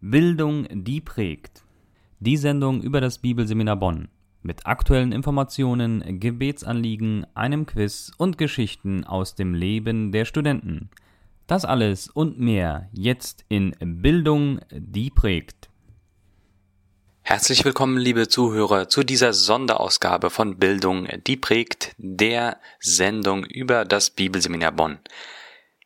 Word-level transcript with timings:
Bildung, 0.00 0.68
die 0.70 1.00
prägt. 1.00 1.64
Die 2.20 2.36
Sendung 2.36 2.82
über 2.82 3.00
das 3.00 3.18
Bibelseminar 3.18 3.74
Bonn. 3.74 4.06
Mit 4.42 4.64
aktuellen 4.64 5.10
Informationen, 5.10 6.20
Gebetsanliegen, 6.20 7.26
einem 7.34 7.66
Quiz 7.66 8.12
und 8.16 8.38
Geschichten 8.38 9.02
aus 9.02 9.34
dem 9.34 9.54
Leben 9.54 10.12
der 10.12 10.24
Studenten. 10.24 10.88
Das 11.48 11.64
alles 11.64 12.08
und 12.08 12.38
mehr 12.38 12.88
jetzt 12.92 13.44
in 13.48 13.74
Bildung, 13.80 14.60
die 14.70 15.10
prägt. 15.10 15.68
Herzlich 17.22 17.64
willkommen, 17.64 17.98
liebe 17.98 18.28
Zuhörer, 18.28 18.88
zu 18.88 19.02
dieser 19.02 19.32
Sonderausgabe 19.32 20.30
von 20.30 20.58
Bildung, 20.58 21.08
die 21.26 21.36
prägt, 21.36 21.96
der 21.98 22.58
Sendung 22.78 23.44
über 23.44 23.84
das 23.84 24.10
Bibelseminar 24.10 24.70
Bonn. 24.70 24.98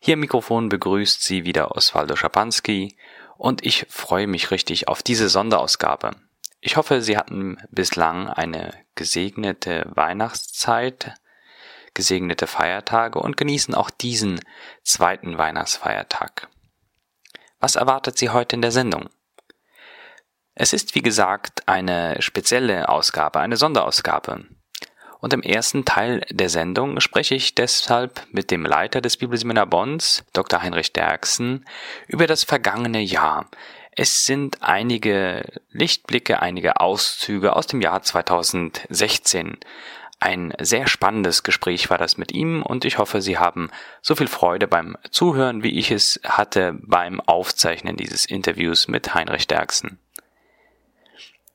Hier 0.01 0.15
im 0.15 0.21
Mikrofon 0.21 0.69
begrüßt 0.69 1.23
Sie 1.23 1.45
wieder 1.45 1.75
Oswaldo 1.75 2.15
Schapanski 2.15 2.97
und 3.43 3.67
ich 3.67 3.87
freue 3.89 4.29
mich 4.29 4.53
richtig 4.53 4.87
auf 4.87 5.03
diese 5.03 5.29
Sonderausgabe. 5.29 6.13
Ich 6.61 6.77
hoffe, 6.77 7.03
Sie 7.03 7.17
hatten 7.17 7.59
bislang 7.73 8.29
eine 8.29 8.73
gesegnete 8.95 9.85
Weihnachtszeit, 9.93 11.15
gesegnete 11.93 12.47
Feiertage 12.47 13.19
und 13.19 13.37
genießen 13.37 13.75
auch 13.75 13.91
diesen 13.91 14.39
zweiten 14.85 15.39
Weihnachtsfeiertag. 15.39 16.51
Was 17.59 17.75
erwartet 17.75 18.17
Sie 18.17 18.31
heute 18.31 18.55
in 18.55 18.63
der 18.63 18.71
Sendung? 18.71 19.09
Es 20.55 20.73
ist 20.73 20.95
wie 20.95 21.03
gesagt 21.03 21.67
eine 21.67 22.23
spezielle 22.23 22.89
Ausgabe, 22.89 23.41
eine 23.41 23.57
Sonderausgabe. 23.57 24.45
Und 25.23 25.33
im 25.33 25.43
ersten 25.43 25.85
Teil 25.85 26.27
der 26.31 26.49
Sendung 26.49 26.99
spreche 26.99 27.37
ich 27.37 27.55
deshalb 27.55 28.27
mit 28.33 28.51
dem 28.51 28.67
Leiter 28.67 29.01
des 29.01 29.17
Bibelseminar 29.17 29.67
Bonns, 29.67 30.25
Dr. 30.33 30.63
Heinrich 30.63 30.93
Derksen, 30.93 31.65
über 32.09 32.27
das 32.27 32.43
vergangene 32.43 33.01
Jahr. 33.01 33.47
Es 33.93 34.25
sind 34.25 34.61
einige 34.63 35.45
Lichtblicke, 35.71 36.43
einige 36.43 36.81
Auszüge 36.81 37.55
aus 37.55 37.69
dem 37.69 37.81
Jahr 37.81 38.03
2016. 38.03 39.59
Ein 40.19 40.55
sehr 40.61 40.89
spannendes 40.89 41.45
Gespräch 41.45 41.89
war 41.89 41.99
das 41.99 42.19
mit 42.19 42.33
ihm 42.33 42.65
und 42.65 42.85
ich 42.85 42.99
hoffe, 42.99 43.23
Sie 43.23 43.39
haben 43.39 43.71
so 44.01 44.17
viel 44.17 44.27
Freude 44.27 44.67
beim 44.67 44.97
Zuhören, 45.13 45.63
wie 45.63 45.79
ich 45.79 45.93
es 45.93 46.19
hatte 46.25 46.75
beim 46.83 47.21
Aufzeichnen 47.21 47.97
dieses 47.97 48.27
Interviews 48.27 48.89
mit 48.89 49.15
Heinrich 49.15 49.47
Derksen. 49.47 50.01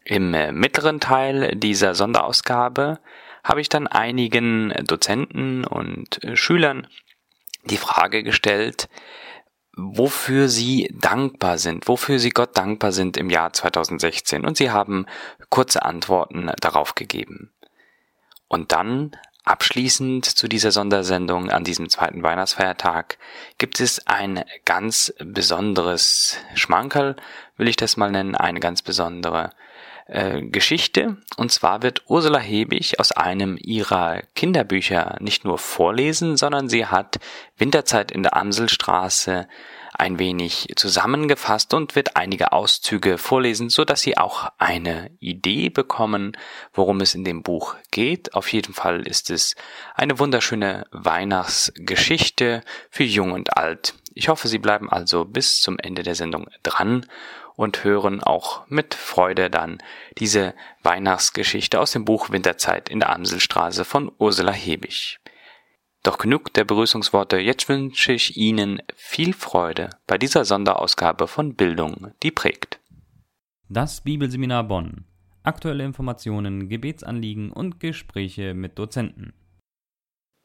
Im 0.06 0.32
mittleren 0.58 1.02
Teil 1.02 1.54
dieser 1.58 1.96
Sonderausgabe 1.96 3.00
habe 3.44 3.62
ich 3.62 3.70
dann 3.70 3.88
einigen 3.88 4.74
Dozenten 4.86 5.64
und 5.64 6.24
äh, 6.24 6.36
Schülern 6.36 6.88
die 7.66 7.78
Frage 7.78 8.24
gestellt, 8.24 8.88
wofür 9.76 10.50
sie 10.50 10.90
dankbar 10.94 11.58
sind, 11.58 11.88
wofür 11.88 12.20
sie 12.20 12.32
Gott 12.32 12.58
dankbar 12.58 12.92
sind 12.92 13.16
im 13.16 13.30
Jahr 13.30 13.54
2016. 13.54 14.46
Und 14.46 14.58
sie 14.58 14.72
haben 14.72 15.06
kurze 15.50 15.84
Antworten 15.84 16.52
darauf 16.60 16.96
gegeben. 16.96 17.54
Und 18.48 18.72
dann, 18.72 19.16
abschließend 19.48 20.26
zu 20.26 20.48
dieser 20.48 20.72
Sondersendung 20.72 21.50
an 21.50 21.64
diesem 21.64 21.90
zweiten 21.90 22.22
Weihnachtsfeiertag, 22.22 23.18
gibt 23.58 23.80
es 23.80 24.06
ein 24.08 24.44
ganz 24.66 25.14
besonderes 25.20 26.38
Schmankerl, 26.54 27.16
will 27.56 27.68
ich 27.68 27.78
das 27.78 27.98
mal 27.98 28.12
nennen, 28.12 28.36
eine 28.36 28.60
ganz 28.60 28.82
besondere 28.82 29.52
äh, 30.08 30.42
Geschichte. 30.42 31.18
Und 31.38 31.52
zwar 31.52 31.82
wird 31.82 32.04
Ursula 32.08 32.40
Hebig 32.40 33.00
aus 33.00 33.12
einem 33.12 33.58
ihrer 33.60 34.22
Kinderbücher 34.36 35.18
nicht 35.22 35.46
nur 35.46 35.58
vorlesen, 35.58 36.38
sondern 36.38 36.70
sie 36.70 36.86
hat 36.86 37.18
Winterzeit 37.58 38.12
in 38.12 38.24
der 38.24 38.36
Amselstraße 38.36 39.48
ein 39.98 40.20
wenig 40.20 40.74
zusammengefasst 40.76 41.74
und 41.74 41.96
wird 41.96 42.16
einige 42.16 42.52
Auszüge 42.52 43.18
vorlesen, 43.18 43.70
so 43.70 43.84
dass 43.84 44.02
Sie 44.02 44.18
auch 44.18 44.50
eine 44.58 45.12
Idee 45.20 45.70
bekommen, 45.70 46.38
worum 46.74 47.02
es 47.02 47.16
in 47.16 47.24
dem 47.24 47.44
Buch 47.44 47.76
geht. 47.92 48.34
Auf 48.34 48.52
jeden 48.54 48.74
Fall 48.74 49.08
ist 49.08 49.30
es 49.30 49.56
eine 49.96 50.20
wunderschöne 50.20 50.86
Weihnachtsgeschichte 50.92 52.62
für 52.90 53.04
Jung 53.04 53.32
und 53.32 53.58
Alt. 53.58 53.96
Ich 54.14 54.30
hoffe, 54.30 54.48
Sie 54.48 54.60
bleiben 54.60 54.90
also 54.90 55.26
bis 55.26 55.62
zum 55.62 55.80
Ende 55.80 56.04
der 56.04 56.16
Sendung 56.16 56.48
dran 56.64 57.06
und 57.56 57.84
hören 57.84 58.24
auch 58.24 58.66
mit 58.68 58.94
Freude 58.94 59.50
dann 59.50 59.80
diese 60.20 60.54
Weihnachtsgeschichte 60.84 61.80
aus 61.80 61.92
dem 61.92 62.06
Buch 62.06 62.30
Winterzeit 62.30 62.88
in 62.88 63.00
der 63.00 63.10
Amselstraße 63.10 63.84
von 63.84 64.12
Ursula 64.20 64.52
Hebig. 64.52 65.20
Doch 66.08 66.20
genug 66.20 66.54
der 66.54 66.64
Begrüßungsworte, 66.64 67.38
jetzt 67.38 67.68
wünsche 67.68 68.14
ich 68.14 68.38
Ihnen 68.38 68.82
viel 68.96 69.34
Freude 69.34 69.90
bei 70.08 70.18
dieser 70.18 70.46
Sonderausgabe 70.46 71.28
von 71.28 71.56
Bildung, 71.56 72.14
die 72.24 72.32
prägt. 72.32 72.80
Das 73.68 74.00
Bibelseminar 74.00 74.64
Bonn. 74.64 75.04
Aktuelle 75.44 75.84
Informationen, 75.84 76.70
Gebetsanliegen 76.70 77.52
und 77.52 77.82
Gespräche 77.82 78.54
mit 78.54 78.80
Dozenten. 78.80 79.34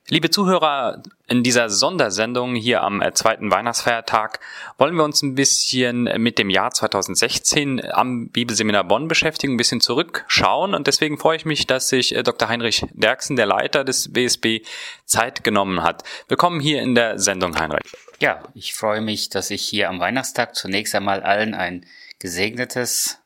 Liebe 0.09 0.31
Zuhörer, 0.31 1.01
in 1.29 1.45
dieser 1.45 1.71
Sondersendung 1.71 2.57
hier 2.57 2.83
am 2.83 3.01
äh, 3.01 3.15
zweiten 3.15 3.53
Weihnachtsfeiertag 3.53 4.41
wollen 4.77 4.97
wir 4.97 5.05
uns 5.05 5.23
ein 5.23 5.37
bisschen 5.37 6.05
mit 6.21 6.39
dem 6.39 6.51
Jahr 6.51 6.73
2016 6.73 7.81
am 7.93 8.29
Bibelseminar 8.29 8.83
Bonn 8.83 9.07
beschäftigen, 9.07 9.55
ein 9.55 9.57
bisschen 9.59 9.81
zurückschauen 9.81 10.75
und 10.75 10.89
deswegen 10.89 11.19
freue 11.19 11.37
ich 11.37 11.45
mich, 11.45 11.69
dass 11.69 11.89
sich 11.89 12.17
äh, 12.17 12.25
Dr. 12.25 12.49
Heinrich 12.49 12.85
Derksen, 12.91 13.37
der 13.37 13.47
Leiter 13.47 13.85
des 13.85 14.13
BSB, 14.13 14.67
Zeit 15.05 15.45
genommen 15.45 15.85
hat. 15.85 16.03
Willkommen 16.27 16.59
hier 16.59 16.83
in 16.83 16.97
der 16.97 17.21
Sendung, 17.21 17.57
Heinrich. 17.57 17.93
Ja, 18.19 18.43
ich 18.55 18.75
freue 18.75 19.03
mich, 19.03 19.29
dass 19.29 19.51
ich 19.51 19.63
hier 19.63 19.89
am 19.89 20.01
Weihnachtstag 20.01 20.57
zunächst 20.57 20.97
einmal 20.97 21.23
allen 21.23 21.55
ein 21.55 21.87
gesegnetes 22.19 23.21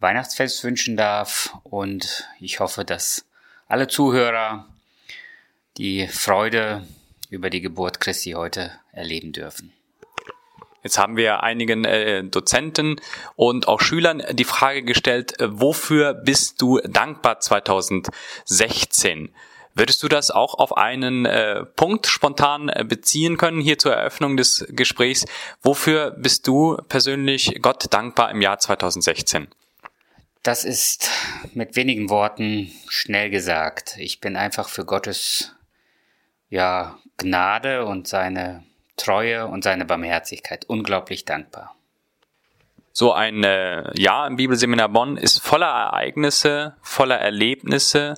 Weihnachtsfest 0.00 0.64
wünschen 0.64 0.96
darf 0.96 1.54
und 1.64 2.26
ich 2.40 2.60
hoffe, 2.60 2.86
dass 2.86 3.26
alle 3.68 3.88
Zuhörer 3.88 4.71
die 5.78 6.06
Freude 6.08 6.86
über 7.30 7.50
die 7.50 7.60
Geburt 7.60 8.00
Christi 8.00 8.32
heute 8.32 8.72
erleben 8.92 9.32
dürfen. 9.32 9.72
Jetzt 10.82 10.98
haben 10.98 11.16
wir 11.16 11.42
einigen 11.42 11.84
äh, 11.84 12.24
Dozenten 12.24 13.00
und 13.36 13.68
auch 13.68 13.80
Schülern 13.80 14.22
die 14.32 14.44
Frage 14.44 14.82
gestellt, 14.82 15.38
äh, 15.40 15.46
wofür 15.48 16.12
bist 16.12 16.60
du 16.60 16.80
dankbar 16.80 17.38
2016? 17.40 19.32
Würdest 19.74 20.02
du 20.02 20.08
das 20.08 20.30
auch 20.30 20.54
auf 20.54 20.76
einen 20.76 21.24
äh, 21.24 21.64
Punkt 21.64 22.06
spontan 22.06 22.68
äh, 22.68 22.84
beziehen 22.86 23.38
können 23.38 23.60
hier 23.60 23.78
zur 23.78 23.94
Eröffnung 23.94 24.36
des 24.36 24.66
Gesprächs? 24.70 25.24
Wofür 25.62 26.10
bist 26.10 26.46
du 26.46 26.76
persönlich 26.88 27.60
Gott 27.62 27.86
dankbar 27.90 28.30
im 28.30 28.42
Jahr 28.42 28.58
2016? 28.58 29.48
Das 30.42 30.64
ist 30.64 31.08
mit 31.54 31.76
wenigen 31.76 32.10
Worten 32.10 32.72
schnell 32.88 33.30
gesagt. 33.30 33.96
Ich 33.98 34.20
bin 34.20 34.36
einfach 34.36 34.68
für 34.68 34.84
Gottes 34.84 35.54
ja, 36.52 36.98
Gnade 37.16 37.86
und 37.86 38.06
seine 38.06 38.62
Treue 38.98 39.46
und 39.46 39.64
seine 39.64 39.86
Barmherzigkeit 39.86 40.66
unglaublich 40.66 41.24
dankbar. 41.24 41.74
So 42.94 43.12
ein 43.12 43.42
äh, 43.42 43.98
Jahr 43.98 44.26
im 44.26 44.36
Bibelseminar 44.36 44.90
Bonn 44.90 45.16
ist 45.16 45.42
voller 45.42 45.66
Ereignisse, 45.66 46.76
voller 46.82 47.16
Erlebnisse, 47.16 48.16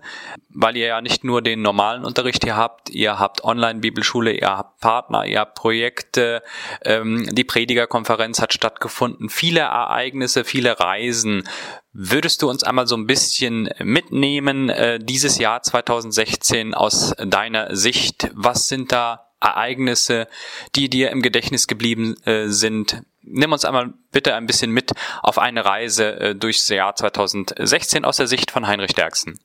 weil 0.49 0.77
ihr 0.77 0.87
ja 0.87 1.01
nicht 1.01 1.23
nur 1.23 1.43
den 1.43 1.63
normalen 1.63 2.05
Unterricht 2.05 2.43
hier 2.43 2.57
habt, 2.57 2.91
ihr 2.91 3.21
habt 3.21 3.45
Online-Bibelschule, 3.45 4.33
ihr 4.33 4.49
habt 4.49 4.81
Partner, 4.81 5.27
ihr 5.27 5.39
habt 5.39 5.55
Projekte, 5.55 6.43
ähm, 6.85 7.29
die 7.33 7.45
Predigerkonferenz 7.45 8.43
hat 8.43 8.53
stattgefunden, 8.53 9.29
viele 9.29 9.61
Ereignisse, 9.61 10.45
viele 10.45 10.81
Reisen. 10.81 11.45
Würdest 11.93 12.43
du 12.43 12.51
uns 12.51 12.65
einmal 12.65 12.89
so 12.89 12.97
ein 12.97 13.07
bisschen 13.07 13.71
mitnehmen, 13.79 14.71
äh, 14.71 14.99
dieses 14.99 15.39
Jahr 15.39 15.63
2016 15.63 16.75
aus 16.75 17.15
deiner 17.25 17.77
Sicht? 17.77 18.29
Was 18.35 18.67
sind 18.67 18.91
da 18.91 19.29
Ereignisse, 19.41 20.27
die 20.75 20.91
dir 20.91 21.11
im 21.11 21.23
Gedächtnis 21.23 21.69
geblieben 21.69 22.17
äh, 22.25 22.49
sind? 22.49 23.05
Nimm 23.27 23.53
uns 23.53 23.65
einmal 23.65 23.95
bitte 24.13 24.35
ein 24.35 24.47
bisschen 24.47 24.71
mit 24.71 24.93
auf 25.23 25.39
eine 25.39 25.65
Reise 25.65 26.21
äh, 26.21 26.35
durchs 26.35 26.69
Jahr 26.69 26.95
2016 26.95 28.05
aus 28.05 28.19
der 28.19 28.27
Sicht 28.27 28.51
von 28.51 28.67
Heinrich 28.67 28.95
Derksen. 28.95 29.41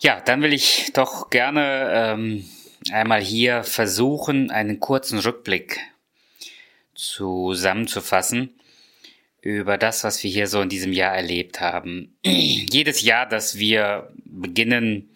Ja, 0.00 0.20
dann 0.20 0.42
will 0.42 0.52
ich 0.52 0.92
doch 0.94 1.30
gerne 1.30 1.90
ähm, 1.92 2.44
einmal 2.90 3.20
hier 3.20 3.64
versuchen, 3.64 4.50
einen 4.50 4.80
kurzen 4.80 5.18
Rückblick 5.18 5.78
zusammenzufassen 6.94 8.54
über 9.40 9.76
das, 9.76 10.04
was 10.04 10.22
wir 10.22 10.30
hier 10.30 10.46
so 10.46 10.62
in 10.62 10.68
diesem 10.70 10.92
Jahr 10.92 11.14
erlebt 11.14 11.60
haben. 11.60 12.16
Jedes 12.24 13.02
Jahr, 13.02 13.26
das 13.26 13.58
wir 13.58 14.10
beginnen, 14.24 15.13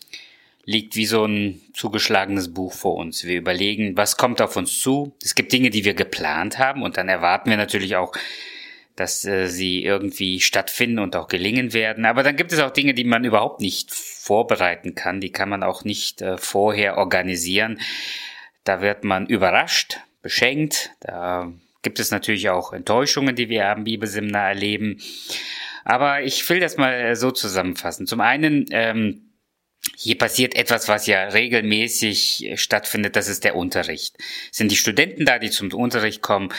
liegt 0.69 0.97
wie 0.97 1.07
so 1.07 1.25
ein 1.25 1.63
zugeschlagenes 1.73 2.53
Buch 2.53 2.75
vor 2.75 2.97
uns. 2.97 3.25
Wir 3.25 3.39
überlegen, 3.39 3.97
was 3.97 4.19
kommt 4.19 4.43
auf 4.43 4.55
uns 4.55 4.79
zu. 4.81 5.17
Es 5.25 5.35
gibt 5.35 5.51
Dinge, 5.51 5.71
die 5.71 5.87
wir 5.87 5.95
geplant 5.95 6.59
haben 6.59 6.83
und 6.83 6.99
dann 6.99 7.09
erwarten 7.09 7.49
wir 7.49 7.57
natürlich 7.57 7.97
auch, 7.97 8.13
dass 8.95 9.25
äh, 9.25 9.47
sie 9.47 9.83
irgendwie 9.83 10.41
stattfinden 10.41 10.99
und 10.99 11.17
auch 11.17 11.29
gelingen 11.29 11.73
werden. 11.73 12.05
Aber 12.05 12.23
dann 12.23 12.37
gibt 12.37 12.53
es 12.53 12.59
auch 12.59 12.71
Dinge, 12.71 12.93
die 12.93 13.05
man 13.05 13.25
überhaupt 13.25 13.63
nicht 13.63 13.95
vorbereiten 13.95 14.95
kann. 14.95 15.23
Die 15.23 15.33
kann 15.33 15.49
man 15.49 15.63
auch 15.63 15.85
nicht 15.85 16.21
äh, 16.21 16.37
vorher 16.37 16.99
organisieren. 16.99 17.81
Da 18.65 18.83
wird 18.83 19.05
man 19.05 19.25
überrascht, 19.27 20.01
beschenkt. 20.21 20.91
Da 21.01 21.51
gibt 21.81 21.99
es 21.99 22.11
natürlich 22.11 22.51
auch 22.51 22.75
Enttäuschungen, 22.75 23.35
die 23.35 23.49
wir 23.49 23.71
am 23.71 23.85
Bibelseminar 23.85 24.49
erleben. 24.49 25.01
Aber 25.87 26.21
ich 26.21 26.47
will 26.51 26.61
das 26.61 26.77
mal 26.77 26.93
äh, 26.93 27.17
so 27.17 27.31
zusammenfassen. 27.31 28.07
Zum 28.07 28.21
einen, 28.21 28.67
ähm, 28.71 29.28
hier 29.97 30.19
passiert 30.19 30.57
etwas, 30.57 30.89
was 30.89 31.07
ja 31.07 31.25
regelmäßig 31.25 32.45
äh, 32.45 32.57
stattfindet, 32.57 33.17
das 33.17 33.29
ist 33.29 33.45
der 33.45 33.57
Unterricht. 33.57 34.17
Es 34.51 34.59
sind 34.59 34.71
die 34.71 34.77
Studenten 34.77 35.25
da, 35.25 35.39
die 35.39 35.51
zum 35.51 35.73
Unterricht 35.73 36.23
kommen 36.23 36.51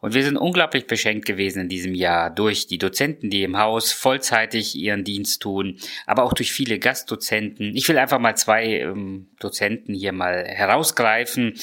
und 0.00 0.14
wir 0.14 0.24
sind 0.24 0.36
unglaublich 0.36 0.86
beschenkt 0.86 1.26
gewesen 1.26 1.62
in 1.62 1.68
diesem 1.68 1.94
Jahr 1.94 2.30
durch 2.30 2.66
die 2.66 2.78
Dozenten, 2.78 3.30
die 3.30 3.42
im 3.42 3.58
Haus 3.58 3.92
vollzeitig 3.92 4.74
ihren 4.74 5.04
Dienst 5.04 5.42
tun, 5.42 5.78
aber 6.06 6.24
auch 6.24 6.32
durch 6.32 6.52
viele 6.52 6.78
Gastdozenten. 6.78 7.76
Ich 7.76 7.88
will 7.88 7.98
einfach 7.98 8.18
mal 8.18 8.36
zwei 8.36 8.80
ähm, 8.80 9.28
Dozenten 9.38 9.94
hier 9.94 10.12
mal 10.12 10.44
herausgreifen. 10.44 11.54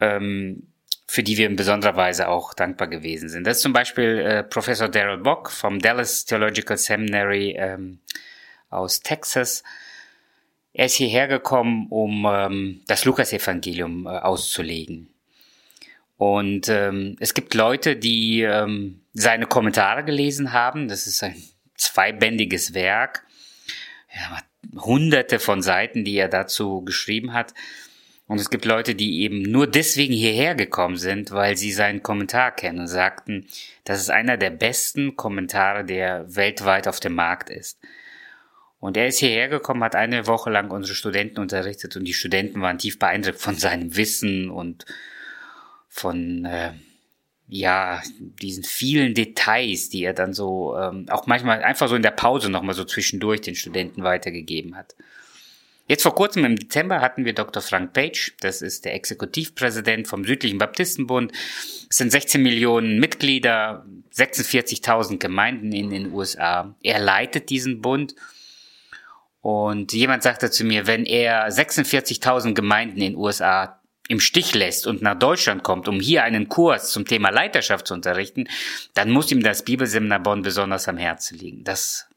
Ähm, 0.00 0.68
für 1.08 1.22
die 1.22 1.36
wir 1.38 1.46
in 1.46 1.54
besonderer 1.54 1.94
Weise 1.94 2.26
auch 2.26 2.52
dankbar 2.52 2.88
gewesen 2.88 3.28
sind. 3.28 3.46
Das 3.46 3.58
ist 3.58 3.62
zum 3.62 3.72
Beispiel 3.72 4.18
äh, 4.18 4.42
Professor 4.42 4.88
Daryl 4.88 5.18
Bock 5.18 5.52
vom 5.52 5.78
Dallas 5.78 6.24
Theological 6.24 6.76
Seminary 6.76 7.54
ähm, 7.56 8.00
aus 8.70 9.00
Texas. 9.00 9.62
Er 10.78 10.84
ist 10.84 10.96
hierher 10.96 11.26
gekommen, 11.26 11.86
um 11.88 12.26
ähm, 12.30 12.82
das 12.86 13.06
Lukasevangelium 13.06 14.04
äh, 14.04 14.10
auszulegen. 14.10 15.08
Und 16.18 16.68
ähm, 16.68 17.16
es 17.18 17.32
gibt 17.32 17.54
Leute, 17.54 17.96
die 17.96 18.42
ähm, 18.42 19.00
seine 19.14 19.46
Kommentare 19.46 20.04
gelesen 20.04 20.52
haben. 20.52 20.88
Das 20.88 21.06
ist 21.06 21.22
ein 21.22 21.34
zweibändiges 21.76 22.74
Werk. 22.74 23.24
Ja, 24.14 24.42
hunderte 24.82 25.38
von 25.38 25.62
Seiten, 25.62 26.04
die 26.04 26.16
er 26.16 26.28
dazu 26.28 26.82
geschrieben 26.82 27.32
hat. 27.32 27.54
Und 28.26 28.38
es 28.38 28.50
gibt 28.50 28.66
Leute, 28.66 28.94
die 28.94 29.22
eben 29.22 29.40
nur 29.40 29.66
deswegen 29.66 30.12
hierher 30.12 30.54
gekommen 30.54 30.98
sind, 30.98 31.30
weil 31.30 31.56
sie 31.56 31.72
seinen 31.72 32.02
Kommentar 32.02 32.50
kennen 32.50 32.80
und 32.80 32.88
sagten, 32.88 33.46
das 33.84 33.98
ist 33.98 34.10
einer 34.10 34.36
der 34.36 34.50
besten 34.50 35.16
Kommentare, 35.16 35.86
der 35.86 36.36
weltweit 36.36 36.86
auf 36.86 37.00
dem 37.00 37.14
Markt 37.14 37.48
ist. 37.48 37.78
Und 38.78 38.96
er 38.96 39.06
ist 39.06 39.18
hierher 39.18 39.48
gekommen, 39.48 39.82
hat 39.82 39.96
eine 39.96 40.26
Woche 40.26 40.50
lang 40.50 40.70
unsere 40.70 40.94
Studenten 40.94 41.40
unterrichtet 41.40 41.96
und 41.96 42.04
die 42.04 42.14
Studenten 42.14 42.60
waren 42.60 42.78
tief 42.78 42.98
beeindruckt 42.98 43.40
von 43.40 43.54
seinem 43.56 43.96
Wissen 43.96 44.50
und 44.50 44.84
von 45.88 46.44
äh, 46.44 46.72
ja 47.48 48.02
diesen 48.18 48.64
vielen 48.64 49.14
Details, 49.14 49.88
die 49.88 50.04
er 50.04 50.12
dann 50.12 50.34
so 50.34 50.76
ähm, 50.76 51.06
auch 51.08 51.26
manchmal 51.26 51.62
einfach 51.62 51.88
so 51.88 51.96
in 51.96 52.02
der 52.02 52.10
Pause 52.10 52.50
nochmal 52.50 52.74
so 52.74 52.84
zwischendurch 52.84 53.40
den 53.40 53.54
Studenten 53.54 54.02
weitergegeben 54.02 54.76
hat. 54.76 54.94
Jetzt 55.88 56.02
vor 56.02 56.16
kurzem 56.16 56.44
im 56.44 56.56
Dezember 56.56 57.00
hatten 57.00 57.24
wir 57.24 57.32
Dr. 57.32 57.62
Frank 57.62 57.92
Page, 57.92 58.34
das 58.40 58.60
ist 58.60 58.84
der 58.84 58.94
Exekutivpräsident 58.94 60.08
vom 60.08 60.24
Südlichen 60.24 60.58
Baptistenbund. 60.58 61.32
Es 61.88 61.96
sind 61.96 62.10
16 62.10 62.42
Millionen 62.42 62.98
Mitglieder, 62.98 63.86
46.000 64.12 65.18
Gemeinden 65.18 65.72
in 65.72 65.90
den 65.90 66.12
USA. 66.12 66.74
Er 66.82 66.98
leitet 66.98 67.50
diesen 67.50 67.82
Bund 67.82 68.16
und 69.46 69.92
jemand 69.92 70.24
sagte 70.24 70.50
zu 70.50 70.64
mir, 70.64 70.88
wenn 70.88 71.04
er 71.04 71.48
46.000 71.48 72.54
Gemeinden 72.54 72.96
in 72.96 73.12
den 73.12 73.16
USA 73.16 73.80
im 74.08 74.18
Stich 74.18 74.56
lässt 74.56 74.88
und 74.88 75.02
nach 75.02 75.16
Deutschland 75.16 75.62
kommt, 75.62 75.86
um 75.86 76.00
hier 76.00 76.24
einen 76.24 76.48
Kurs 76.48 76.90
zum 76.90 77.04
Thema 77.04 77.30
Leiterschaft 77.30 77.86
zu 77.86 77.94
unterrichten, 77.94 78.48
dann 78.94 79.12
muss 79.12 79.30
ihm 79.30 79.44
das 79.44 79.64
Bibelseminar 79.64 80.18
Bonn 80.18 80.42
besonders 80.42 80.88
am 80.88 80.96
Herzen 80.96 81.38
liegen. 81.38 81.62
Das 81.62 82.08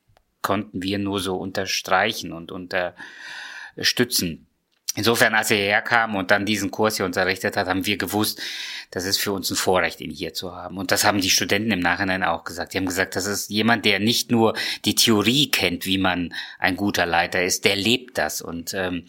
konnten 0.42 0.82
wir 0.82 0.98
nur 0.98 1.20
so 1.20 1.36
unterstreichen 1.36 2.34
und 2.34 2.52
unterstützen. 2.52 4.48
Insofern, 4.96 5.36
als 5.36 5.52
er 5.52 5.58
hierher 5.58 5.82
kam 5.82 6.16
und 6.16 6.32
dann 6.32 6.46
diesen 6.46 6.72
Kurs 6.72 6.98
hier 6.98 7.06
unterrichtet 7.06 7.56
hat, 7.56 7.68
haben 7.68 7.86
wir 7.86 7.98
gewusst, 7.98 8.42
das 8.90 9.06
ist 9.06 9.18
für 9.18 9.32
uns 9.32 9.50
ein 9.52 9.56
Vorrecht, 9.56 10.02
ihn 10.02 10.10
hier 10.10 10.34
zu 10.34 10.56
haben. 10.56 10.78
Und 10.78 10.92
das 10.92 11.04
haben 11.04 11.22
die 11.22 11.30
Studenten 11.30 11.72
im 11.72 11.80
Nachhinein 11.80 12.24
auch 12.24 12.44
gesagt. 12.44 12.74
Die 12.74 12.78
haben 12.78 12.88
gesagt, 12.88 13.16
das 13.16 13.28
ist 13.28 13.50
jemand, 13.50 13.86
der 13.86 14.00
nicht 14.00 14.32
nur 14.32 14.56
die 14.86 14.96
Theorie 14.96 15.52
kennt, 15.52 15.86
wie 15.86 16.00
man 16.00 16.34
ein 16.58 16.76
guter 16.76 17.06
Leiter 17.06 17.44
ist, 17.44 17.66
der 17.66 17.76
lebt 17.76 18.18
das. 18.18 18.42
Und 18.42 18.74
ähm, 18.74 19.06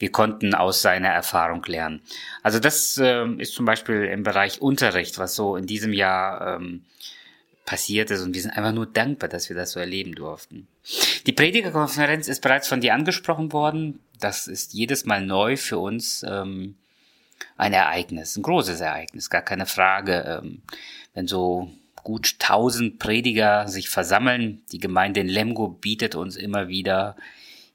wir 0.00 0.10
konnten 0.10 0.54
aus 0.54 0.82
seiner 0.82 1.10
Erfahrung 1.10 1.64
lernen. 1.64 2.02
Also 2.42 2.58
das 2.58 2.98
ähm, 2.98 3.38
ist 3.38 3.54
zum 3.54 3.66
Beispiel 3.66 4.06
im 4.06 4.24
Bereich 4.24 4.60
Unterricht, 4.60 5.18
was 5.18 5.36
so 5.36 5.54
in 5.54 5.66
diesem 5.66 5.92
Jahr 5.92 6.56
ähm, 6.56 6.84
passiert 7.66 8.10
ist 8.10 8.22
und 8.22 8.34
wir 8.34 8.42
sind 8.42 8.50
einfach 8.50 8.72
nur 8.72 8.86
dankbar, 8.86 9.28
dass 9.28 9.48
wir 9.48 9.54
das 9.54 9.72
so 9.72 9.78
erleben 9.78 10.16
durften. 10.16 10.66
Die 11.26 11.32
Predigerkonferenz 11.32 12.26
ist 12.26 12.40
bereits 12.40 12.66
von 12.66 12.80
dir 12.80 12.94
angesprochen 12.94 13.52
worden. 13.52 14.00
Das 14.20 14.46
ist 14.46 14.74
jedes 14.74 15.04
Mal 15.04 15.24
neu 15.24 15.56
für 15.56 15.78
uns 15.78 16.24
ähm, 16.28 16.76
ein 17.56 17.72
Ereignis, 17.72 18.36
ein 18.36 18.42
großes 18.42 18.80
Ereignis, 18.80 19.30
gar 19.30 19.42
keine 19.42 19.66
Frage. 19.66 20.40
Ähm, 20.42 20.62
wenn 21.14 21.26
so 21.26 21.70
gut 22.02 22.38
tausend 22.38 22.98
Prediger 22.98 23.68
sich 23.68 23.88
versammeln, 23.88 24.62
die 24.72 24.78
Gemeinde 24.78 25.20
in 25.20 25.28
Lemgo 25.28 25.68
bietet 25.68 26.14
uns 26.14 26.36
immer 26.36 26.68
wieder 26.68 27.16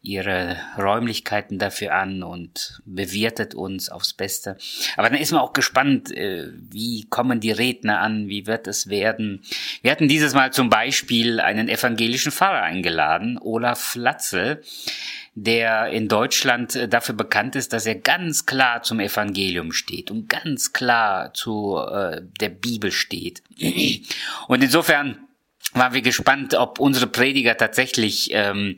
ihre 0.06 0.58
Räumlichkeiten 0.78 1.58
dafür 1.58 1.96
an 1.96 2.22
und 2.22 2.82
bewirtet 2.86 3.56
uns 3.56 3.90
aufs 3.90 4.14
Beste. 4.14 4.56
Aber 4.98 5.10
dann 5.10 5.20
ist 5.20 5.32
man 5.32 5.42
auch 5.42 5.54
gespannt, 5.54 6.16
äh, 6.16 6.48
wie 6.54 7.06
kommen 7.10 7.40
die 7.40 7.52
Redner 7.52 8.00
an, 8.00 8.28
wie 8.28 8.46
wird 8.46 8.68
es 8.68 8.88
werden. 8.88 9.42
Wir 9.82 9.92
hatten 9.92 10.08
dieses 10.08 10.34
Mal 10.34 10.54
zum 10.54 10.70
Beispiel 10.70 11.40
einen 11.40 11.70
evangelischen 11.70 12.32
Pfarrer 12.32 12.62
eingeladen, 12.62 13.40
Olaf 13.42 13.96
Latzel, 13.96 14.62
der 15.36 15.88
in 15.88 16.08
Deutschland 16.08 16.76
äh, 16.76 16.88
dafür 16.88 17.14
bekannt 17.14 17.56
ist, 17.56 17.74
dass 17.74 17.86
er 17.86 17.96
ganz 17.96 18.46
klar 18.46 18.84
zum 18.84 19.02
Evangelium 19.02 19.74
steht 19.74 20.10
und 20.10 20.30
ganz 20.30 20.72
klar 20.72 21.34
zu 21.34 21.78
äh, 21.78 22.22
der 22.40 22.50
Bibel 22.50 22.92
steht. 22.92 23.44
Und 24.48 24.64
insofern 24.64 25.20
waren 25.74 25.94
wir 25.94 26.02
gespannt, 26.02 26.54
ob 26.54 26.80
unsere 26.80 27.08
Prediger 27.08 27.58
tatsächlich 27.58 28.30
ähm, 28.32 28.78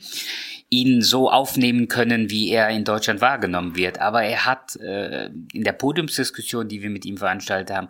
ihn 0.69 1.01
so 1.01 1.29
aufnehmen 1.29 1.87
können, 1.87 2.31
wie 2.31 2.49
er 2.49 2.69
in 2.69 2.83
Deutschland 2.83 3.21
wahrgenommen 3.21 3.75
wird. 3.75 3.99
Aber 4.01 4.23
er 4.23 4.45
hat 4.45 4.75
äh, 4.77 5.27
in 5.53 5.63
der 5.63 5.73
Podiumsdiskussion, 5.73 6.67
die 6.67 6.81
wir 6.81 6.89
mit 6.89 7.05
ihm 7.05 7.17
veranstaltet 7.17 7.75
haben, 7.75 7.87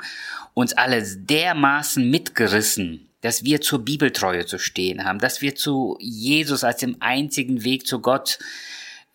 uns 0.54 0.74
alle 0.74 1.02
dermaßen 1.04 2.08
mitgerissen, 2.10 3.07
dass 3.22 3.44
wir 3.44 3.62
zur 3.62 3.80
Bibeltreue 3.80 4.46
zu 4.46 4.60
stehen 4.60 5.04
haben, 5.06 5.20
dass 5.20 5.42
wir 5.42 5.56
zu 5.56 5.98
Jesus 6.00 6.64
als 6.64 6.80
dem 6.80 6.98
einzigen 7.00 7.64
Weg 7.64 7.88
zu 7.88 8.00
Gott 8.00 8.40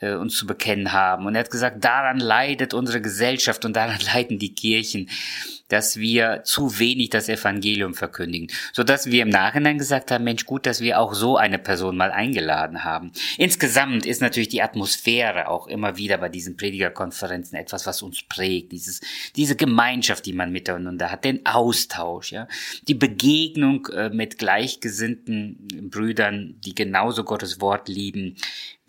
äh, 0.03 0.15
uns 0.15 0.37
zu 0.37 0.47
bekennen 0.47 0.93
haben. 0.93 1.25
Und 1.27 1.35
er 1.35 1.41
hat 1.41 1.51
gesagt, 1.51 1.83
daran 1.83 2.19
leidet 2.19 2.75
unsere 2.75 3.01
Gesellschaft 3.01 3.65
und 3.65 3.75
daran 3.75 4.01
leiden 4.15 4.39
die 4.39 4.55
Kirchen 4.55 5.09
dass 5.73 5.97
wir 5.97 6.43
zu 6.45 6.79
wenig 6.79 7.09
das 7.09 7.31
Evangelium 7.31 7.95
verkündigen, 7.95 8.49
so 8.75 8.85
dass 8.85 9.07
wir 9.07 9.23
im 9.23 9.31
Nachhinein 9.31 9.79
gesagt 9.79 10.11
haben, 10.11 10.23
Mensch, 10.23 10.45
gut, 10.45 10.67
dass 10.67 10.83
wir 10.83 11.01
auch 11.01 11.15
so 11.15 11.39
eine 11.39 11.59
Person 11.59 11.97
mal 11.97 12.11
eingeladen 12.11 12.85
haben. 12.85 13.13
Insgesamt 13.39 14.05
ist 14.05 14.21
natürlich 14.21 14.51
die 14.51 14.61
Atmosphäre 14.61 15.49
auch 15.49 15.67
immer 15.67 15.97
wieder 15.97 16.19
bei 16.19 16.29
diesen 16.29 16.59
Predigerkonferenzen 16.59 17.57
etwas, 17.57 17.87
was 17.87 18.03
uns 18.03 18.23
prägt, 18.23 18.73
dieses, 18.73 19.01
diese 19.35 19.57
Gemeinschaft, 19.57 20.27
die 20.27 20.35
man 20.35 20.53
miteinander 20.53 21.11
hat, 21.11 21.25
den 21.25 21.47
Austausch, 21.47 22.33
ja, 22.33 22.49
die 22.87 22.95
Begegnung 22.95 23.87
äh, 23.87 24.11
mit 24.11 24.37
gleichgesinnten 24.37 25.89
Brüdern, 25.91 26.61
die 26.67 26.75
genauso 26.75 27.25
Gottes 27.25 27.63
Wort 27.63 27.89
lieben, 27.89 28.37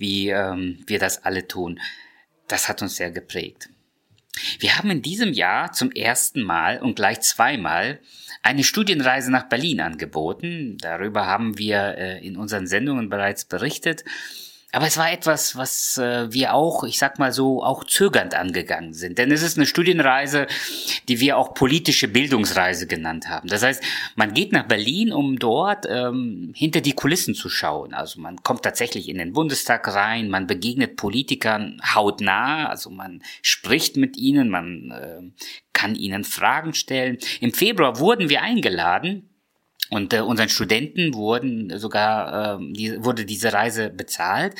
wie 0.03 0.29
ähm, 0.31 0.83
wir 0.85 0.99
das 0.99 1.23
alle 1.23 1.47
tun. 1.47 1.79
Das 2.49 2.67
hat 2.67 2.81
uns 2.81 2.97
sehr 2.97 3.09
geprägt. 3.09 3.69
Wir 4.59 4.77
haben 4.77 4.91
in 4.91 5.01
diesem 5.01 5.31
Jahr 5.31 5.71
zum 5.71 5.91
ersten 5.91 6.41
Mal 6.41 6.79
und 6.79 6.97
gleich 6.97 7.21
zweimal 7.21 7.99
eine 8.41 8.65
Studienreise 8.65 9.31
nach 9.31 9.47
Berlin 9.47 9.79
angeboten. 9.79 10.77
Darüber 10.81 11.25
haben 11.25 11.57
wir 11.57 11.97
äh, 11.97 12.27
in 12.27 12.35
unseren 12.35 12.67
Sendungen 12.67 13.09
bereits 13.09 13.45
berichtet. 13.45 14.03
Aber 14.73 14.87
es 14.87 14.97
war 14.97 15.11
etwas, 15.11 15.55
was 15.55 15.99
äh, 15.99 16.33
wir 16.33 16.55
auch, 16.55 16.83
ich 16.83 16.97
sag 16.97 17.19
mal 17.19 17.31
so, 17.31 17.63
auch 17.63 17.83
zögernd 17.83 18.33
angegangen 18.33 18.93
sind. 18.93 19.19
Denn 19.19 19.31
es 19.31 19.43
ist 19.43 19.55
eine 19.55 19.67
Studienreise, 19.67 20.47
die 21.07 21.19
wir 21.19 21.37
auch 21.37 21.53
politische 21.53 22.07
Bildungsreise 22.07 22.87
genannt 22.87 23.29
haben. 23.29 23.47
Das 23.47 23.61
heißt, 23.61 23.83
man 24.15 24.33
geht 24.33 24.51
nach 24.51 24.67
Berlin, 24.67 25.13
um 25.13 25.37
dort 25.37 25.85
ähm, 25.87 26.53
hinter 26.55 26.81
die 26.81 26.93
Kulissen 26.93 27.35
zu 27.35 27.49
schauen. 27.49 27.93
Also 27.93 28.19
man 28.19 28.41
kommt 28.41 28.63
tatsächlich 28.63 29.09
in 29.09 29.19
den 29.19 29.33
Bundestag 29.33 29.87
rein, 29.93 30.27
man 30.27 30.47
begegnet 30.47 30.95
Politikern 30.95 31.79
hautnah, 31.93 32.67
also 32.67 32.89
man 32.89 33.21
spricht 33.43 33.95
mit 33.95 34.17
ihnen, 34.17 34.49
man 34.49 34.89
äh, 34.89 35.43
kann 35.73 35.93
ihnen 35.93 36.23
Fragen 36.23 36.73
stellen. 36.73 37.19
Im 37.41 37.53
Februar 37.53 37.99
wurden 37.99 38.27
wir 38.27 38.41
eingeladen 38.41 39.29
und 39.93 40.11
äh, 40.11 40.21
unseren 40.21 40.49
Studenten 40.49 41.13
wurden 41.13 41.77
sogar 41.77 42.59
äh, 42.59 42.73
die, 42.73 43.03
wurde 43.03 43.25
diese 43.25 43.53
Reise 43.53 43.91
bezahlt. 43.91 44.55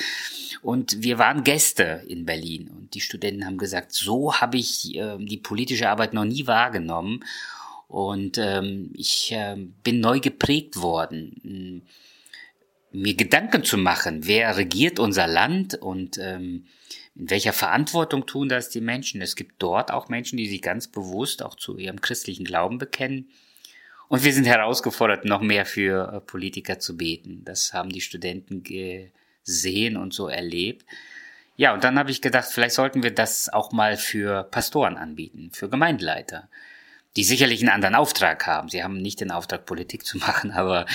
Und 0.62 1.02
wir 1.02 1.18
waren 1.18 1.42
Gäste 1.42 2.04
in 2.06 2.24
Berlin. 2.24 2.68
Und 2.68 2.94
die 2.94 3.00
Studenten 3.00 3.44
haben 3.44 3.58
gesagt, 3.58 3.92
so 3.92 4.34
habe 4.34 4.58
ich 4.58 4.94
äh, 4.94 5.16
die 5.18 5.38
politische 5.38 5.88
Arbeit 5.88 6.14
noch 6.14 6.24
nie 6.24 6.46
wahrgenommen. 6.46 7.24
Und 7.88 8.38
ähm, 8.38 8.92
ich 8.94 9.32
äh, 9.32 9.56
bin 9.56 9.98
neu 9.98 10.20
geprägt 10.20 10.80
worden, 10.80 11.82
mir 12.92 13.14
Gedanken 13.14 13.64
zu 13.64 13.76
machen, 13.76 14.26
wer 14.26 14.56
regiert 14.56 15.00
unser 15.00 15.26
Land 15.26 15.74
und 15.74 16.16
ähm, 16.18 16.66
in 17.16 17.30
welcher 17.30 17.52
Verantwortung 17.52 18.26
tun 18.26 18.48
das 18.48 18.70
die 18.70 18.80
Menschen. 18.80 19.20
Es 19.20 19.34
gibt 19.34 19.54
dort 19.58 19.90
auch 19.90 20.08
Menschen, 20.08 20.36
die 20.36 20.46
sich 20.46 20.62
ganz 20.62 20.86
bewusst 20.86 21.42
auch 21.42 21.56
zu 21.56 21.76
ihrem 21.76 22.00
christlichen 22.00 22.44
Glauben 22.44 22.78
bekennen 22.78 23.28
Und 24.14 24.22
wir 24.22 24.32
sind 24.32 24.46
herausgefordert, 24.46 25.24
noch 25.24 25.40
mehr 25.40 25.66
für 25.66 26.12
äh, 26.12 26.20
Politiker 26.20 26.78
zu 26.78 26.96
beten. 26.96 27.42
Das 27.44 27.72
haben 27.72 27.90
die 27.90 28.00
Studenten 28.00 28.62
gesehen 28.62 29.96
und 29.96 30.14
so 30.14 30.28
erlebt. 30.28 30.86
Ja, 31.56 31.74
und 31.74 31.82
dann 31.82 31.98
habe 31.98 32.12
ich 32.12 32.22
gedacht, 32.22 32.46
vielleicht 32.48 32.76
sollten 32.76 33.02
wir 33.02 33.12
das 33.12 33.52
auch 33.52 33.72
mal 33.72 33.96
für 33.96 34.44
Pastoren 34.44 34.98
anbieten, 34.98 35.50
für 35.52 35.68
Gemeindeleiter, 35.68 36.48
die 37.16 37.24
sicherlich 37.24 37.60
einen 37.60 37.70
anderen 37.70 37.96
Auftrag 37.96 38.46
haben. 38.46 38.68
Sie 38.68 38.84
haben 38.84 38.98
nicht 38.98 39.20
den 39.20 39.32
Auftrag, 39.32 39.66
Politik 39.66 40.06
zu 40.06 40.18
machen, 40.18 40.52
aber 40.52 40.86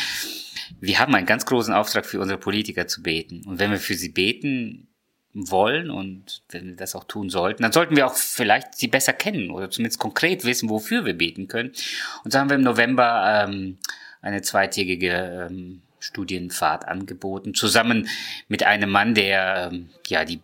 wir 0.79 0.99
haben 0.99 1.13
einen 1.13 1.25
ganz 1.25 1.45
großen 1.45 1.73
Auftrag 1.73 2.05
für 2.05 2.21
unsere 2.21 2.39
Politiker 2.39 2.87
zu 2.87 3.03
beten. 3.03 3.43
Und 3.45 3.59
wenn 3.59 3.71
wir 3.71 3.79
für 3.79 3.95
sie 3.95 4.13
beten 4.13 4.87
wollen 5.33 5.91
und 5.91 6.41
wenn 6.49 6.69
wir 6.69 6.75
das 6.75 6.95
auch 6.95 7.03
tun 7.03 7.29
sollten, 7.29 7.61
dann 7.63 7.71
sollten 7.71 7.95
wir 7.95 8.07
auch 8.07 8.15
vielleicht 8.15 8.75
sie 8.75 8.87
besser 8.87 9.13
kennen 9.13 9.51
oder 9.51 9.69
zumindest 9.69 9.99
konkret 9.99 10.43
wissen, 10.43 10.69
wofür 10.69 11.05
wir 11.05 11.13
beten 11.13 11.47
können. 11.47 11.71
Und 12.23 12.33
so 12.33 12.39
haben 12.39 12.49
wir 12.49 12.55
im 12.55 12.63
November 12.63 13.45
ähm, 13.47 13.77
eine 14.21 14.41
zweitägige 14.41 15.47
ähm, 15.49 15.81
Studienfahrt 15.99 16.87
angeboten, 16.87 17.53
zusammen 17.53 18.07
mit 18.47 18.63
einem 18.63 18.89
Mann, 18.89 19.13
der 19.13 19.69
ähm, 19.71 19.89
ja 20.07 20.25
die 20.25 20.41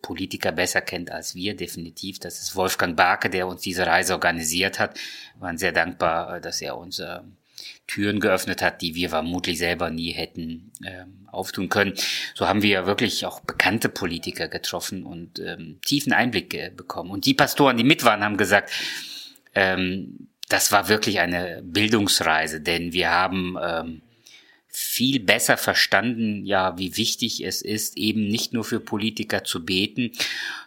Politiker 0.00 0.50
besser 0.50 0.80
kennt 0.80 1.10
als 1.10 1.34
wir, 1.34 1.54
definitiv. 1.54 2.18
Das 2.18 2.40
ist 2.40 2.56
Wolfgang 2.56 2.96
Barke, 2.96 3.30
der 3.30 3.46
uns 3.46 3.62
diese 3.62 3.86
Reise 3.86 4.14
organisiert 4.14 4.78
hat. 4.78 4.98
Wir 5.34 5.42
waren 5.42 5.58
sehr 5.58 5.72
dankbar, 5.72 6.36
äh, 6.36 6.40
dass 6.40 6.60
er 6.60 6.76
uns 6.76 6.98
äh, 6.98 7.20
Türen 7.86 8.20
geöffnet 8.20 8.62
hat, 8.62 8.82
die 8.82 8.94
wir 8.94 9.10
vermutlich 9.10 9.58
selber 9.58 9.90
nie 9.90 10.12
hätten 10.12 10.72
ähm, 10.84 11.26
auftun 11.30 11.68
können. 11.68 11.94
So 12.34 12.48
haben 12.48 12.62
wir 12.62 12.86
wirklich 12.86 13.26
auch 13.26 13.40
bekannte 13.40 13.88
Politiker 13.88 14.48
getroffen 14.48 15.04
und 15.04 15.38
ähm, 15.38 15.78
tiefen 15.84 16.12
Einblick 16.12 16.76
bekommen. 16.76 17.10
Und 17.10 17.26
die 17.26 17.34
Pastoren, 17.34 17.76
die 17.76 17.84
mit 17.84 18.04
waren, 18.04 18.22
haben 18.22 18.36
gesagt, 18.36 18.70
ähm, 19.54 20.28
das 20.48 20.72
war 20.72 20.88
wirklich 20.88 21.20
eine 21.20 21.62
Bildungsreise, 21.64 22.60
denn 22.60 22.92
wir 22.92 23.10
haben 23.10 23.56
ähm, 23.62 24.02
viel 24.68 25.20
besser 25.20 25.56
verstanden, 25.56 26.44
ja, 26.46 26.78
wie 26.78 26.96
wichtig 26.96 27.44
es 27.44 27.62
ist, 27.62 27.96
eben 27.96 28.26
nicht 28.26 28.52
nur 28.52 28.64
für 28.64 28.80
Politiker 28.80 29.44
zu 29.44 29.64
beten, 29.64 30.12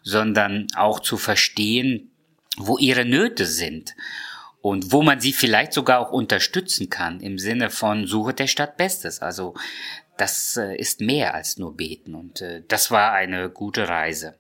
sondern 0.04 0.68
auch 0.76 1.00
zu 1.00 1.18
verstehen, 1.18 2.12
wo 2.58 2.78
ihre 2.78 3.06
Nöte 3.06 3.46
sind 3.46 3.96
und 4.66 4.92
wo 4.92 5.04
man 5.04 5.20
sie 5.20 5.32
vielleicht 5.32 5.74
sogar 5.74 6.00
auch 6.00 6.12
unterstützen 6.12 6.90
kann 6.90 7.20
im 7.20 7.38
Sinne 7.38 7.70
von 7.70 8.08
Suche 8.08 8.34
der 8.34 8.48
Stadt 8.48 8.78
Bestes. 8.78 9.22
Also 9.22 9.54
das 10.18 10.58
äh, 10.58 10.76
ist 10.76 11.02
mehr 11.02 11.36
als 11.36 11.60
nur 11.60 11.78
beten 11.78 12.16
und 12.16 12.42
äh, 12.42 12.64
das 12.68 12.90
war 12.90 13.12
eine 13.12 13.52
gute 13.52 13.88
Reise. 13.88 14.40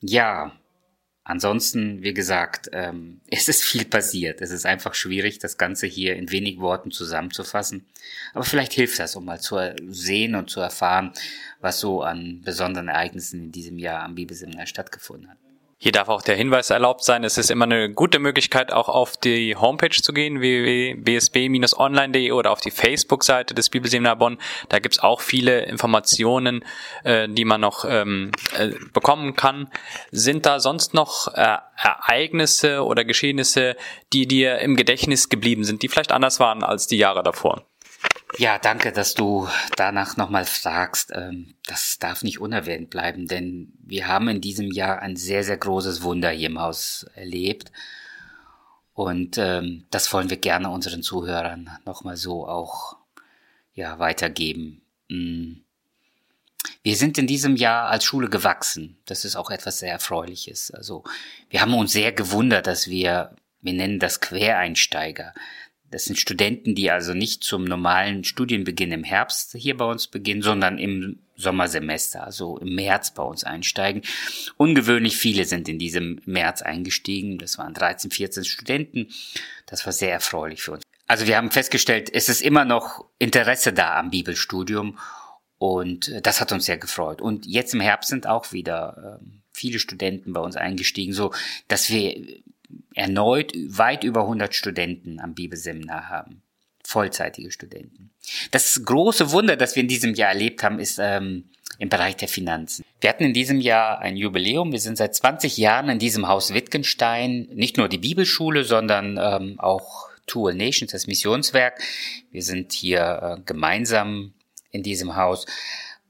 Ja, 0.00 0.52
Ansonsten, 1.24 2.02
wie 2.02 2.14
gesagt, 2.14 2.70
ähm, 2.72 3.20
es 3.30 3.48
ist 3.48 3.62
viel 3.64 3.84
passiert. 3.84 4.40
Es 4.40 4.50
ist 4.52 4.64
einfach 4.64 4.94
schwierig, 4.94 5.40
das 5.40 5.58
Ganze 5.58 5.86
hier 5.88 6.14
in 6.14 6.30
wenig 6.30 6.60
Worten 6.60 6.92
zusammenzufassen. 6.92 7.84
Aber 8.32 8.44
vielleicht 8.44 8.72
hilft 8.72 9.00
das, 9.00 9.16
um 9.16 9.24
mal 9.24 9.40
zu 9.40 9.58
sehen 9.88 10.36
und 10.36 10.48
zu 10.48 10.60
erfahren, 10.60 11.12
was 11.60 11.80
so 11.80 12.02
an 12.02 12.42
besonderen 12.42 12.88
Ereignissen 12.88 13.42
in 13.42 13.52
diesem 13.52 13.78
Jahr 13.78 14.04
am 14.04 14.14
Bibelseminar 14.14 14.66
stattgefunden 14.66 15.28
hat. 15.28 15.38
Hier 15.80 15.92
darf 15.92 16.08
auch 16.08 16.22
der 16.22 16.34
Hinweis 16.34 16.70
erlaubt 16.70 17.04
sein, 17.04 17.22
es 17.22 17.38
ist 17.38 17.52
immer 17.52 17.64
eine 17.64 17.88
gute 17.88 18.18
Möglichkeit, 18.18 18.72
auch 18.72 18.88
auf 18.88 19.16
die 19.16 19.54
Homepage 19.54 19.90
zu 19.90 20.12
gehen, 20.12 20.40
www.bsb-online.de 20.40 22.32
oder 22.32 22.50
auf 22.50 22.60
die 22.60 22.72
Facebook-Seite 22.72 23.54
des 23.54 23.70
Bibelseminar 23.70 24.16
Bonn. 24.16 24.38
Da 24.70 24.80
gibt's 24.80 24.98
auch 24.98 25.20
viele 25.20 25.66
Informationen, 25.66 26.64
äh, 27.04 27.28
die 27.28 27.44
man 27.44 27.60
noch 27.60 27.84
ähm, 27.88 28.32
äh, 28.58 28.70
bekommen 28.92 29.36
kann. 29.36 29.70
Sind 30.10 30.46
da 30.46 30.58
sonst 30.58 30.94
noch 30.94 31.28
äh, 31.34 31.58
Ereignisse 31.76 32.82
oder 32.84 33.04
Geschehnisse, 33.04 33.76
die 34.12 34.26
dir 34.26 34.58
im 34.58 34.74
Gedächtnis 34.74 35.28
geblieben 35.28 35.62
sind, 35.62 35.82
die 35.82 35.88
vielleicht 35.88 36.10
anders 36.10 36.40
waren 36.40 36.64
als 36.64 36.88
die 36.88 36.98
Jahre 36.98 37.22
davor? 37.22 37.67
Ja, 38.36 38.58
danke, 38.58 38.92
dass 38.92 39.14
du 39.14 39.48
danach 39.76 40.16
nochmal 40.16 40.44
fragst. 40.44 41.12
Ähm, 41.14 41.54
das 41.66 41.98
darf 41.98 42.22
nicht 42.22 42.40
unerwähnt 42.40 42.90
bleiben, 42.90 43.26
denn 43.26 43.72
wir 43.80 44.06
haben 44.06 44.28
in 44.28 44.40
diesem 44.40 44.70
Jahr 44.70 45.00
ein 45.00 45.16
sehr, 45.16 45.44
sehr 45.44 45.56
großes 45.56 46.02
Wunder 46.02 46.30
hier 46.30 46.48
im 46.48 46.60
Haus 46.60 47.06
erlebt. 47.14 47.72
Und 48.92 49.38
ähm, 49.38 49.86
das 49.90 50.12
wollen 50.12 50.28
wir 50.28 50.36
gerne 50.36 50.70
unseren 50.70 51.02
Zuhörern 51.02 51.70
nochmal 51.86 52.16
so 52.16 52.46
auch 52.46 52.96
ja, 53.74 53.98
weitergeben. 53.98 54.82
Mm. 55.08 55.60
Wir 56.82 56.96
sind 56.96 57.16
in 57.16 57.26
diesem 57.26 57.56
Jahr 57.56 57.88
als 57.88 58.04
Schule 58.04 58.28
gewachsen. 58.28 58.98
Das 59.06 59.24
ist 59.24 59.36
auch 59.36 59.50
etwas 59.50 59.78
sehr 59.78 59.92
Erfreuliches. 59.92 60.70
Also 60.70 61.04
wir 61.48 61.60
haben 61.60 61.74
uns 61.74 61.92
sehr 61.92 62.12
gewundert, 62.12 62.66
dass 62.66 62.88
wir, 62.88 63.36
wir 63.60 63.72
nennen 63.72 64.00
das 64.00 64.20
Quereinsteiger, 64.20 65.32
das 65.90 66.04
sind 66.04 66.18
Studenten, 66.18 66.74
die 66.74 66.90
also 66.90 67.14
nicht 67.14 67.42
zum 67.42 67.64
normalen 67.64 68.24
Studienbeginn 68.24 68.92
im 68.92 69.04
Herbst 69.04 69.54
hier 69.56 69.76
bei 69.76 69.84
uns 69.84 70.06
beginnen, 70.06 70.42
sondern 70.42 70.78
im 70.78 71.20
Sommersemester, 71.36 72.24
also 72.24 72.58
im 72.58 72.74
März 72.74 73.12
bei 73.12 73.22
uns 73.22 73.44
einsteigen. 73.44 74.02
Ungewöhnlich 74.56 75.16
viele 75.16 75.44
sind 75.44 75.68
in 75.68 75.78
diesem 75.78 76.20
März 76.26 76.62
eingestiegen. 76.62 77.38
Das 77.38 77.58
waren 77.58 77.74
13, 77.74 78.10
14 78.10 78.44
Studenten. 78.44 79.08
Das 79.66 79.86
war 79.86 79.92
sehr 79.92 80.12
erfreulich 80.12 80.62
für 80.62 80.72
uns. 80.72 80.82
Also 81.06 81.26
wir 81.26 81.36
haben 81.36 81.50
festgestellt, 81.50 82.10
es 82.12 82.28
ist 82.28 82.42
immer 82.42 82.66
noch 82.66 83.06
Interesse 83.18 83.72
da 83.72 83.96
am 83.98 84.10
Bibelstudium 84.10 84.98
und 85.56 86.12
das 86.22 86.40
hat 86.40 86.52
uns 86.52 86.66
sehr 86.66 86.76
gefreut. 86.76 87.22
Und 87.22 87.46
jetzt 87.46 87.72
im 87.72 87.80
Herbst 87.80 88.10
sind 88.10 88.26
auch 88.26 88.52
wieder 88.52 89.18
ähm, 89.22 89.42
viele 89.52 89.78
Studenten 89.78 90.32
bei 90.34 90.40
uns 90.40 90.56
eingestiegen, 90.56 91.14
so 91.14 91.32
dass 91.66 91.90
wir 91.90 92.42
erneut 92.94 93.52
weit 93.68 94.04
über 94.04 94.22
100 94.22 94.54
Studenten 94.54 95.20
am 95.20 95.34
Bibelseminar 95.34 96.08
haben. 96.08 96.42
Vollzeitige 96.84 97.50
Studenten. 97.50 98.10
Das 98.50 98.82
große 98.84 99.30
Wunder, 99.30 99.56
das 99.56 99.76
wir 99.76 99.82
in 99.82 99.88
diesem 99.88 100.14
Jahr 100.14 100.30
erlebt 100.30 100.62
haben, 100.62 100.78
ist 100.78 100.98
ähm, 101.00 101.44
im 101.78 101.88
Bereich 101.88 102.16
der 102.16 102.28
Finanzen. 102.28 102.84
Wir 103.00 103.10
hatten 103.10 103.24
in 103.24 103.34
diesem 103.34 103.60
Jahr 103.60 104.00
ein 104.00 104.16
Jubiläum. 104.16 104.72
Wir 104.72 104.80
sind 104.80 104.96
seit 104.96 105.14
20 105.14 105.56
Jahren 105.56 105.88
in 105.88 105.98
diesem 105.98 106.28
Haus 106.28 106.54
Wittgenstein. 106.54 107.48
Nicht 107.52 107.76
nur 107.76 107.88
die 107.88 107.98
Bibelschule, 107.98 108.64
sondern 108.64 109.18
ähm, 109.20 109.60
auch 109.60 110.08
Two 110.26 110.50
Nations, 110.50 110.92
das 110.92 111.06
Missionswerk. 111.06 111.80
Wir 112.30 112.42
sind 112.42 112.72
hier 112.72 113.38
äh, 113.38 113.40
gemeinsam 113.44 114.34
in 114.70 114.82
diesem 114.82 115.16
Haus. 115.16 115.46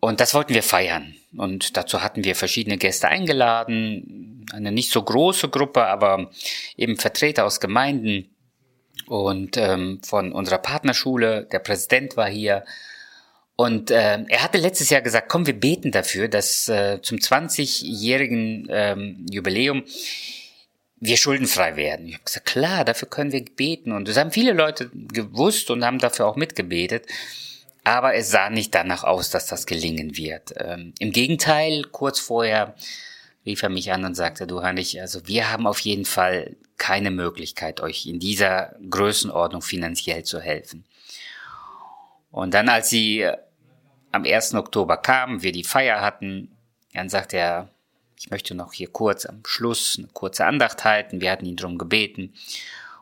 Und 0.01 0.21
das 0.21 0.35
wollten 0.35 0.55
wir 0.55 0.63
feiern. 0.63 1.15
Und 1.39 1.77
dazu 1.77 2.03
hatten 2.03 2.25
wir 2.25 2.35
verschiedene 2.35 2.79
Gäste 2.79 3.09
eingeladen. 3.09 4.47
Eine 4.53 4.73
nicht 4.73 4.91
so 4.91 5.03
große 5.03 5.49
Gruppe, 5.49 5.87
aber 5.87 6.31
eben 6.77 6.97
Vertreter 6.97 7.47
aus 7.47 7.61
Gemeinden 7.61 8.29
und 9.07 9.57
ähm, 9.57 10.01
von 10.05 10.33
unserer 10.33 10.59
Partnerschule. 10.59 11.47
Der 11.51 11.61
Präsident 11.61 12.17
war 12.17 12.29
hier. 12.29 12.65
Und 13.57 13.91
äh, 13.91 14.25
er 14.29 14.43
hatte 14.43 14.59
letztes 14.59 14.91
Jahr 14.91 15.01
gesagt, 15.01 15.29
komm, 15.29 15.47
wir 15.47 15.59
beten 15.59 15.91
dafür, 15.91 16.29
dass 16.29 16.69
äh, 16.69 17.01
zum 17.03 17.19
20-jährigen 17.19 18.67
ähm, 18.71 19.27
Jubiläum 19.31 19.85
wir 21.01 21.17
schuldenfrei 21.17 21.77
werden. 21.77 22.07
Ich 22.07 22.15
habe 22.15 22.25
gesagt, 22.25 22.47
klar, 22.47 22.85
dafür 22.85 23.09
können 23.09 23.33
wir 23.33 23.45
beten. 23.45 23.93
Und 23.93 24.09
das 24.09 24.17
haben 24.17 24.33
viele 24.33 24.53
Leute 24.53 24.91
gewusst 24.93 25.71
und 25.71 25.85
haben 25.85 25.99
dafür 25.99 26.27
auch 26.27 26.37
mitgebetet. 26.37 27.07
Aber 27.85 28.15
es 28.15 28.31
sah 28.31 28.51
nicht 28.51 28.75
danach 28.75 29.05
aus, 29.05 29.31
dass 29.31 29.47
das 29.47 29.67
gelingen 29.67 30.17
wird. 30.17 30.55
Ähm, 30.57 30.93
Im 30.99 31.13
Gegenteil, 31.13 31.85
kurz 31.85 32.21
vorher 32.21 32.75
rief 33.47 33.63
er 33.63 33.71
mich 33.71 33.93
an 33.93 34.05
und 34.05 34.15
sagte, 34.15 34.47
du 34.47 34.63
Heinrich, 34.63 35.01
also 35.01 35.27
wir 35.27 35.51
haben 35.51 35.67
auf 35.67 35.81
jeden 35.81 36.05
Fall 36.05 36.57
keine 36.77 37.11
Möglichkeit, 37.11 37.81
euch 37.81 38.07
in 38.07 38.21
dieser 38.21 38.75
Größenordnung 38.89 39.63
finanziell 39.63 40.23
zu 40.23 40.41
helfen. 40.41 40.85
Und 42.31 42.55
dann, 42.55 42.69
als 42.69 42.91
sie 42.91 43.23
äh, 43.23 43.37
am 44.13 44.25
1. 44.25 44.55
Oktober 44.55 44.97
kamen, 44.97 45.43
wir 45.43 45.53
die 45.53 45.65
Feier 45.65 46.01
hatten, 46.01 46.51
dann 46.93 47.09
sagte 47.09 47.37
er, 47.37 47.69
ich 48.19 48.31
möchte 48.31 48.55
noch 48.55 48.73
hier 48.73 48.89
kurz 48.89 49.27
am 49.27 49.43
Schluss 49.47 49.97
eine 49.97 50.09
kurze 50.09 50.45
Andacht 50.45 50.85
halten. 50.85 51.21
Wir 51.21 51.31
hatten 51.31 51.47
ihn 51.47 51.57
darum 51.57 51.79
gebeten. 51.79 52.35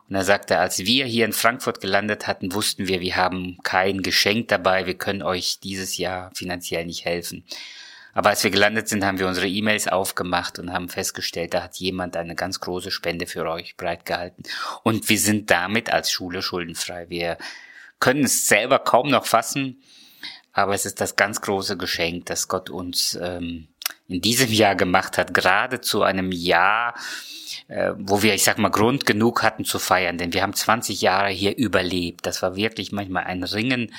Und 0.09 0.15
er 0.15 0.23
sagte, 0.23 0.57
als 0.57 0.79
wir 0.79 1.05
hier 1.05 1.25
in 1.25 1.33
Frankfurt 1.33 1.81
gelandet 1.81 2.27
hatten, 2.27 2.53
wussten 2.53 2.87
wir, 2.87 3.01
wir 3.01 3.17
haben 3.17 3.57
kein 3.63 4.01
Geschenk 4.01 4.47
dabei, 4.47 4.85
wir 4.85 4.97
können 4.97 5.21
euch 5.21 5.59
dieses 5.59 5.97
Jahr 5.97 6.31
finanziell 6.33 6.85
nicht 6.85 7.03
helfen. 7.03 7.43
Aber 8.13 8.29
als 8.29 8.43
wir 8.43 8.49
gelandet 8.49 8.87
sind, 8.87 9.05
haben 9.05 9.19
wir 9.19 9.27
unsere 9.27 9.47
E-Mails 9.47 9.87
aufgemacht 9.87 10.57
und 10.57 10.73
haben 10.73 10.89
festgestellt, 10.89 11.53
da 11.53 11.61
hat 11.61 11.75
jemand 11.75 12.17
eine 12.17 12.33
ganz 12.33 12.59
große 12.59 12.89
Spende 12.89 13.27
für 13.27 13.47
euch 13.47 13.77
bereitgehalten. 13.77 14.43
Und 14.81 15.07
wir 15.07 15.19
sind 15.19 15.51
damit 15.51 15.93
als 15.93 16.09
Schule 16.09 16.41
schuldenfrei. 16.41 17.09
Wir 17.09 17.37
können 17.99 18.23
es 18.23 18.47
selber 18.47 18.79
kaum 18.79 19.09
noch 19.09 19.27
fassen, 19.27 19.83
aber 20.51 20.73
es 20.73 20.87
ist 20.87 20.99
das 20.99 21.15
ganz 21.15 21.41
große 21.41 21.77
Geschenk, 21.77 22.25
das 22.25 22.47
Gott 22.47 22.71
uns 22.71 23.19
ähm, 23.21 23.67
in 24.07 24.21
diesem 24.21 24.51
Jahr 24.51 24.75
gemacht 24.75 25.19
hat, 25.19 25.33
gerade 25.33 25.81
zu 25.81 26.01
einem 26.01 26.31
Jahr, 26.31 26.95
äh, 27.67 27.93
wo 27.97 28.21
wir, 28.21 28.33
ich 28.33 28.43
sag 28.43 28.57
mal, 28.57 28.69
Grund 28.69 29.05
genug 29.05 29.43
hatten 29.43 29.65
zu 29.65 29.79
feiern, 29.79 30.17
denn 30.17 30.33
wir 30.33 30.41
haben 30.41 30.53
20 30.53 31.01
Jahre 31.01 31.29
hier 31.29 31.57
überlebt. 31.57 32.25
Das 32.25 32.41
war 32.41 32.55
wirklich 32.55 32.91
manchmal 32.91 33.25
ein 33.25 33.43
Ringen 33.43 33.91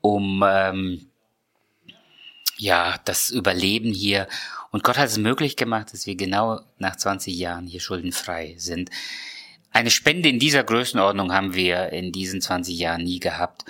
um 0.00 0.44
ähm, 0.46 1.10
ja 2.56 2.96
das 3.04 3.30
Überleben 3.30 3.92
hier. 3.92 4.28
Und 4.70 4.84
Gott 4.84 4.98
hat 4.98 5.08
es 5.08 5.18
möglich 5.18 5.56
gemacht, 5.56 5.92
dass 5.92 6.06
wir 6.06 6.14
genau 6.14 6.60
nach 6.78 6.96
20 6.96 7.36
Jahren 7.36 7.66
hier 7.66 7.80
schuldenfrei 7.80 8.54
sind. 8.58 8.90
eine 9.72 9.90
Spende 9.90 10.28
in 10.28 10.38
dieser 10.38 10.64
Größenordnung 10.64 11.32
haben 11.32 11.54
wir 11.54 11.92
in 11.92 12.12
diesen 12.12 12.40
20 12.40 12.78
Jahren 12.78 13.04
nie 13.04 13.20
gehabt. 13.20 13.64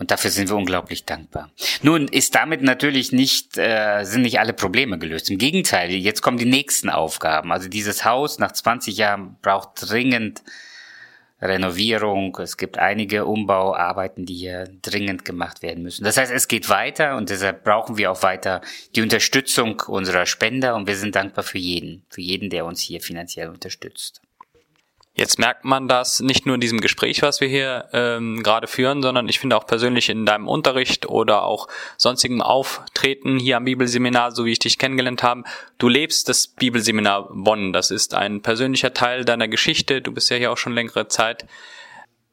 Und 0.00 0.10
dafür 0.10 0.30
sind 0.30 0.48
wir 0.48 0.56
unglaublich 0.56 1.04
dankbar. 1.04 1.50
Nun 1.82 2.08
ist 2.08 2.34
damit 2.34 2.62
natürlich 2.62 3.12
nicht, 3.12 3.58
äh, 3.58 4.02
sind 4.04 4.22
nicht 4.22 4.40
alle 4.40 4.54
Probleme 4.54 4.98
gelöst. 4.98 5.30
Im 5.30 5.36
Gegenteil, 5.36 5.90
jetzt 5.90 6.22
kommen 6.22 6.38
die 6.38 6.46
nächsten 6.46 6.88
Aufgaben. 6.88 7.52
Also 7.52 7.68
dieses 7.68 8.02
Haus 8.06 8.38
nach 8.38 8.50
20 8.50 8.96
Jahren 8.96 9.36
braucht 9.42 9.90
dringend 9.90 10.42
Renovierung. 11.42 12.34
Es 12.40 12.56
gibt 12.56 12.78
einige 12.78 13.26
Umbauarbeiten, 13.26 14.24
die 14.24 14.36
hier 14.36 14.70
dringend 14.80 15.26
gemacht 15.26 15.60
werden 15.60 15.82
müssen. 15.82 16.04
Das 16.04 16.16
heißt, 16.16 16.32
es 16.32 16.48
geht 16.48 16.70
weiter 16.70 17.18
und 17.18 17.28
deshalb 17.28 17.62
brauchen 17.62 17.98
wir 17.98 18.10
auch 18.10 18.22
weiter 18.22 18.62
die 18.96 19.02
Unterstützung 19.02 19.82
unserer 19.86 20.24
Spender 20.24 20.76
und 20.76 20.86
wir 20.86 20.96
sind 20.96 21.14
dankbar 21.14 21.44
für 21.44 21.58
jeden, 21.58 22.06
für 22.08 22.22
jeden, 22.22 22.48
der 22.48 22.64
uns 22.64 22.80
hier 22.80 23.02
finanziell 23.02 23.50
unterstützt. 23.50 24.22
Jetzt 25.12 25.40
merkt 25.40 25.64
man 25.64 25.88
das 25.88 26.20
nicht 26.20 26.46
nur 26.46 26.54
in 26.54 26.60
diesem 26.60 26.80
Gespräch, 26.80 27.20
was 27.22 27.40
wir 27.40 27.48
hier 27.48 27.88
ähm, 27.92 28.42
gerade 28.44 28.68
führen, 28.68 29.02
sondern 29.02 29.28
ich 29.28 29.40
finde 29.40 29.56
auch 29.56 29.66
persönlich 29.66 30.08
in 30.08 30.24
deinem 30.24 30.46
Unterricht 30.46 31.06
oder 31.08 31.42
auch 31.42 31.66
sonstigem 31.96 32.40
Auftreten 32.40 33.38
hier 33.38 33.56
am 33.56 33.64
Bibelseminar, 33.64 34.30
so 34.30 34.44
wie 34.44 34.52
ich 34.52 34.60
dich 34.60 34.78
kennengelernt 34.78 35.24
habe. 35.24 35.42
Du 35.78 35.88
lebst 35.88 36.28
das 36.28 36.46
Bibelseminar 36.46 37.28
Bonn. 37.32 37.72
Das 37.72 37.90
ist 37.90 38.14
ein 38.14 38.40
persönlicher 38.40 38.94
Teil 38.94 39.24
deiner 39.24 39.48
Geschichte. 39.48 40.00
Du 40.00 40.12
bist 40.12 40.30
ja 40.30 40.36
hier 40.36 40.52
auch 40.52 40.58
schon 40.58 40.74
längere 40.74 41.08
Zeit. 41.08 41.44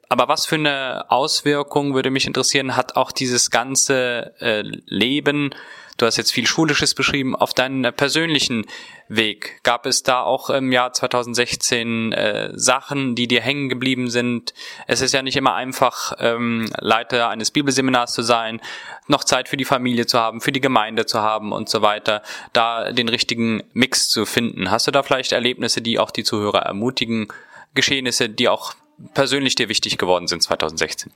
Aber 0.09 0.27
was 0.27 0.45
für 0.45 0.55
eine 0.55 1.05
Auswirkung, 1.09 1.95
würde 1.95 2.11
mich 2.11 2.27
interessieren, 2.27 2.75
hat 2.75 2.95
auch 2.95 3.11
dieses 3.11 3.49
ganze 3.49 4.33
äh, 4.39 4.61
Leben 4.85 5.53
Du 5.97 6.05
hast 6.05 6.17
jetzt 6.17 6.31
viel 6.31 6.45
Schulisches 6.45 6.93
beschrieben. 6.93 7.35
Auf 7.35 7.55
deinen 7.55 7.91
persönlichen 7.93 8.65
Weg 9.07 9.63
gab 9.63 9.87
es 9.87 10.03
da 10.03 10.21
auch 10.21 10.51
im 10.51 10.71
Jahr 10.71 10.93
2016 10.93 12.13
äh, 12.13 12.51
Sachen, 12.53 13.15
die 13.15 13.27
dir 13.27 13.41
hängen 13.41 13.67
geblieben 13.67 14.11
sind. 14.11 14.53
Es 14.85 15.01
ist 15.01 15.13
ja 15.13 15.23
nicht 15.23 15.35
immer 15.35 15.55
einfach, 15.55 16.13
ähm, 16.19 16.69
Leiter 16.77 17.29
eines 17.29 17.49
Bibelseminars 17.49 18.13
zu 18.13 18.21
sein, 18.21 18.61
noch 19.07 19.23
Zeit 19.23 19.49
für 19.49 19.57
die 19.57 19.65
Familie 19.65 20.05
zu 20.05 20.19
haben, 20.19 20.39
für 20.39 20.51
die 20.51 20.61
Gemeinde 20.61 21.07
zu 21.07 21.21
haben 21.21 21.51
und 21.51 21.67
so 21.67 21.81
weiter, 21.81 22.21
da 22.53 22.91
den 22.91 23.09
richtigen 23.09 23.63
Mix 23.73 24.07
zu 24.09 24.27
finden. 24.27 24.69
Hast 24.69 24.85
du 24.85 24.91
da 24.91 25.01
vielleicht 25.01 25.31
Erlebnisse, 25.31 25.81
die 25.81 25.97
auch 25.97 26.11
die 26.11 26.23
Zuhörer 26.23 26.59
ermutigen, 26.59 27.27
Geschehnisse, 27.73 28.29
die 28.29 28.49
auch 28.49 28.75
persönlich 29.15 29.55
dir 29.55 29.67
wichtig 29.67 29.97
geworden 29.97 30.27
sind 30.27 30.43
2016? 30.43 31.11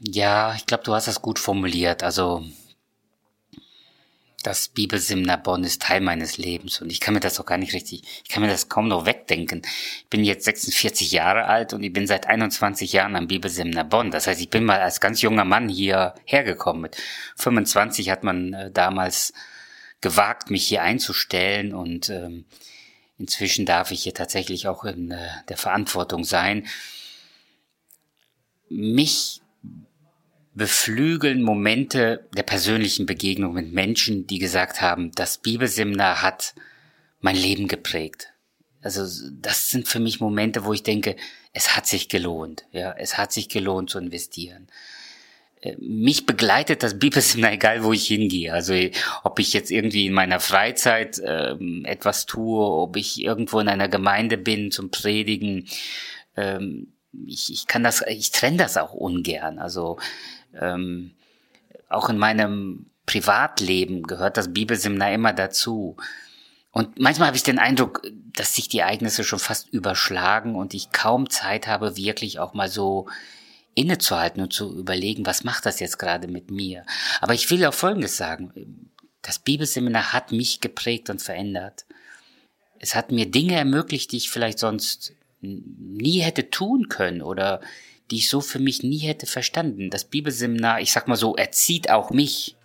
Ja, 0.00 0.54
ich 0.54 0.64
glaube, 0.64 0.84
du 0.84 0.94
hast 0.94 1.06
das 1.06 1.20
gut 1.20 1.38
formuliert. 1.38 2.02
Also 2.02 2.44
das 4.44 4.68
Bibelseminar 4.68 5.38
Bonn 5.38 5.64
ist 5.64 5.80
Teil 5.82 6.02
meines 6.02 6.36
Lebens 6.36 6.82
und 6.82 6.90
ich 6.90 7.00
kann 7.00 7.14
mir 7.14 7.20
das 7.20 7.40
auch 7.40 7.46
gar 7.46 7.56
nicht 7.56 7.72
richtig, 7.72 8.02
ich 8.22 8.28
kann 8.28 8.42
mir 8.42 8.48
das 8.48 8.68
kaum 8.68 8.88
noch 8.88 9.06
wegdenken. 9.06 9.62
Ich 10.00 10.06
bin 10.10 10.22
jetzt 10.22 10.44
46 10.44 11.12
Jahre 11.12 11.46
alt 11.46 11.72
und 11.72 11.82
ich 11.82 11.92
bin 11.92 12.06
seit 12.06 12.26
21 12.26 12.92
Jahren 12.92 13.16
am 13.16 13.26
Bibelseminar 13.26 13.84
Bonn. 13.84 14.10
Das 14.10 14.26
heißt, 14.26 14.40
ich 14.40 14.50
bin 14.50 14.64
mal 14.64 14.80
als 14.80 15.00
ganz 15.00 15.22
junger 15.22 15.46
Mann 15.46 15.70
hier 15.70 16.14
hergekommen. 16.26 16.82
Mit 16.82 16.96
25 17.36 18.10
hat 18.10 18.22
man 18.22 18.52
äh, 18.52 18.70
damals 18.70 19.32
gewagt, 20.02 20.50
mich 20.50 20.66
hier 20.68 20.82
einzustellen 20.82 21.72
und 21.72 22.10
ähm, 22.10 22.44
inzwischen 23.18 23.64
darf 23.64 23.92
ich 23.92 24.02
hier 24.02 24.14
tatsächlich 24.14 24.68
auch 24.68 24.84
in 24.84 25.10
äh, 25.10 25.28
der 25.48 25.56
Verantwortung 25.56 26.22
sein. 26.22 26.66
Mich 28.68 29.40
beflügeln 30.54 31.42
Momente 31.42 32.26
der 32.36 32.44
persönlichen 32.44 33.06
Begegnung 33.06 33.54
mit 33.54 33.72
Menschen, 33.72 34.26
die 34.26 34.38
gesagt 34.38 34.80
haben, 34.80 35.10
das 35.12 35.38
Bibelseminar 35.38 36.22
hat 36.22 36.54
mein 37.20 37.36
Leben 37.36 37.68
geprägt. 37.68 38.32
Also 38.80 39.02
das 39.40 39.70
sind 39.70 39.88
für 39.88 39.98
mich 39.98 40.20
Momente, 40.20 40.64
wo 40.64 40.72
ich 40.72 40.82
denke, 40.82 41.16
es 41.52 41.76
hat 41.76 41.86
sich 41.86 42.08
gelohnt. 42.08 42.66
Ja, 42.70 42.92
es 42.92 43.16
hat 43.16 43.32
sich 43.32 43.48
gelohnt 43.48 43.90
zu 43.90 43.98
investieren. 43.98 44.68
Äh, 45.62 45.76
mich 45.78 46.26
begleitet 46.26 46.82
das 46.82 46.98
Bibelseminar, 46.98 47.52
egal 47.54 47.82
wo 47.82 47.92
ich 47.92 48.06
hingehe. 48.06 48.52
Also 48.52 48.74
ob 49.24 49.38
ich 49.38 49.54
jetzt 49.54 49.70
irgendwie 49.70 50.06
in 50.06 50.12
meiner 50.12 50.38
Freizeit 50.38 51.20
ähm, 51.24 51.84
etwas 51.86 52.26
tue, 52.26 52.64
ob 52.64 52.96
ich 52.96 53.22
irgendwo 53.22 53.58
in 53.58 53.68
einer 53.68 53.88
Gemeinde 53.88 54.36
bin 54.36 54.70
zum 54.70 54.90
Predigen. 54.90 55.66
Ähm, 56.36 56.92
ich, 57.26 57.50
ich 57.52 57.66
kann 57.66 57.82
das, 57.82 58.02
ich 58.06 58.30
trenne 58.32 58.58
das 58.58 58.76
auch 58.76 58.92
ungern. 58.92 59.58
Also 59.58 59.98
ähm, 60.60 61.12
auch 61.88 62.08
in 62.08 62.18
meinem 62.18 62.86
Privatleben 63.06 64.02
gehört 64.04 64.36
das 64.36 64.52
Bibelseminar 64.52 65.12
immer 65.12 65.32
dazu. 65.32 65.96
Und 66.70 66.98
manchmal 66.98 67.28
habe 67.28 67.36
ich 67.36 67.42
den 67.42 67.58
Eindruck, 67.58 68.02
dass 68.34 68.54
sich 68.54 68.68
die 68.68 68.80
Ereignisse 68.80 69.22
schon 69.22 69.38
fast 69.38 69.68
überschlagen 69.68 70.56
und 70.56 70.74
ich 70.74 70.90
kaum 70.90 71.30
Zeit 71.30 71.66
habe, 71.66 71.96
wirklich 71.96 72.40
auch 72.40 72.54
mal 72.54 72.68
so 72.68 73.06
innezuhalten 73.74 74.42
und 74.42 74.52
zu 74.52 74.76
überlegen, 74.76 75.26
was 75.26 75.44
macht 75.44 75.66
das 75.66 75.80
jetzt 75.80 75.98
gerade 75.98 76.28
mit 76.28 76.50
mir. 76.50 76.84
Aber 77.20 77.34
ich 77.34 77.50
will 77.50 77.64
auch 77.64 77.74
Folgendes 77.74 78.16
sagen. 78.16 78.90
Das 79.22 79.38
Bibelseminar 79.38 80.12
hat 80.12 80.32
mich 80.32 80.60
geprägt 80.60 81.10
und 81.10 81.22
verändert. 81.22 81.86
Es 82.78 82.94
hat 82.94 83.10
mir 83.10 83.30
Dinge 83.30 83.54
ermöglicht, 83.56 84.12
die 84.12 84.18
ich 84.18 84.30
vielleicht 84.30 84.58
sonst 84.58 85.14
nie 85.40 86.20
hätte 86.20 86.50
tun 86.50 86.88
können 86.88 87.22
oder 87.22 87.60
die 88.10 88.16
ich 88.16 88.28
so 88.28 88.40
für 88.40 88.58
mich 88.58 88.82
nie 88.82 88.98
hätte 88.98 89.26
verstanden. 89.26 89.90
Das 89.90 90.04
Bibelseminar, 90.04 90.80
ich 90.80 90.92
sag 90.92 91.08
mal 91.08 91.16
so, 91.16 91.36
erzieht 91.36 91.90
auch 91.90 92.10
mich. 92.10 92.56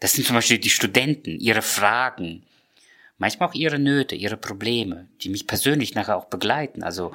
Das 0.00 0.12
sind 0.14 0.26
zum 0.26 0.36
Beispiel 0.36 0.58
die 0.58 0.70
Studenten, 0.70 1.38
ihre 1.38 1.62
Fragen, 1.62 2.42
manchmal 3.18 3.48
auch 3.48 3.54
ihre 3.54 3.78
Nöte, 3.78 4.16
ihre 4.16 4.36
Probleme, 4.36 5.08
die 5.20 5.28
mich 5.28 5.46
persönlich 5.46 5.94
nachher 5.94 6.16
auch 6.16 6.26
begleiten. 6.26 6.82
Also 6.82 7.12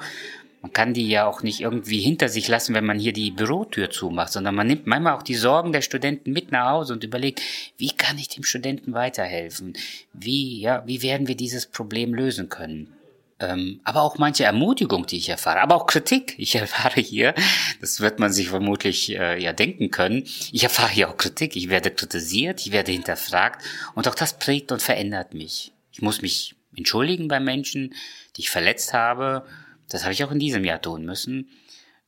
man 0.62 0.72
kann 0.72 0.94
die 0.94 1.08
ja 1.08 1.26
auch 1.26 1.42
nicht 1.42 1.60
irgendwie 1.60 2.00
hinter 2.00 2.28
sich 2.28 2.48
lassen, 2.48 2.74
wenn 2.74 2.86
man 2.86 2.98
hier 2.98 3.12
die 3.12 3.30
Bürotür 3.30 3.90
zumacht, 3.90 4.32
sondern 4.32 4.54
man 4.54 4.66
nimmt 4.66 4.86
manchmal 4.86 5.14
auch 5.14 5.22
die 5.22 5.36
Sorgen 5.36 5.72
der 5.72 5.82
Studenten 5.82 6.32
mit 6.32 6.50
nach 6.50 6.70
Hause 6.70 6.94
und 6.94 7.04
überlegt, 7.04 7.42
wie 7.76 7.92
kann 7.92 8.18
ich 8.18 8.28
dem 8.28 8.42
Studenten 8.42 8.92
weiterhelfen? 8.92 9.74
Wie, 10.12 10.60
ja, 10.60 10.82
wie 10.86 11.02
werden 11.02 11.28
wir 11.28 11.36
dieses 11.36 11.66
Problem 11.66 12.12
lösen 12.12 12.48
können? 12.48 12.92
Ähm, 13.40 13.80
aber 13.84 14.02
auch 14.02 14.18
manche 14.18 14.44
Ermutigung, 14.44 15.06
die 15.06 15.18
ich 15.18 15.28
erfahre, 15.28 15.60
aber 15.60 15.76
auch 15.76 15.86
Kritik. 15.86 16.34
Ich 16.38 16.54
erfahre 16.56 17.00
hier, 17.00 17.34
das 17.80 18.00
wird 18.00 18.18
man 18.18 18.32
sich 18.32 18.48
vermutlich 18.48 19.10
äh, 19.10 19.40
ja 19.40 19.52
denken 19.52 19.90
können, 19.90 20.24
ich 20.52 20.64
erfahre 20.64 20.90
hier 20.90 21.08
auch 21.08 21.16
Kritik. 21.16 21.54
Ich 21.56 21.68
werde 21.68 21.90
kritisiert, 21.90 22.60
ich 22.66 22.72
werde 22.72 22.92
hinterfragt 22.92 23.64
und 23.94 24.08
auch 24.08 24.14
das 24.14 24.38
prägt 24.38 24.72
und 24.72 24.82
verändert 24.82 25.34
mich. 25.34 25.72
Ich 25.92 26.02
muss 26.02 26.22
mich 26.22 26.56
entschuldigen 26.76 27.28
bei 27.28 27.40
Menschen, 27.40 27.94
die 28.36 28.42
ich 28.42 28.50
verletzt 28.50 28.92
habe. 28.92 29.46
Das 29.88 30.02
habe 30.02 30.12
ich 30.12 30.24
auch 30.24 30.32
in 30.32 30.38
diesem 30.38 30.64
Jahr 30.64 30.82
tun 30.82 31.04
müssen. 31.04 31.48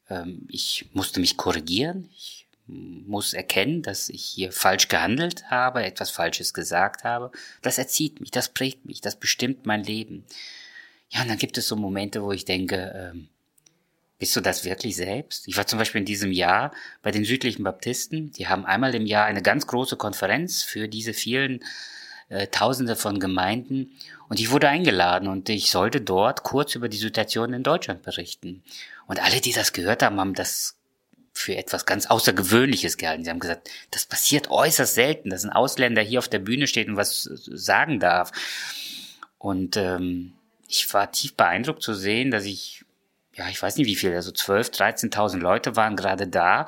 Ähm, 0.08 0.46
ich 0.48 0.86
musste 0.92 1.20
mich 1.20 1.36
korrigieren. 1.36 2.08
Ich 2.16 2.46
muss 2.66 3.34
erkennen, 3.34 3.82
dass 3.82 4.08
ich 4.08 4.22
hier 4.22 4.52
falsch 4.52 4.88
gehandelt 4.88 5.50
habe, 5.50 5.84
etwas 5.84 6.10
Falsches 6.10 6.54
gesagt 6.54 7.04
habe. 7.04 7.32
Das 7.62 7.78
erzieht 7.78 8.20
mich, 8.20 8.30
das 8.30 8.48
prägt 8.48 8.84
mich, 8.84 9.00
das 9.00 9.18
bestimmt 9.18 9.66
mein 9.66 9.82
Leben. 9.82 10.24
Ja, 11.10 11.22
und 11.22 11.28
dann 11.28 11.38
gibt 11.38 11.58
es 11.58 11.68
so 11.68 11.76
Momente, 11.76 12.22
wo 12.22 12.32
ich 12.32 12.44
denke, 12.44 13.12
ähm, 13.12 13.28
bist 14.18 14.36
du 14.36 14.40
das 14.40 14.64
wirklich 14.64 14.96
selbst? 14.96 15.48
Ich 15.48 15.56
war 15.56 15.66
zum 15.66 15.78
Beispiel 15.78 16.00
in 16.00 16.04
diesem 16.04 16.30
Jahr 16.30 16.72
bei 17.02 17.10
den 17.10 17.24
südlichen 17.24 17.64
Baptisten. 17.64 18.32
Die 18.32 18.48
haben 18.48 18.64
einmal 18.64 18.94
im 18.94 19.06
Jahr 19.06 19.24
eine 19.24 19.42
ganz 19.42 19.66
große 19.66 19.96
Konferenz 19.96 20.62
für 20.62 20.88
diese 20.88 21.14
vielen 21.14 21.64
äh, 22.28 22.46
Tausende 22.48 22.96
von 22.96 23.18
Gemeinden. 23.18 23.92
Und 24.28 24.38
ich 24.38 24.50
wurde 24.50 24.68
eingeladen 24.68 25.26
und 25.26 25.48
ich 25.48 25.70
sollte 25.70 26.00
dort 26.00 26.42
kurz 26.42 26.74
über 26.74 26.88
die 26.88 26.98
Situation 26.98 27.52
in 27.54 27.62
Deutschland 27.62 28.02
berichten. 28.02 28.62
Und 29.06 29.20
alle, 29.20 29.40
die 29.40 29.52
das 29.52 29.72
gehört 29.72 30.02
haben, 30.02 30.20
haben 30.20 30.34
das 30.34 30.76
für 31.32 31.56
etwas 31.56 31.86
ganz 31.86 32.06
Außergewöhnliches 32.06 32.98
gehalten. 32.98 33.24
Sie 33.24 33.30
haben 33.30 33.40
gesagt, 33.40 33.70
das 33.90 34.04
passiert 34.04 34.50
äußerst 34.50 34.94
selten, 34.94 35.30
dass 35.30 35.44
ein 35.44 35.50
Ausländer 35.50 36.02
hier 36.02 36.18
auf 36.18 36.28
der 36.28 36.38
Bühne 36.38 36.66
steht 36.66 36.88
und 36.88 36.96
was 36.96 37.22
sagen 37.22 37.98
darf. 37.98 38.30
Und 39.38 39.78
ähm, 39.78 40.34
ich 40.70 40.94
war 40.94 41.10
tief 41.10 41.34
beeindruckt 41.34 41.82
zu 41.82 41.94
sehen, 41.94 42.30
dass 42.30 42.44
ich, 42.44 42.84
ja, 43.34 43.48
ich 43.48 43.60
weiß 43.60 43.76
nicht 43.76 43.86
wie 43.86 43.96
viel, 43.96 44.14
also 44.14 44.30
12, 44.30 44.68
13.000 44.68 45.38
Leute 45.38 45.74
waren 45.74 45.96
gerade 45.96 46.28
da, 46.28 46.66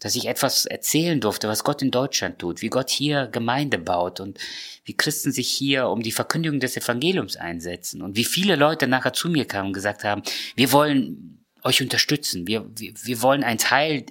dass 0.00 0.16
ich 0.16 0.26
etwas 0.26 0.66
erzählen 0.66 1.20
durfte, 1.20 1.48
was 1.48 1.62
Gott 1.62 1.80
in 1.80 1.92
Deutschland 1.92 2.40
tut, 2.40 2.60
wie 2.60 2.68
Gott 2.68 2.90
hier 2.90 3.28
Gemeinde 3.28 3.78
baut 3.78 4.18
und 4.18 4.38
wie 4.84 4.96
Christen 4.96 5.30
sich 5.30 5.48
hier 5.48 5.88
um 5.88 6.02
die 6.02 6.12
Verkündigung 6.12 6.58
des 6.58 6.76
Evangeliums 6.76 7.36
einsetzen 7.36 8.02
und 8.02 8.16
wie 8.16 8.24
viele 8.24 8.56
Leute 8.56 8.88
nachher 8.88 9.12
zu 9.12 9.28
mir 9.28 9.46
kamen 9.46 9.68
und 9.68 9.72
gesagt 9.72 10.02
haben, 10.02 10.22
wir 10.56 10.72
wollen 10.72 11.44
euch 11.62 11.80
unterstützen, 11.80 12.46
wir, 12.46 12.66
wir, 12.76 12.92
wir 13.00 13.22
wollen 13.22 13.44
ein 13.44 13.58
Teil 13.58 14.04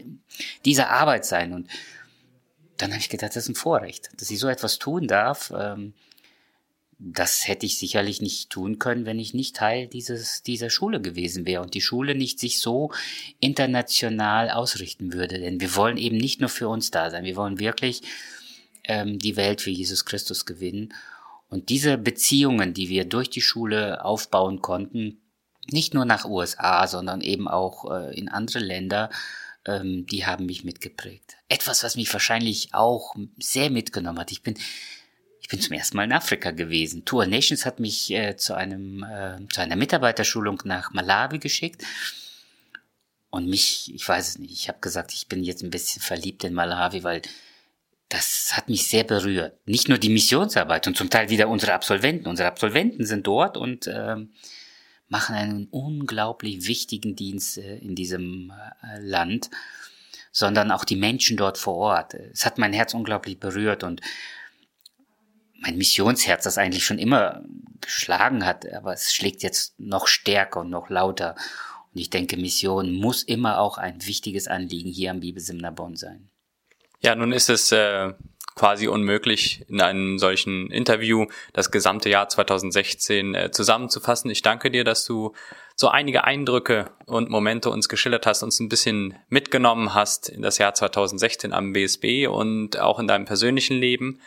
dieser 0.63 0.89
Arbeit 0.89 1.25
sein 1.25 1.53
und 1.53 1.69
dann 2.77 2.91
habe 2.91 2.99
ich 2.99 3.09
gedacht, 3.09 3.35
das 3.35 3.43
ist 3.43 3.49
ein 3.49 3.55
Vorrecht, 3.55 4.09
dass 4.17 4.29
ich 4.29 4.39
so 4.39 4.47
etwas 4.47 4.79
tun 4.79 5.07
darf. 5.07 5.53
Ähm, 5.57 5.93
das 6.97 7.47
hätte 7.47 7.65
ich 7.65 7.77
sicherlich 7.77 8.21
nicht 8.21 8.49
tun 8.49 8.79
können, 8.79 9.05
wenn 9.05 9.19
ich 9.19 9.33
nicht 9.33 9.55
Teil 9.55 9.87
dieses, 9.87 10.43
dieser 10.43 10.69
Schule 10.69 11.01
gewesen 11.01 11.45
wäre 11.45 11.61
und 11.61 11.73
die 11.73 11.81
Schule 11.81 12.15
nicht 12.15 12.39
sich 12.39 12.59
so 12.59 12.91
international 13.39 14.49
ausrichten 14.49 15.13
würde. 15.13 15.39
Denn 15.39 15.59
wir 15.59 15.75
wollen 15.75 15.97
eben 15.97 16.17
nicht 16.17 16.39
nur 16.39 16.49
für 16.49 16.69
uns 16.69 16.91
da 16.91 17.09
sein, 17.09 17.25
wir 17.25 17.35
wollen 17.35 17.59
wirklich 17.59 18.01
ähm, 18.85 19.19
die 19.19 19.35
Welt 19.35 19.61
für 19.61 19.71
Jesus 19.71 20.05
Christus 20.05 20.45
gewinnen. 20.45 20.93
Und 21.49 21.69
diese 21.69 21.97
Beziehungen, 21.97 22.73
die 22.73 22.89
wir 22.89 23.05
durch 23.05 23.29
die 23.29 23.41
Schule 23.41 24.03
aufbauen 24.03 24.61
konnten, 24.61 25.21
nicht 25.69 25.93
nur 25.93 26.05
nach 26.05 26.25
USA, 26.25 26.87
sondern 26.87 27.21
eben 27.21 27.47
auch 27.47 27.91
äh, 27.91 28.17
in 28.17 28.29
andere 28.29 28.59
Länder, 28.59 29.09
ähm, 29.65 30.05
die 30.05 30.25
haben 30.25 30.45
mich 30.45 30.63
mitgeprägt. 30.63 31.37
Etwas, 31.49 31.83
was 31.83 31.95
mich 31.95 32.11
wahrscheinlich 32.13 32.73
auch 32.73 33.15
sehr 33.39 33.69
mitgenommen 33.69 34.19
hat. 34.19 34.31
Ich 34.31 34.43
bin 34.43 34.55
ich 35.45 35.49
bin 35.49 35.61
zum 35.61 35.73
ersten 35.73 35.95
Mal 35.95 36.05
in 36.05 36.11
Afrika 36.11 36.49
gewesen. 36.49 37.05
Tour 37.05 37.27
Nations 37.27 37.67
hat 37.67 37.79
mich 37.79 38.09
äh, 38.09 38.35
zu 38.35 38.55
einem 38.55 39.03
äh, 39.03 39.37
zu 39.53 39.61
einer 39.61 39.75
Mitarbeiterschulung 39.75 40.59
nach 40.65 40.91
Malawi 40.91 41.37
geschickt. 41.37 41.83
Und 43.29 43.47
mich, 43.47 43.93
ich 43.93 44.09
weiß 44.09 44.27
es 44.27 44.39
nicht, 44.39 44.51
ich 44.53 44.69
habe 44.69 44.79
gesagt, 44.81 45.13
ich 45.13 45.27
bin 45.27 45.43
jetzt 45.43 45.61
ein 45.61 45.69
bisschen 45.69 46.01
verliebt 46.01 46.43
in 46.45 46.55
Malawi, 46.55 47.03
weil 47.03 47.21
das 48.09 48.53
hat 48.53 48.69
mich 48.69 48.87
sehr 48.87 49.03
berührt. 49.03 49.55
Nicht 49.67 49.87
nur 49.87 49.99
die 49.99 50.09
Missionsarbeit 50.09 50.87
und 50.87 50.97
zum 50.97 51.11
Teil 51.11 51.29
wieder 51.29 51.47
unsere 51.47 51.73
Absolventen. 51.73 52.27
Unsere 52.27 52.49
Absolventen 52.49 53.05
sind 53.05 53.27
dort 53.27 53.55
und 53.55 53.85
äh, 53.85 54.15
machen 55.09 55.35
einen 55.35 55.67
unglaublich 55.67 56.67
wichtigen 56.67 57.15
Dienst 57.15 57.59
äh, 57.59 57.77
in 57.77 57.93
diesem 57.93 58.51
äh, 58.81 58.99
Land, 58.99 59.51
sondern 60.31 60.71
auch 60.71 60.85
die 60.85 60.95
Menschen 60.95 61.37
dort 61.37 61.59
vor 61.59 61.75
Ort. 61.75 62.15
Es 62.15 62.47
hat 62.47 62.57
mein 62.57 62.73
Herz 62.73 62.95
unglaublich 62.95 63.39
berührt 63.39 63.83
und 63.83 64.01
mein 65.59 65.77
Missionsherz, 65.77 66.43
das 66.43 66.57
eigentlich 66.57 66.85
schon 66.85 66.99
immer 66.99 67.43
geschlagen 67.81 68.45
hat, 68.45 68.71
aber 68.71 68.93
es 68.93 69.13
schlägt 69.13 69.43
jetzt 69.43 69.79
noch 69.79 70.07
stärker 70.07 70.61
und 70.61 70.69
noch 70.69 70.89
lauter. 70.89 71.35
Und 71.93 72.01
ich 72.01 72.09
denke, 72.09 72.37
Mission 72.37 72.93
muss 72.93 73.23
immer 73.23 73.59
auch 73.59 73.77
ein 73.77 74.05
wichtiges 74.05 74.47
Anliegen 74.47 74.89
hier 74.89 75.11
am 75.11 75.19
Bibelseminar 75.19 75.71
Bonn 75.71 75.95
sein. 75.95 76.29
Ja, 77.01 77.15
nun 77.15 77.31
ist 77.31 77.49
es 77.49 77.71
äh, 77.71 78.13
quasi 78.55 78.87
unmöglich, 78.87 79.65
in 79.67 79.81
einem 79.81 80.17
solchen 80.17 80.71
Interview 80.71 81.27
das 81.53 81.71
gesamte 81.71 82.09
Jahr 82.09 82.29
2016 82.29 83.35
äh, 83.35 83.51
zusammenzufassen. 83.51 84.31
Ich 84.31 84.41
danke 84.41 84.71
dir, 84.71 84.83
dass 84.83 85.05
du 85.05 85.33
so 85.75 85.89
einige 85.89 86.23
Eindrücke 86.23 86.89
und 87.05 87.29
Momente 87.29 87.69
uns 87.69 87.89
geschildert 87.89 88.25
hast, 88.25 88.43
uns 88.43 88.59
ein 88.59 88.69
bisschen 88.69 89.15
mitgenommen 89.27 89.93
hast 89.93 90.29
in 90.29 90.41
das 90.41 90.57
Jahr 90.57 90.73
2016 90.73 91.51
am 91.51 91.73
BSB 91.73 92.27
und 92.27 92.79
auch 92.79 92.97
in 92.97 93.07
deinem 93.07 93.25
persönlichen 93.25 93.77
Leben. 93.77 94.21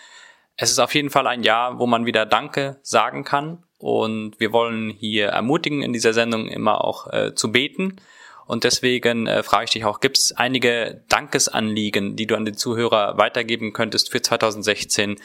Es 0.61 0.73
ist 0.73 0.81
auf 0.81 0.93
jeden 0.93 1.09
Fall 1.09 1.29
ein 1.29 1.45
Jahr, 1.45 1.79
wo 1.79 1.87
man 1.87 2.05
wieder 2.05 2.27
Danke 2.27 2.79
sagen 2.83 3.23
kann. 3.23 3.63
Und 3.79 4.41
wir 4.41 4.53
wollen 4.53 4.91
hier 4.91 5.29
ermutigen, 5.29 5.83
in 5.83 5.93
dieser 5.93 6.13
Sendung 6.13 6.49
immer 6.49 6.85
auch 6.85 7.07
äh, 7.13 7.33
zu 7.33 7.53
beten. 7.53 8.01
Und 8.45 8.65
deswegen 8.65 9.29
äh, 9.29 9.45
frage 9.45 9.67
ich 9.67 9.71
dich 9.71 9.85
auch, 9.85 10.01
gibt 10.01 10.19
es 10.19 10.33
einige 10.33 11.05
Dankesanliegen, 11.09 12.17
die 12.17 12.27
du 12.27 12.35
an 12.35 12.45
den 12.45 12.57
Zuhörer 12.57 13.17
weitergeben 13.19 13.73
könntest 13.73 14.11
für 14.11 14.21
2016, 14.21 15.21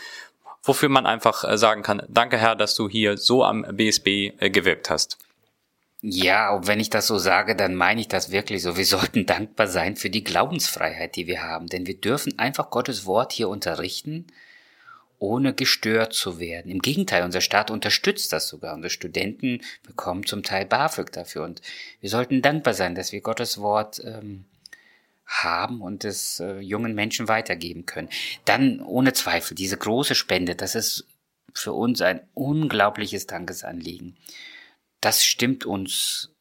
wofür 0.61 0.89
man 0.89 1.07
einfach 1.07 1.43
äh, 1.43 1.57
sagen 1.57 1.81
kann, 1.81 2.03
danke 2.09 2.37
Herr, 2.37 2.55
dass 2.55 2.75
du 2.75 2.87
hier 2.87 3.17
so 3.17 3.43
am 3.43 3.65
BSB 3.71 4.33
äh, 4.37 4.51
gewirkt 4.51 4.91
hast? 4.91 5.17
Ja, 6.01 6.53
und 6.53 6.67
wenn 6.67 6.79
ich 6.79 6.91
das 6.91 7.07
so 7.07 7.17
sage, 7.17 7.55
dann 7.55 7.73
meine 7.73 8.01
ich 8.01 8.07
das 8.07 8.29
wirklich 8.29 8.61
so. 8.61 8.77
Wir 8.77 8.85
sollten 8.85 9.25
dankbar 9.25 9.65
sein 9.65 9.95
für 9.95 10.11
die 10.11 10.23
Glaubensfreiheit, 10.23 11.15
die 11.15 11.25
wir 11.25 11.41
haben, 11.41 11.65
denn 11.65 11.87
wir 11.87 11.99
dürfen 11.99 12.37
einfach 12.37 12.69
Gottes 12.69 13.07
Wort 13.07 13.31
hier 13.31 13.49
unterrichten 13.49 14.27
ohne 15.23 15.53
gestört 15.53 16.13
zu 16.13 16.37
werden. 16.37 16.69
Im 16.69 16.79
Gegenteil, 16.79 17.23
unser 17.23 17.39
Staat 17.39 17.71
unterstützt 17.71 18.33
das 18.33 18.49
sogar. 18.49 18.75
Unsere 18.75 18.89
Studenten 18.89 19.61
bekommen 19.87 20.25
zum 20.25 20.43
Teil 20.43 20.65
BAföG 20.65 21.13
dafür. 21.13 21.43
Und 21.43 21.61
wir 22.01 22.09
sollten 22.09 22.41
dankbar 22.41 22.73
sein, 22.73 22.93
dass 22.93 23.13
wir 23.13 23.21
Gottes 23.21 23.57
Wort 23.57 24.01
ähm, 24.03 24.43
haben 25.25 25.81
und 25.81 26.03
es 26.03 26.41
äh, 26.41 26.59
jungen 26.59 26.93
Menschen 26.93 27.29
weitergeben 27.29 27.85
können. 27.85 28.09
Dann 28.43 28.81
ohne 28.81 29.13
Zweifel 29.13 29.55
diese 29.55 29.77
große 29.77 30.13
Spende, 30.13 30.55
das 30.55 30.75
ist 30.75 31.07
für 31.53 31.71
uns 31.71 32.01
ein 32.01 32.19
unglaubliches 32.33 33.25
Dankesanliegen. 33.25 34.17
Das 34.99 35.23
stimmt 35.23 35.65
uns 35.65 36.31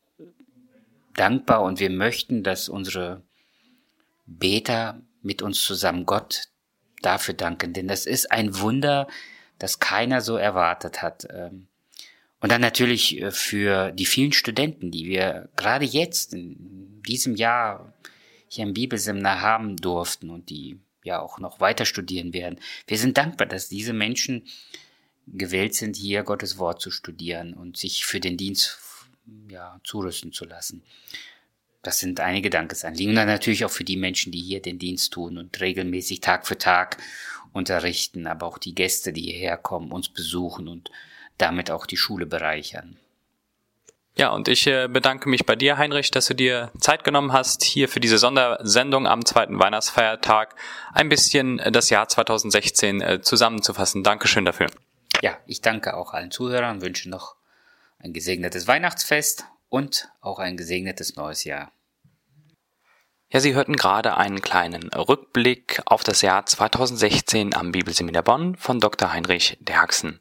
dankbar 1.14 1.62
und 1.62 1.78
wir 1.78 1.90
möchten, 1.90 2.42
dass 2.42 2.68
unsere 2.68 3.22
Beter 4.26 5.00
mit 5.22 5.40
uns 5.40 5.62
zusammen 5.62 6.04
Gott 6.04 6.48
dafür 7.02 7.34
danken, 7.34 7.72
denn 7.72 7.88
das 7.88 8.06
ist 8.06 8.30
ein 8.30 8.58
Wunder, 8.58 9.08
das 9.58 9.78
keiner 9.78 10.20
so 10.20 10.36
erwartet 10.36 11.02
hat. 11.02 11.26
Ähm. 11.30 11.68
Und 12.40 12.50
dann 12.50 12.60
natürlich 12.60 13.20
äh, 13.20 13.30
für 13.30 13.92
die 13.92 14.06
vielen 14.06 14.32
Studenten, 14.32 14.90
die 14.90 15.06
wir 15.06 15.48
gerade 15.56 15.84
jetzt 15.84 16.34
in 16.34 17.02
diesem 17.06 17.36
Jahr 17.36 17.92
hier 18.48 18.64
im 18.64 18.74
Bibelseminar 18.74 19.40
haben 19.40 19.76
durften 19.76 20.30
und 20.30 20.50
die 20.50 20.78
ja 21.04 21.20
auch 21.20 21.38
noch 21.38 21.60
weiter 21.60 21.84
studieren 21.84 22.32
werden. 22.32 22.60
Wir 22.86 22.98
sind 22.98 23.16
dankbar, 23.16 23.46
dass 23.46 23.68
diese 23.68 23.92
Menschen 23.92 24.46
gewählt 25.26 25.74
sind, 25.74 25.96
hier 25.96 26.22
Gottes 26.22 26.58
Wort 26.58 26.80
zu 26.80 26.90
studieren 26.90 27.54
und 27.54 27.76
sich 27.76 28.04
für 28.04 28.20
den 28.20 28.36
Dienst 28.36 28.78
ja, 29.48 29.80
zurüsten 29.84 30.32
zu 30.32 30.44
lassen. 30.44 30.82
Das 31.82 31.98
sind 31.98 32.20
einige 32.20 32.48
Dankesanliegen. 32.48 33.10
Und 33.10 33.16
dann 33.16 33.26
natürlich 33.26 33.64
auch 33.64 33.70
für 33.70 33.84
die 33.84 33.96
Menschen, 33.96 34.32
die 34.32 34.40
hier 34.40 34.62
den 34.62 34.78
Dienst 34.78 35.12
tun 35.12 35.36
und 35.36 35.60
regelmäßig 35.60 36.20
Tag 36.20 36.46
für 36.46 36.56
Tag 36.56 36.96
unterrichten, 37.52 38.26
aber 38.26 38.46
auch 38.46 38.58
die 38.58 38.74
Gäste, 38.74 39.12
die 39.12 39.22
hierher 39.22 39.56
kommen, 39.56 39.92
uns 39.92 40.08
besuchen 40.08 40.68
und 40.68 40.90
damit 41.38 41.70
auch 41.70 41.86
die 41.86 41.96
Schule 41.96 42.26
bereichern. 42.26 42.96
Ja, 44.14 44.28
und 44.28 44.46
ich 44.46 44.66
äh, 44.66 44.88
bedanke 44.88 45.28
mich 45.28 45.46
bei 45.46 45.56
dir, 45.56 45.78
Heinrich, 45.78 46.10
dass 46.10 46.26
du 46.26 46.34
dir 46.34 46.70
Zeit 46.78 47.02
genommen 47.02 47.32
hast, 47.32 47.64
hier 47.64 47.88
für 47.88 47.98
diese 47.98 48.18
Sondersendung 48.18 49.06
am 49.06 49.24
zweiten 49.24 49.58
Weihnachtsfeiertag 49.58 50.54
ein 50.92 51.08
bisschen 51.08 51.56
das 51.72 51.88
Jahr 51.88 52.08
2016 52.08 53.00
äh, 53.00 53.20
zusammenzufassen. 53.22 54.04
Dankeschön 54.04 54.44
dafür. 54.44 54.66
Ja, 55.22 55.38
ich 55.46 55.62
danke 55.62 55.94
auch 55.94 56.12
allen 56.12 56.30
Zuhörern, 56.30 56.82
wünsche 56.82 57.08
noch 57.08 57.36
ein 57.98 58.12
gesegnetes 58.12 58.66
Weihnachtsfest 58.66 59.46
und 59.72 60.10
auch 60.20 60.38
ein 60.38 60.58
gesegnetes 60.58 61.16
neues 61.16 61.44
Jahr. 61.44 61.72
Ja, 63.30 63.40
Sie 63.40 63.54
hörten 63.54 63.76
gerade 63.76 64.18
einen 64.18 64.42
kleinen 64.42 64.90
Rückblick 64.92 65.80
auf 65.86 66.04
das 66.04 66.20
Jahr 66.20 66.44
2016 66.44 67.54
am 67.54 67.72
Bibelseminar 67.72 68.22
Bonn 68.22 68.54
von 68.56 68.80
Dr. 68.80 69.14
Heinrich 69.14 69.56
Derksen. 69.60 70.18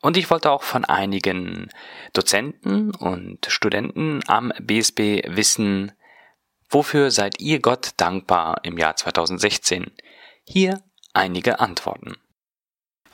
Und 0.00 0.16
ich 0.16 0.30
wollte 0.30 0.52
auch 0.52 0.62
von 0.62 0.84
einigen 0.84 1.70
Dozenten 2.12 2.94
und 2.94 3.46
Studenten 3.46 4.20
am 4.28 4.52
BSB 4.60 5.24
wissen, 5.26 5.90
wofür 6.70 7.10
seid 7.10 7.40
ihr 7.40 7.58
Gott 7.58 7.90
dankbar 7.96 8.60
im 8.62 8.78
Jahr 8.78 8.94
2016? 8.94 9.90
Hier 10.44 10.80
einige 11.12 11.58
Antworten. 11.58 12.14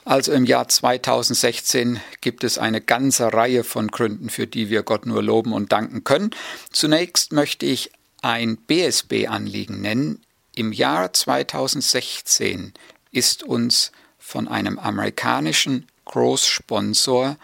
Also 0.05 0.31
im 0.31 0.45
Jahr 0.45 0.67
2016 0.67 1.99
gibt 2.21 2.43
es 2.43 2.57
eine 2.57 2.81
ganze 2.81 3.33
Reihe 3.33 3.63
von 3.63 3.89
Gründen, 3.89 4.29
für 4.29 4.47
die 4.47 4.69
wir 4.69 4.83
Gott 4.83 5.05
nur 5.05 5.21
loben 5.21 5.53
und 5.53 5.71
danken 5.71 6.03
können. 6.03 6.31
Zunächst 6.71 7.31
möchte 7.31 7.65
ich 7.65 7.91
ein 8.21 8.57
BSB-Anliegen 8.57 9.81
nennen. 9.81 10.21
Im 10.55 10.73
Jahr 10.73 11.13
2016 11.13 12.73
ist 13.11 13.43
uns 13.43 13.91
von 14.17 14.47
einem 14.47 14.79
amerikanischen 14.79 15.87
Großsponsor 16.05 17.37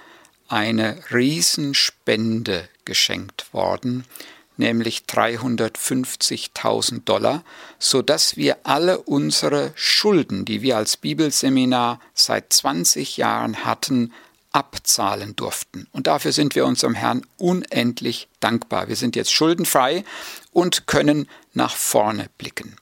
eine 0.47 0.99
Riesenspende 1.11 2.67
geschenkt 2.83 3.53
worden 3.53 4.05
nämlich 4.57 5.03
350.000 5.07 7.03
Dollar, 7.05 7.43
so 7.79 8.01
dass 8.01 8.37
wir 8.37 8.57
alle 8.63 8.99
unsere 8.99 9.71
Schulden, 9.75 10.45
die 10.45 10.61
wir 10.61 10.77
als 10.77 10.97
Bibelseminar 10.97 11.99
seit 12.13 12.51
20 12.53 13.17
Jahren 13.17 13.65
hatten, 13.65 14.13
abzahlen 14.51 15.35
durften. 15.35 15.87
Und 15.91 16.07
dafür 16.07 16.31
sind 16.31 16.55
wir 16.55 16.65
unserem 16.65 16.95
Herrn 16.95 17.25
unendlich 17.37 18.29
dankbar. 18.39 18.87
Wir 18.87 18.95
sind 18.95 19.17
jetzt 19.17 19.33
schuldenfrei 19.33 20.05
und 20.51 20.87
können 20.87 21.27
nach 21.53 21.75
vorne 21.75 22.29
blicken. 22.37 22.77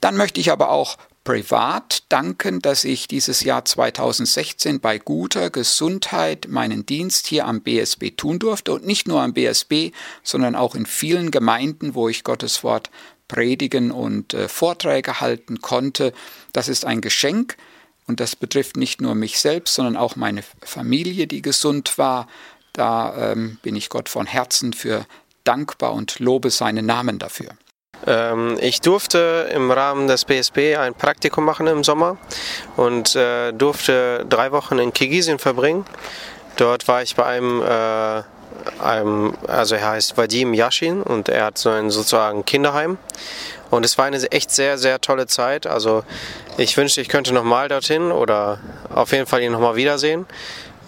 Dann 0.00 0.16
möchte 0.16 0.40
ich 0.40 0.50
aber 0.50 0.70
auch 0.70 0.96
privat 1.26 2.04
danken, 2.08 2.60
dass 2.60 2.84
ich 2.84 3.08
dieses 3.08 3.42
Jahr 3.42 3.64
2016 3.64 4.78
bei 4.78 4.98
guter 4.98 5.50
Gesundheit 5.50 6.46
meinen 6.48 6.86
Dienst 6.86 7.26
hier 7.26 7.46
am 7.46 7.62
BSB 7.62 8.12
tun 8.16 8.38
durfte 8.38 8.72
und 8.72 8.86
nicht 8.86 9.08
nur 9.08 9.20
am 9.20 9.34
BSB, 9.34 9.90
sondern 10.22 10.54
auch 10.54 10.76
in 10.76 10.86
vielen 10.86 11.32
Gemeinden, 11.32 11.96
wo 11.96 12.08
ich 12.08 12.22
Gottes 12.22 12.62
Wort 12.62 12.90
predigen 13.26 13.90
und 13.90 14.34
äh, 14.34 14.48
Vorträge 14.48 15.20
halten 15.20 15.60
konnte. 15.60 16.12
Das 16.52 16.68
ist 16.68 16.84
ein 16.84 17.00
Geschenk 17.00 17.56
und 18.06 18.20
das 18.20 18.36
betrifft 18.36 18.76
nicht 18.76 19.00
nur 19.00 19.16
mich 19.16 19.40
selbst, 19.40 19.74
sondern 19.74 19.96
auch 19.96 20.14
meine 20.14 20.44
Familie, 20.62 21.26
die 21.26 21.42
gesund 21.42 21.98
war. 21.98 22.28
Da 22.72 23.32
ähm, 23.32 23.58
bin 23.62 23.74
ich 23.74 23.88
Gott 23.88 24.08
von 24.08 24.26
Herzen 24.26 24.72
für 24.72 25.04
dankbar 25.42 25.92
und 25.92 26.20
lobe 26.20 26.50
seinen 26.50 26.86
Namen 26.86 27.18
dafür. 27.18 27.56
Ähm, 28.06 28.56
ich 28.60 28.80
durfte 28.80 29.48
im 29.54 29.70
Rahmen 29.70 30.08
des 30.08 30.24
BSB 30.24 30.76
ein 30.76 30.94
Praktikum 30.94 31.44
machen 31.44 31.66
im 31.66 31.84
Sommer 31.84 32.16
und 32.76 33.14
äh, 33.14 33.52
durfte 33.52 34.26
drei 34.28 34.52
Wochen 34.52 34.78
in 34.78 34.92
Kirgisien 34.92 35.38
verbringen. 35.38 35.84
Dort 36.56 36.88
war 36.88 37.02
ich 37.02 37.16
bei 37.16 37.24
einem, 37.24 37.62
äh, 37.62 38.22
einem 38.82 39.34
also 39.46 39.74
er 39.76 39.90
heißt 39.90 40.16
Vadim 40.16 40.54
Yashin 40.54 41.02
und 41.02 41.28
er 41.28 41.46
hat 41.46 41.58
so 41.58 41.70
ein 41.70 41.90
sozusagen 41.90 42.44
Kinderheim. 42.44 42.98
Und 43.70 43.84
es 43.84 43.98
war 43.98 44.04
eine 44.04 44.22
echt 44.30 44.50
sehr, 44.50 44.78
sehr 44.78 45.00
tolle 45.00 45.26
Zeit. 45.26 45.66
Also 45.66 46.04
ich 46.56 46.76
wünschte, 46.76 47.00
ich 47.00 47.08
könnte 47.08 47.34
nochmal 47.34 47.68
dorthin 47.68 48.12
oder 48.12 48.60
auf 48.94 49.12
jeden 49.12 49.26
Fall 49.26 49.42
ihn 49.42 49.52
nochmal 49.52 49.76
wiedersehen. 49.76 50.26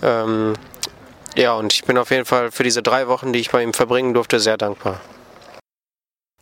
Ähm, 0.02 0.54
Ja, 1.36 1.54
und 1.54 1.72
ich 1.72 1.84
bin 1.84 1.96
auf 1.98 2.10
jeden 2.10 2.24
Fall 2.24 2.50
für 2.50 2.64
diese 2.64 2.82
drei 2.82 3.06
Wochen, 3.06 3.32
die 3.32 3.38
ich 3.38 3.50
bei 3.50 3.62
ihm 3.62 3.72
verbringen 3.72 4.12
durfte, 4.12 4.40
sehr 4.40 4.56
dankbar. 4.56 5.00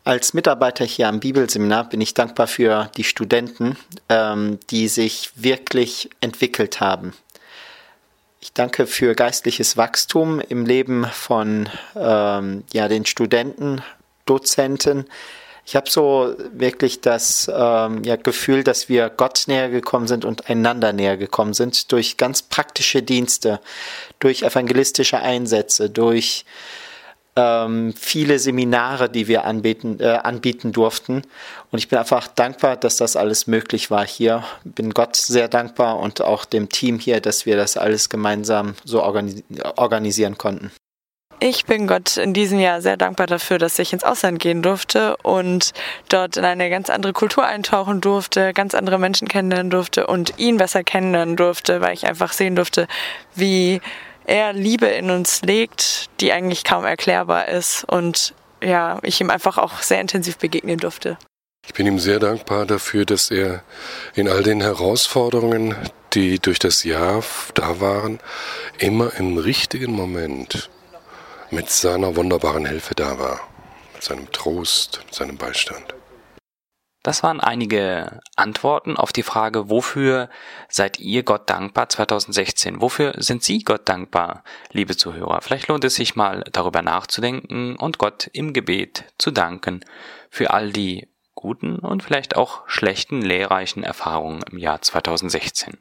Als 0.06 0.34
Mitarbeiter 0.34 0.84
hier 0.84 1.08
am 1.08 1.18
Bibelseminar 1.18 1.88
bin 1.88 2.00
ich 2.00 2.14
dankbar 2.14 2.46
für 2.46 2.88
die 2.96 3.02
Studenten, 3.02 3.76
ähm, 4.08 4.60
die 4.70 4.86
sich 4.86 5.32
wirklich 5.34 6.10
entwickelt 6.20 6.78
haben. 6.78 7.12
Ich 8.40 8.52
danke 8.52 8.86
für 8.86 9.16
geistliches 9.16 9.76
Wachstum 9.76 10.38
im 10.38 10.64
Leben 10.64 11.06
von 11.06 11.68
ähm, 11.96 12.62
ja, 12.72 12.86
den 12.86 13.04
Studenten, 13.04 13.82
Dozenten. 14.26 15.06
Ich 15.64 15.74
habe 15.74 15.90
so 15.90 16.36
wirklich 16.52 17.00
das 17.00 17.50
ähm, 17.52 18.04
ja, 18.04 18.14
Gefühl, 18.14 18.62
dass 18.62 18.88
wir 18.88 19.10
Gott 19.10 19.42
näher 19.48 19.70
gekommen 19.70 20.06
sind 20.06 20.24
und 20.24 20.48
einander 20.48 20.92
näher 20.92 21.16
gekommen 21.16 21.52
sind 21.52 21.90
durch 21.90 22.16
ganz 22.16 22.42
praktische 22.42 23.02
Dienste, 23.02 23.58
durch 24.20 24.44
evangelistische 24.44 25.18
Einsätze, 25.18 25.90
durch 25.90 26.44
ähm, 27.36 27.92
viele 27.96 28.38
Seminare, 28.38 29.08
die 29.08 29.28
wir 29.28 29.44
anbieten, 29.44 30.00
äh, 30.00 30.18
anbieten 30.22 30.72
durften. 30.72 31.22
Und 31.70 31.78
ich 31.78 31.88
bin 31.88 31.98
einfach 31.98 32.26
dankbar, 32.28 32.76
dass 32.76 32.96
das 32.96 33.14
alles 33.14 33.46
möglich 33.46 33.90
war 33.90 34.06
hier. 34.06 34.42
Bin 34.64 34.92
Gott 34.92 35.16
sehr 35.16 35.48
dankbar 35.48 35.98
und 35.98 36.22
auch 36.22 36.44
dem 36.44 36.68
Team 36.68 36.98
hier, 36.98 37.20
dass 37.20 37.46
wir 37.46 37.56
das 37.56 37.76
alles 37.76 38.08
gemeinsam 38.08 38.74
so 38.84 39.02
organis 39.02 39.42
organisieren 39.76 40.38
konnten. 40.38 40.72
Ich 41.38 41.66
bin 41.66 41.86
Gott 41.86 42.16
in 42.16 42.32
diesem 42.32 42.58
Jahr 42.58 42.80
sehr 42.80 42.96
dankbar 42.96 43.26
dafür, 43.26 43.58
dass 43.58 43.78
ich 43.78 43.92
ins 43.92 44.04
Ausland 44.04 44.38
gehen 44.38 44.62
durfte 44.62 45.18
und 45.18 45.74
dort 46.08 46.38
in 46.38 46.44
eine 46.46 46.70
ganz 46.70 46.88
andere 46.88 47.12
Kultur 47.12 47.44
eintauchen 47.44 48.00
durfte, 48.00 48.54
ganz 48.54 48.74
andere 48.74 48.98
Menschen 48.98 49.28
kennenlernen 49.28 49.68
durfte 49.68 50.06
und 50.06 50.38
ihn 50.38 50.56
besser 50.56 50.82
kennenlernen 50.82 51.36
durfte, 51.36 51.82
weil 51.82 51.92
ich 51.92 52.06
einfach 52.06 52.32
sehen 52.32 52.56
durfte, 52.56 52.88
wie 53.34 53.82
er 54.26 54.52
Liebe 54.52 54.86
in 54.86 55.10
uns 55.10 55.42
legt, 55.42 56.10
die 56.20 56.32
eigentlich 56.32 56.64
kaum 56.64 56.84
erklärbar 56.84 57.48
ist 57.48 57.84
und 57.84 58.34
ja, 58.62 58.98
ich 59.02 59.20
ihm 59.20 59.30
einfach 59.30 59.58
auch 59.58 59.82
sehr 59.82 60.00
intensiv 60.00 60.38
begegnen 60.38 60.78
durfte. 60.78 61.18
Ich 61.66 61.74
bin 61.74 61.86
ihm 61.86 61.98
sehr 61.98 62.18
dankbar 62.18 62.64
dafür, 62.64 63.04
dass 63.04 63.30
er 63.30 63.62
in 64.14 64.28
all 64.28 64.42
den 64.42 64.60
Herausforderungen, 64.60 65.74
die 66.14 66.38
durch 66.38 66.58
das 66.58 66.84
Jahr 66.84 67.22
da 67.54 67.80
waren, 67.80 68.20
immer 68.78 69.12
im 69.18 69.36
richtigen 69.38 69.92
Moment 69.92 70.70
mit 71.50 71.70
seiner 71.70 72.16
wunderbaren 72.16 72.66
Hilfe 72.66 72.94
da 72.94 73.18
war, 73.18 73.40
mit 73.94 74.02
seinem 74.02 74.30
Trost, 74.32 75.00
mit 75.06 75.14
seinem 75.14 75.36
Beistand. 75.36 75.95
Das 77.06 77.22
waren 77.22 77.38
einige 77.38 78.18
Antworten 78.34 78.96
auf 78.96 79.12
die 79.12 79.22
Frage, 79.22 79.70
wofür 79.70 80.28
seid 80.68 80.98
ihr 80.98 81.22
Gott 81.22 81.48
dankbar 81.48 81.88
2016? 81.88 82.80
Wofür 82.80 83.14
sind 83.18 83.44
Sie 83.44 83.60
Gott 83.60 83.88
dankbar, 83.88 84.42
liebe 84.72 84.96
Zuhörer? 84.96 85.40
Vielleicht 85.40 85.68
lohnt 85.68 85.84
es 85.84 85.94
sich 85.94 86.16
mal 86.16 86.42
darüber 86.50 86.82
nachzudenken 86.82 87.76
und 87.76 87.98
Gott 87.98 88.28
im 88.32 88.52
Gebet 88.52 89.04
zu 89.18 89.30
danken 89.30 89.84
für 90.30 90.50
all 90.50 90.72
die 90.72 91.06
guten 91.36 91.78
und 91.78 92.02
vielleicht 92.02 92.34
auch 92.34 92.68
schlechten 92.68 93.22
lehrreichen 93.22 93.84
Erfahrungen 93.84 94.42
im 94.50 94.58
Jahr 94.58 94.82
2016. 94.82 95.78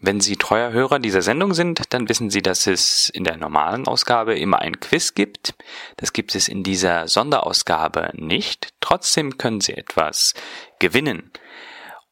Wenn 0.00 0.20
Sie 0.20 0.36
treuer 0.36 0.72
Hörer 0.72 0.98
dieser 0.98 1.22
Sendung 1.22 1.54
sind, 1.54 1.94
dann 1.94 2.08
wissen 2.08 2.28
Sie, 2.28 2.42
dass 2.42 2.66
es 2.66 3.08
in 3.08 3.24
der 3.24 3.36
normalen 3.36 3.86
Ausgabe 3.86 4.38
immer 4.38 4.60
ein 4.60 4.80
Quiz 4.80 5.14
gibt. 5.14 5.54
Das 5.96 6.12
gibt 6.12 6.34
es 6.34 6.48
in 6.48 6.62
dieser 6.62 7.08
Sonderausgabe 7.08 8.10
nicht. 8.14 8.74
Trotzdem 8.80 9.38
können 9.38 9.60
Sie 9.60 9.74
etwas 9.74 10.34
gewinnen. 10.78 11.30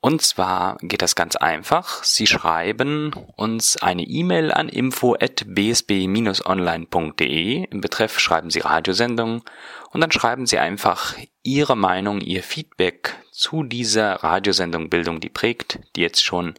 Und 0.04 0.20
zwar 0.20 0.78
geht 0.80 1.00
das 1.00 1.14
ganz 1.14 1.36
einfach. 1.36 2.02
Sie 2.02 2.26
schreiben 2.26 3.12
uns 3.36 3.76
eine 3.76 4.02
E-Mail 4.02 4.50
an 4.50 4.68
info@bsb-online.de. 4.68 7.64
Im 7.70 7.80
Betreff 7.80 8.18
schreiben 8.18 8.50
Sie 8.50 8.58
Radiosendung 8.58 9.44
und 9.92 10.00
dann 10.00 10.10
schreiben 10.10 10.46
Sie 10.46 10.58
einfach 10.58 11.14
Ihre 11.44 11.76
Meinung, 11.76 12.20
Ihr 12.20 12.42
Feedback 12.42 13.14
zu 13.42 13.64
dieser 13.64 14.22
Radiosendung 14.22 14.88
Bildung, 14.88 15.18
die 15.18 15.28
prägt, 15.28 15.80
die 15.96 16.00
jetzt 16.00 16.22
schon 16.22 16.54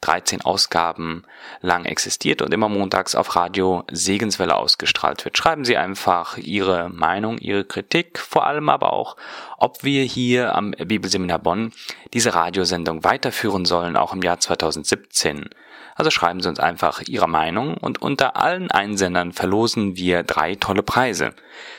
13 0.00 0.40
Ausgaben 0.40 1.24
lang 1.60 1.84
existiert 1.84 2.40
und 2.40 2.54
immer 2.54 2.70
montags 2.70 3.14
auf 3.14 3.36
Radio 3.36 3.84
Segenswelle 3.92 4.56
ausgestrahlt 4.56 5.26
wird. 5.26 5.36
Schreiben 5.36 5.66
Sie 5.66 5.76
einfach 5.76 6.38
Ihre 6.38 6.88
Meinung, 6.88 7.36
Ihre 7.36 7.66
Kritik, 7.66 8.18
vor 8.18 8.46
allem 8.46 8.70
aber 8.70 8.94
auch, 8.94 9.18
ob 9.58 9.84
wir 9.84 10.04
hier 10.04 10.54
am 10.54 10.70
Bibelseminar 10.70 11.38
Bonn 11.38 11.74
diese 12.14 12.32
Radiosendung 12.32 13.04
weiterführen 13.04 13.66
sollen, 13.66 13.98
auch 13.98 14.14
im 14.14 14.22
Jahr 14.22 14.40
2017. 14.40 15.50
Also 15.94 16.10
schreiben 16.10 16.40
Sie 16.40 16.48
uns 16.48 16.58
einfach 16.58 17.02
Ihre 17.06 17.28
Meinung 17.28 17.76
und 17.76 18.00
unter 18.00 18.36
allen 18.36 18.70
Einsendern 18.70 19.32
verlosen 19.32 19.96
wir 19.96 20.22
drei 20.22 20.54
tolle 20.54 20.82
Preise. 20.82 21.34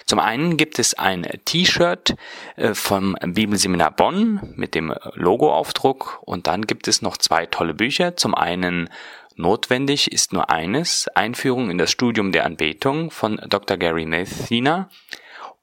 Zum 0.05 0.19
einen 0.19 0.57
gibt 0.57 0.79
es 0.79 0.93
ein 0.93 1.27
T-Shirt 1.45 2.15
äh, 2.55 2.73
vom 2.73 3.15
Bibelseminar 3.21 3.91
Bonn 3.91 4.53
mit 4.55 4.75
dem 4.75 4.93
Logoaufdruck 5.13 6.19
und 6.21 6.47
dann 6.47 6.63
gibt 6.67 6.87
es 6.87 7.01
noch 7.01 7.17
zwei 7.17 7.45
tolle 7.45 7.73
Bücher. 7.73 8.15
Zum 8.15 8.35
einen 8.35 8.89
Notwendig 9.35 10.11
ist 10.11 10.31
nur 10.31 10.51
eines, 10.51 11.07
Einführung 11.15 11.71
in 11.71 11.79
das 11.79 11.89
Studium 11.89 12.31
der 12.31 12.45
Anbetung 12.45 13.09
von 13.09 13.41
Dr. 13.47 13.77
Gary 13.77 14.05
Messina 14.05 14.89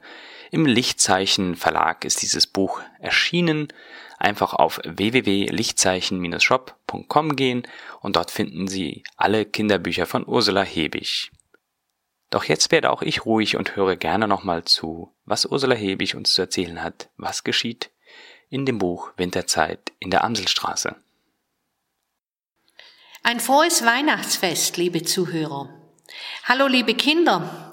im 0.51 0.65
Lichtzeichen 0.65 1.55
Verlag 1.55 2.05
ist 2.05 2.21
dieses 2.21 2.45
Buch 2.45 2.81
erschienen. 2.99 3.73
Einfach 4.19 4.53
auf 4.53 4.79
www.lichtzeichen-shop.com 4.83 7.35
gehen 7.35 7.67
und 8.01 8.17
dort 8.17 8.29
finden 8.29 8.67
Sie 8.67 9.03
alle 9.15 9.45
Kinderbücher 9.45 10.05
von 10.05 10.27
Ursula 10.27 10.61
Hebig. 10.61 11.31
Doch 12.29 12.43
jetzt 12.43 12.71
werde 12.71 12.91
auch 12.91 13.01
ich 13.01 13.25
ruhig 13.25 13.55
und 13.55 13.77
höre 13.77 13.95
gerne 13.95 14.27
nochmal 14.27 14.65
zu, 14.65 15.15
was 15.25 15.45
Ursula 15.45 15.73
Hebig 15.73 16.15
uns 16.15 16.33
zu 16.33 16.41
erzählen 16.41 16.83
hat, 16.83 17.09
was 17.17 17.43
geschieht 17.43 17.89
in 18.49 18.65
dem 18.65 18.77
Buch 18.77 19.11
Winterzeit 19.15 19.93
in 19.99 20.11
der 20.11 20.25
Amselstraße. 20.25 20.95
Ein 23.23 23.39
frohes 23.39 23.85
Weihnachtsfest, 23.85 24.75
liebe 24.77 25.03
Zuhörer. 25.03 25.69
Hallo, 26.43 26.67
liebe 26.67 26.93
Kinder. 26.93 27.70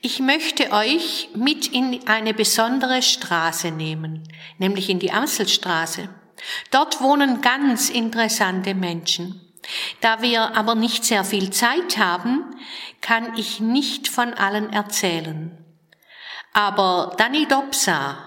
Ich 0.00 0.20
möchte 0.20 0.70
euch 0.70 1.28
mit 1.34 1.66
in 1.66 2.06
eine 2.06 2.32
besondere 2.32 3.02
Straße 3.02 3.72
nehmen, 3.72 4.22
nämlich 4.58 4.90
in 4.90 5.00
die 5.00 5.10
Amselstraße. 5.10 6.08
Dort 6.70 7.00
wohnen 7.00 7.40
ganz 7.40 7.90
interessante 7.90 8.74
Menschen. 8.74 9.40
Da 10.00 10.22
wir 10.22 10.56
aber 10.56 10.76
nicht 10.76 11.04
sehr 11.04 11.24
viel 11.24 11.50
Zeit 11.50 11.98
haben, 11.98 12.44
kann 13.00 13.36
ich 13.36 13.58
nicht 13.58 14.06
von 14.06 14.34
allen 14.34 14.72
erzählen. 14.72 15.64
Aber 16.52 17.16
Dani 17.18 17.48
Dopsa 17.48 18.18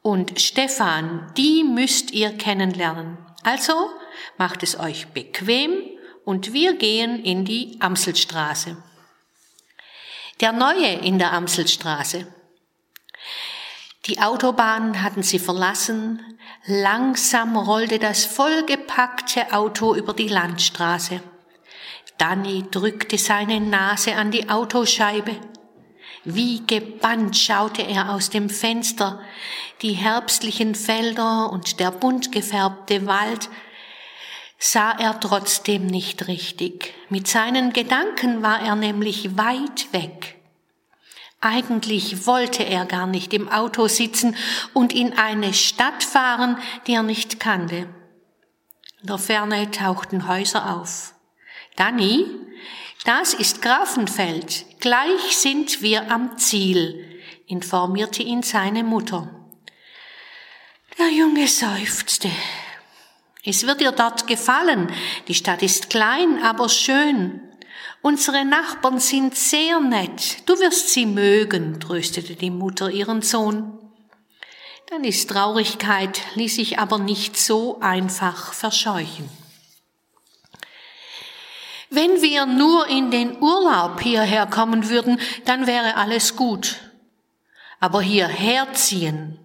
und 0.00 0.40
Stefan, 0.40 1.30
die 1.36 1.64
müsst 1.64 2.12
ihr 2.12 2.30
kennenlernen. 2.30 3.18
Also 3.42 3.90
macht 4.38 4.62
es 4.62 4.80
euch 4.80 5.08
bequem 5.08 5.70
und 6.24 6.54
wir 6.54 6.76
gehen 6.76 7.22
in 7.22 7.44
die 7.44 7.76
Amselstraße. 7.80 8.78
Der 10.40 10.50
Neue 10.50 10.88
in 10.88 11.20
der 11.20 11.32
Amselstraße. 11.32 12.26
Die 14.06 14.20
Autobahn 14.20 15.00
hatten 15.00 15.22
sie 15.22 15.38
verlassen, 15.38 16.20
langsam 16.66 17.56
rollte 17.56 18.00
das 18.00 18.24
vollgepackte 18.24 19.52
Auto 19.52 19.94
über 19.94 20.12
die 20.12 20.26
Landstraße. 20.26 21.22
Danny 22.18 22.64
drückte 22.68 23.16
seine 23.16 23.60
Nase 23.60 24.16
an 24.16 24.32
die 24.32 24.48
Autoscheibe. 24.48 25.36
Wie 26.24 26.66
gebannt 26.66 27.36
schaute 27.36 27.82
er 27.82 28.10
aus 28.10 28.28
dem 28.28 28.50
Fenster. 28.50 29.20
Die 29.82 29.92
herbstlichen 29.92 30.74
Felder 30.74 31.50
und 31.52 31.78
der 31.78 31.92
bunt 31.92 32.32
gefärbte 32.32 33.06
Wald 33.06 33.48
sah 34.58 34.92
er 34.92 35.20
trotzdem 35.20 35.86
nicht 35.86 36.28
richtig. 36.28 36.94
Mit 37.08 37.28
seinen 37.28 37.72
Gedanken 37.72 38.42
war 38.42 38.60
er 38.60 38.76
nämlich 38.76 39.36
weit 39.36 39.92
weg. 39.92 40.36
Eigentlich 41.40 42.26
wollte 42.26 42.62
er 42.62 42.86
gar 42.86 43.06
nicht 43.06 43.34
im 43.34 43.50
Auto 43.50 43.86
sitzen 43.86 44.34
und 44.72 44.94
in 44.94 45.18
eine 45.18 45.52
Stadt 45.52 46.02
fahren, 46.02 46.56
die 46.86 46.94
er 46.94 47.02
nicht 47.02 47.38
kannte. 47.38 47.86
In 49.02 49.08
der 49.08 49.18
Ferne 49.18 49.70
tauchten 49.70 50.26
Häuser 50.26 50.74
auf. 50.74 51.12
Danny, 51.76 52.24
das 53.04 53.34
ist 53.34 53.60
Grafenfeld. 53.60 54.64
Gleich 54.80 55.36
sind 55.36 55.82
wir 55.82 56.10
am 56.10 56.38
Ziel, 56.38 57.20
informierte 57.46 58.22
ihn 58.22 58.42
seine 58.42 58.82
Mutter. 58.82 59.28
Der 60.98 61.10
Junge 61.10 61.46
seufzte. 61.46 62.30
Es 63.44 63.66
wird 63.66 63.80
dir 63.80 63.92
dort 63.92 64.26
gefallen. 64.26 64.90
Die 65.28 65.34
Stadt 65.34 65.62
ist 65.62 65.90
klein, 65.90 66.42
aber 66.42 66.68
schön. 66.68 67.40
Unsere 68.00 68.44
Nachbarn 68.44 68.98
sind 68.98 69.34
sehr 69.34 69.80
nett. 69.80 70.38
Du 70.46 70.58
wirst 70.58 70.90
sie 70.90 71.06
mögen, 71.06 71.80
tröstete 71.80 72.36
die 72.36 72.50
Mutter 72.50 72.90
ihren 72.90 73.22
Sohn. 73.22 73.78
Dannys 74.90 75.26
Traurigkeit 75.26 76.20
ließ 76.34 76.56
sich 76.56 76.78
aber 76.78 76.98
nicht 76.98 77.38
so 77.38 77.80
einfach 77.80 78.52
verscheuchen. 78.52 79.28
Wenn 81.90 82.22
wir 82.22 82.44
nur 82.44 82.88
in 82.88 83.10
den 83.10 83.40
Urlaub 83.40 84.00
hierher 84.00 84.46
kommen 84.46 84.88
würden, 84.88 85.20
dann 85.44 85.66
wäre 85.66 85.96
alles 85.96 86.36
gut. 86.36 86.76
Aber 87.80 88.02
hierher 88.02 88.72
ziehen, 88.72 89.38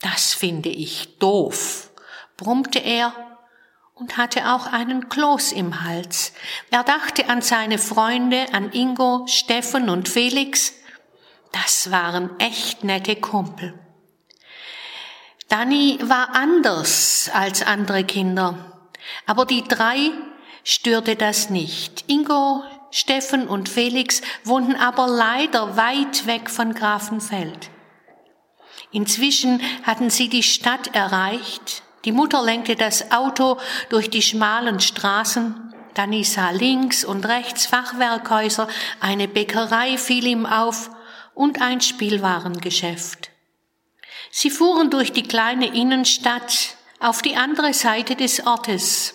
das 0.00 0.32
finde 0.32 0.68
ich 0.68 1.18
doof, 1.18 1.90
brummte 2.36 2.78
er 2.78 3.27
und 3.98 4.16
hatte 4.16 4.52
auch 4.52 4.66
einen 4.66 5.08
Kloß 5.08 5.52
im 5.52 5.84
Hals. 5.84 6.32
Er 6.70 6.84
dachte 6.84 7.28
an 7.28 7.42
seine 7.42 7.78
Freunde, 7.78 8.46
an 8.52 8.72
Ingo, 8.72 9.26
Steffen 9.26 9.88
und 9.88 10.08
Felix. 10.08 10.72
Das 11.52 11.90
waren 11.90 12.30
echt 12.38 12.84
nette 12.84 13.16
Kumpel. 13.16 13.78
Danny 15.48 15.98
war 16.02 16.34
anders 16.34 17.30
als 17.32 17.62
andere 17.62 18.04
Kinder, 18.04 18.80
aber 19.26 19.46
die 19.46 19.64
drei 19.64 20.10
störte 20.62 21.16
das 21.16 21.48
nicht. 21.48 22.04
Ingo, 22.06 22.62
Steffen 22.90 23.48
und 23.48 23.68
Felix 23.68 24.20
wohnten 24.44 24.76
aber 24.76 25.06
leider 25.06 25.76
weit 25.76 26.26
weg 26.26 26.50
von 26.50 26.74
Grafenfeld. 26.74 27.70
Inzwischen 28.90 29.60
hatten 29.82 30.10
sie 30.10 30.28
die 30.28 30.42
Stadt 30.42 30.94
erreicht. 30.94 31.82
Die 32.08 32.12
Mutter 32.12 32.42
lenkte 32.42 32.74
das 32.74 33.10
Auto 33.10 33.58
durch 33.90 34.08
die 34.08 34.22
schmalen 34.22 34.80
Straßen. 34.80 35.74
Danny 35.92 36.24
sah 36.24 36.52
links 36.52 37.04
und 37.04 37.28
rechts 37.28 37.66
Fachwerkhäuser, 37.66 38.66
eine 38.98 39.28
Bäckerei 39.28 39.98
fiel 39.98 40.26
ihm 40.26 40.46
auf 40.46 40.88
und 41.34 41.60
ein 41.60 41.82
Spielwarengeschäft. 41.82 43.28
Sie 44.30 44.48
fuhren 44.48 44.88
durch 44.88 45.12
die 45.12 45.24
kleine 45.24 45.66
Innenstadt 45.74 46.76
auf 46.98 47.20
die 47.20 47.36
andere 47.36 47.74
Seite 47.74 48.16
des 48.16 48.46
Ortes. 48.46 49.12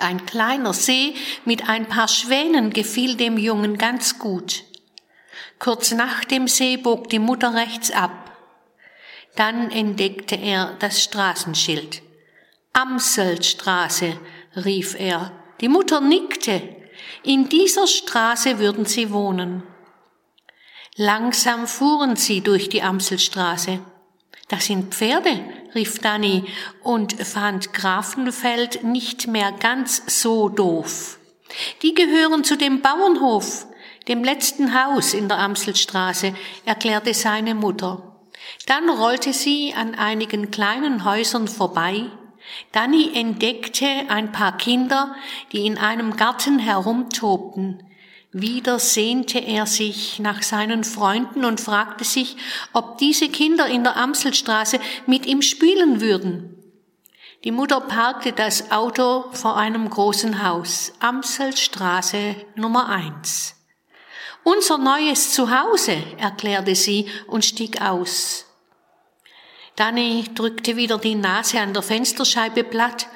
Ein 0.00 0.26
kleiner 0.26 0.72
See 0.72 1.14
mit 1.44 1.68
ein 1.68 1.86
paar 1.86 2.08
Schwänen 2.08 2.72
gefiel 2.72 3.14
dem 3.14 3.38
Jungen 3.38 3.78
ganz 3.78 4.18
gut. 4.18 4.64
Kurz 5.60 5.92
nach 5.92 6.24
dem 6.24 6.48
See 6.48 6.76
bog 6.76 7.08
die 7.08 7.20
Mutter 7.20 7.54
rechts 7.54 7.92
ab. 7.92 8.27
Dann 9.38 9.70
entdeckte 9.70 10.34
er 10.34 10.74
das 10.80 11.00
Straßenschild. 11.00 12.02
Amselstraße, 12.72 14.18
rief 14.56 14.96
er. 14.98 15.30
Die 15.60 15.68
Mutter 15.68 16.00
nickte. 16.00 16.60
In 17.22 17.48
dieser 17.48 17.86
Straße 17.86 18.58
würden 18.58 18.84
sie 18.84 19.12
wohnen. 19.12 19.62
Langsam 20.96 21.68
fuhren 21.68 22.16
sie 22.16 22.40
durch 22.40 22.68
die 22.68 22.82
Amselstraße. 22.82 23.78
Das 24.48 24.66
sind 24.66 24.92
Pferde, 24.92 25.38
rief 25.72 26.00
Danny 26.00 26.44
und 26.82 27.12
fand 27.12 27.72
Grafenfeld 27.72 28.82
nicht 28.82 29.28
mehr 29.28 29.52
ganz 29.52 30.02
so 30.20 30.48
doof. 30.48 31.20
Die 31.82 31.94
gehören 31.94 32.42
zu 32.42 32.56
dem 32.56 32.82
Bauernhof, 32.82 33.68
dem 34.08 34.24
letzten 34.24 34.74
Haus 34.74 35.14
in 35.14 35.28
der 35.28 35.38
Amselstraße, 35.38 36.34
erklärte 36.64 37.14
seine 37.14 37.54
Mutter. 37.54 38.07
Dann 38.66 38.88
rollte 38.88 39.32
sie 39.32 39.74
an 39.74 39.94
einigen 39.94 40.50
kleinen 40.50 41.04
Häusern 41.04 41.48
vorbei. 41.48 42.06
Danny 42.72 43.10
entdeckte 43.14 43.86
ein 44.08 44.32
paar 44.32 44.56
Kinder, 44.56 45.14
die 45.52 45.66
in 45.66 45.78
einem 45.78 46.16
Garten 46.16 46.58
herumtobten. 46.58 47.82
Wieder 48.32 48.78
sehnte 48.78 49.38
er 49.38 49.66
sich 49.66 50.18
nach 50.18 50.42
seinen 50.42 50.84
Freunden 50.84 51.44
und 51.44 51.60
fragte 51.60 52.04
sich, 52.04 52.36
ob 52.72 52.98
diese 52.98 53.28
Kinder 53.28 53.66
in 53.66 53.84
der 53.84 53.96
Amselstraße 53.96 54.80
mit 55.06 55.26
ihm 55.26 55.40
spielen 55.40 56.00
würden. 56.00 56.54
Die 57.44 57.52
Mutter 57.52 57.80
parkte 57.80 58.32
das 58.32 58.70
Auto 58.70 59.26
vor 59.32 59.56
einem 59.56 59.88
großen 59.88 60.42
Haus, 60.46 60.92
Amselstraße 61.00 62.36
Nummer 62.56 62.88
eins. 62.88 63.57
Unser 64.44 64.78
neues 64.78 65.32
Zuhause, 65.32 65.96
erklärte 66.16 66.74
sie 66.74 67.06
und 67.26 67.44
stieg 67.44 67.80
aus. 67.80 68.46
Danny 69.76 70.24
drückte 70.34 70.76
wieder 70.76 70.98
die 70.98 71.14
Nase 71.14 71.60
an 71.60 71.72
der 71.72 71.82
Fensterscheibe 71.82 72.64
platt 72.64 73.06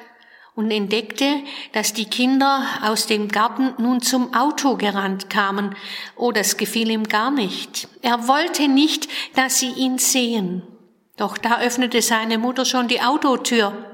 und 0.55 0.71
entdeckte, 0.71 1.41
dass 1.73 1.93
die 1.93 2.05
Kinder 2.05 2.65
aus 2.83 3.07
dem 3.07 3.27
Garten 3.27 3.73
nun 3.79 4.01
zum 4.01 4.33
Auto 4.33 4.77
gerannt 4.77 5.29
kamen. 5.29 5.75
Oh, 6.15 6.31
das 6.31 6.57
gefiel 6.57 6.89
ihm 6.91 7.07
gar 7.07 7.31
nicht. 7.31 7.87
Er 8.01 8.27
wollte 8.27 8.67
nicht, 8.67 9.09
dass 9.35 9.59
sie 9.59 9.71
ihn 9.71 9.97
sehen. 9.97 10.61
Doch 11.17 11.37
da 11.37 11.59
öffnete 11.59 12.01
seine 12.01 12.37
Mutter 12.37 12.65
schon 12.65 12.87
die 12.87 13.01
Autotür. 13.01 13.92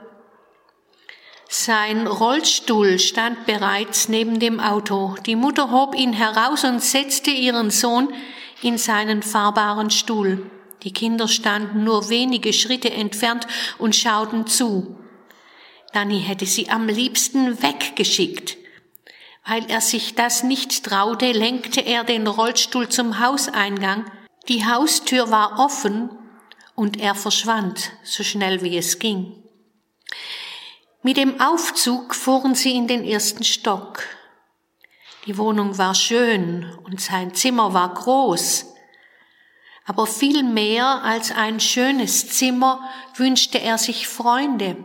Sein 1.52 2.06
Rollstuhl 2.06 3.00
stand 3.00 3.48
bereits 3.48 4.08
neben 4.08 4.40
dem 4.40 4.60
Auto. 4.60 5.16
Die 5.26 5.36
Mutter 5.36 5.72
hob 5.72 5.96
ihn 5.96 6.14
heraus 6.14 6.64
und 6.64 6.80
setzte 6.80 7.32
ihren 7.32 7.72
Sohn 7.72 8.14
in 8.62 8.78
seinen 8.78 9.24
fahrbaren 9.24 9.90
Stuhl. 9.90 10.52
Die 10.84 10.94
Kinder 10.94 11.28
standen 11.28 11.84
nur 11.84 12.10
wenige 12.10 12.54
Schritte 12.54 12.92
entfernt 12.92 13.48
und 13.80 13.96
schauten 13.96 14.46
zu. 14.46 15.00
Danny 15.92 16.22
hätte 16.22 16.46
sie 16.46 16.70
am 16.70 16.88
liebsten 16.88 17.64
weggeschickt. 17.64 18.56
Weil 19.44 19.66
er 19.72 19.82
sich 19.82 20.14
das 20.14 20.44
nicht 20.44 20.84
traute, 20.84 21.32
lenkte 21.32 21.82
er 21.82 22.04
den 22.04 22.28
Rollstuhl 22.28 22.90
zum 22.90 23.20
Hauseingang. 23.20 24.06
Die 24.50 24.68
Haustür 24.68 25.32
war 25.32 25.58
offen 25.58 26.12
und 26.76 27.00
er 27.02 27.16
verschwand, 27.16 27.90
so 28.04 28.24
schnell 28.24 28.62
wie 28.62 28.78
es 28.78 29.00
ging. 29.00 29.49
Mit 31.02 31.18
dem 31.18 31.40
Aufzug 31.40 32.14
fuhren 32.14 32.56
sie 32.56 32.76
in 32.76 32.88
den 32.88 33.06
ersten 33.06 33.44
Stock. 33.44 34.04
Die 35.26 35.38
Wohnung 35.38 35.78
war 35.78 35.96
schön 35.96 36.66
und 36.84 37.00
sein 37.00 37.34
Zimmer 37.34 37.74
war 37.74 37.94
groß. 37.94 38.66
Aber 39.86 40.06
viel 40.06 40.44
mehr 40.44 41.04
als 41.04 41.32
ein 41.32 41.60
schönes 41.60 42.30
Zimmer 42.30 42.88
wünschte 43.16 43.60
er 43.60 43.78
sich 43.78 44.08
Freunde, 44.08 44.78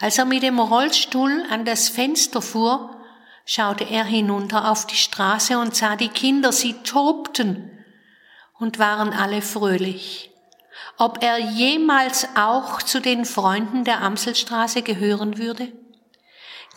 als 0.00 0.16
er 0.16 0.24
mit 0.24 0.42
dem 0.42 0.58
Rollstuhl 0.58 1.44
an 1.50 1.66
das 1.66 1.90
Fenster 1.90 2.40
fuhr, 2.40 2.96
schaute 3.44 3.84
er 3.84 4.04
hinunter 4.04 4.70
auf 4.70 4.86
die 4.86 4.96
Straße 4.96 5.58
und 5.58 5.76
sah 5.76 5.94
die 5.94 6.08
Kinder, 6.08 6.52
sie 6.52 6.72
tobten 6.84 7.84
und 8.58 8.78
waren 8.78 9.12
alle 9.12 9.42
fröhlich. 9.42 10.29
Ob 10.98 11.22
er 11.22 11.38
jemals 11.38 12.28
auch 12.36 12.82
zu 12.82 13.00
den 13.00 13.24
Freunden 13.24 13.84
der 13.84 14.02
Amselstraße 14.02 14.82
gehören 14.82 15.38
würde? 15.38 15.72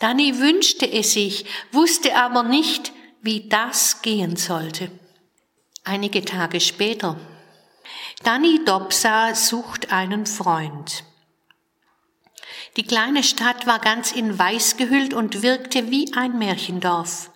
Danny 0.00 0.38
wünschte 0.38 0.90
es 0.90 1.12
sich, 1.12 1.44
wusste 1.72 2.16
aber 2.16 2.42
nicht, 2.42 2.92
wie 3.20 3.48
das 3.48 4.02
gehen 4.02 4.36
sollte. 4.36 4.90
Einige 5.84 6.24
Tage 6.24 6.60
später. 6.60 7.16
Danny 8.22 8.64
Dobsa 8.64 9.34
sucht 9.34 9.92
einen 9.92 10.26
Freund. 10.26 11.04
Die 12.76 12.84
kleine 12.84 13.22
Stadt 13.22 13.66
war 13.66 13.78
ganz 13.78 14.12
in 14.12 14.38
Weiß 14.38 14.76
gehüllt 14.76 15.14
und 15.14 15.42
wirkte 15.42 15.90
wie 15.90 16.12
ein 16.14 16.38
Märchendorf. 16.38 17.30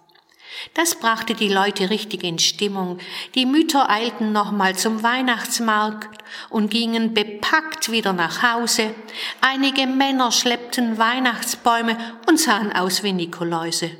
Das 0.74 0.94
brachte 0.94 1.34
die 1.34 1.48
Leute 1.48 1.90
richtig 1.90 2.24
in 2.24 2.38
Stimmung. 2.38 2.98
Die 3.34 3.46
Mütter 3.46 3.90
eilten 3.90 4.32
nochmal 4.32 4.76
zum 4.76 5.02
Weihnachtsmarkt 5.02 6.22
und 6.50 6.70
gingen 6.70 7.14
bepackt 7.14 7.90
wieder 7.90 8.12
nach 8.12 8.42
Hause. 8.42 8.94
Einige 9.40 9.86
Männer 9.86 10.32
schleppten 10.32 10.98
Weihnachtsbäume 10.98 11.96
und 12.26 12.38
sahen 12.38 12.72
aus 12.72 13.02
wie 13.02 13.12
Nikoläuse. 13.12 13.90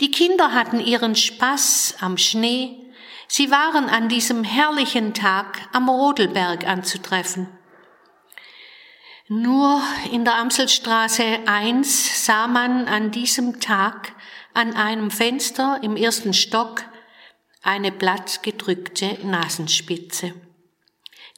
Die 0.00 0.10
Kinder 0.10 0.52
hatten 0.52 0.80
ihren 0.80 1.14
Spaß 1.14 1.96
am 2.00 2.16
Schnee. 2.16 2.76
Sie 3.26 3.50
waren 3.50 3.88
an 3.88 4.08
diesem 4.08 4.44
herrlichen 4.44 5.14
Tag 5.14 5.68
am 5.72 5.88
Rodelberg 5.88 6.66
anzutreffen. 6.66 7.48
Nur 9.30 9.82
in 10.10 10.24
der 10.24 10.36
Amselstraße 10.36 11.40
1 11.44 12.24
sah 12.24 12.46
man 12.46 12.88
an 12.88 13.10
diesem 13.10 13.60
Tag 13.60 14.12
an 14.58 14.74
einem 14.74 15.12
Fenster 15.12 15.78
im 15.84 15.94
ersten 15.94 16.34
Stock 16.34 16.82
eine 17.62 17.92
blattgedrückte 17.92 19.16
Nasenspitze. 19.22 20.34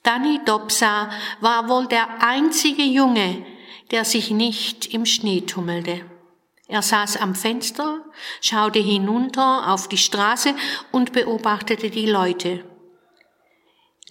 Danny 0.03 0.41
Dobsa 0.47 1.11
war 1.41 1.69
wohl 1.69 1.87
der 1.87 2.23
einzige 2.23 2.83
Junge, 2.83 3.45
der 3.91 4.07
sich 4.07 4.31
nicht 4.31 4.95
im 4.95 5.05
Schnee 5.05 5.43
tummelte. 5.43 6.01
Er 6.67 6.81
saß 6.81 7.19
am 7.19 7.35
Fenster, 7.35 8.03
schaute 8.41 8.79
hinunter 8.79 9.71
auf 9.71 9.87
die 9.87 9.99
Straße 9.99 10.55
und 10.91 11.13
beobachtete 11.13 11.91
die 11.91 12.07
Leute. 12.07 12.65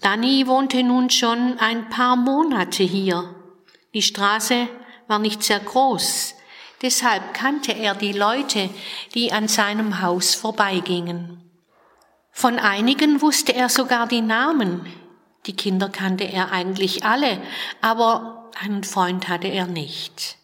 Danny 0.01 0.45
wohnte 0.45 0.84
nun 0.84 1.10
schon 1.10 1.57
ein 1.57 1.89
paar 1.89 2.16
Monate 2.16 2.84
hier. 2.84 3.34
Die 3.95 4.03
Straße 4.03 4.68
war 5.07 5.18
nicht 5.18 5.41
sehr 5.41 5.62
groß, 5.62 6.36
deshalb 6.82 7.34
kannte 7.34 7.73
er 7.73 7.95
die 7.95 8.13
Leute, 8.13 8.69
die 9.13 9.32
an 9.32 9.47
seinem 9.47 10.01
Haus 10.01 10.36
vorbeigingen. 10.36 11.43
Von 12.32 12.57
einigen 12.59 13.21
wusste 13.21 13.53
er 13.53 13.69
sogar 13.69 14.07
die 14.07 14.21
Namen. 14.21 14.86
Die 15.45 15.55
Kinder 15.55 15.89
kannte 15.89 16.23
er 16.23 16.51
eigentlich 16.51 17.03
alle, 17.03 17.41
aber 17.82 18.49
einen 18.61 18.84
Freund 18.84 19.27
hatte 19.27 19.47
er 19.47 19.67
nicht. 19.67 20.38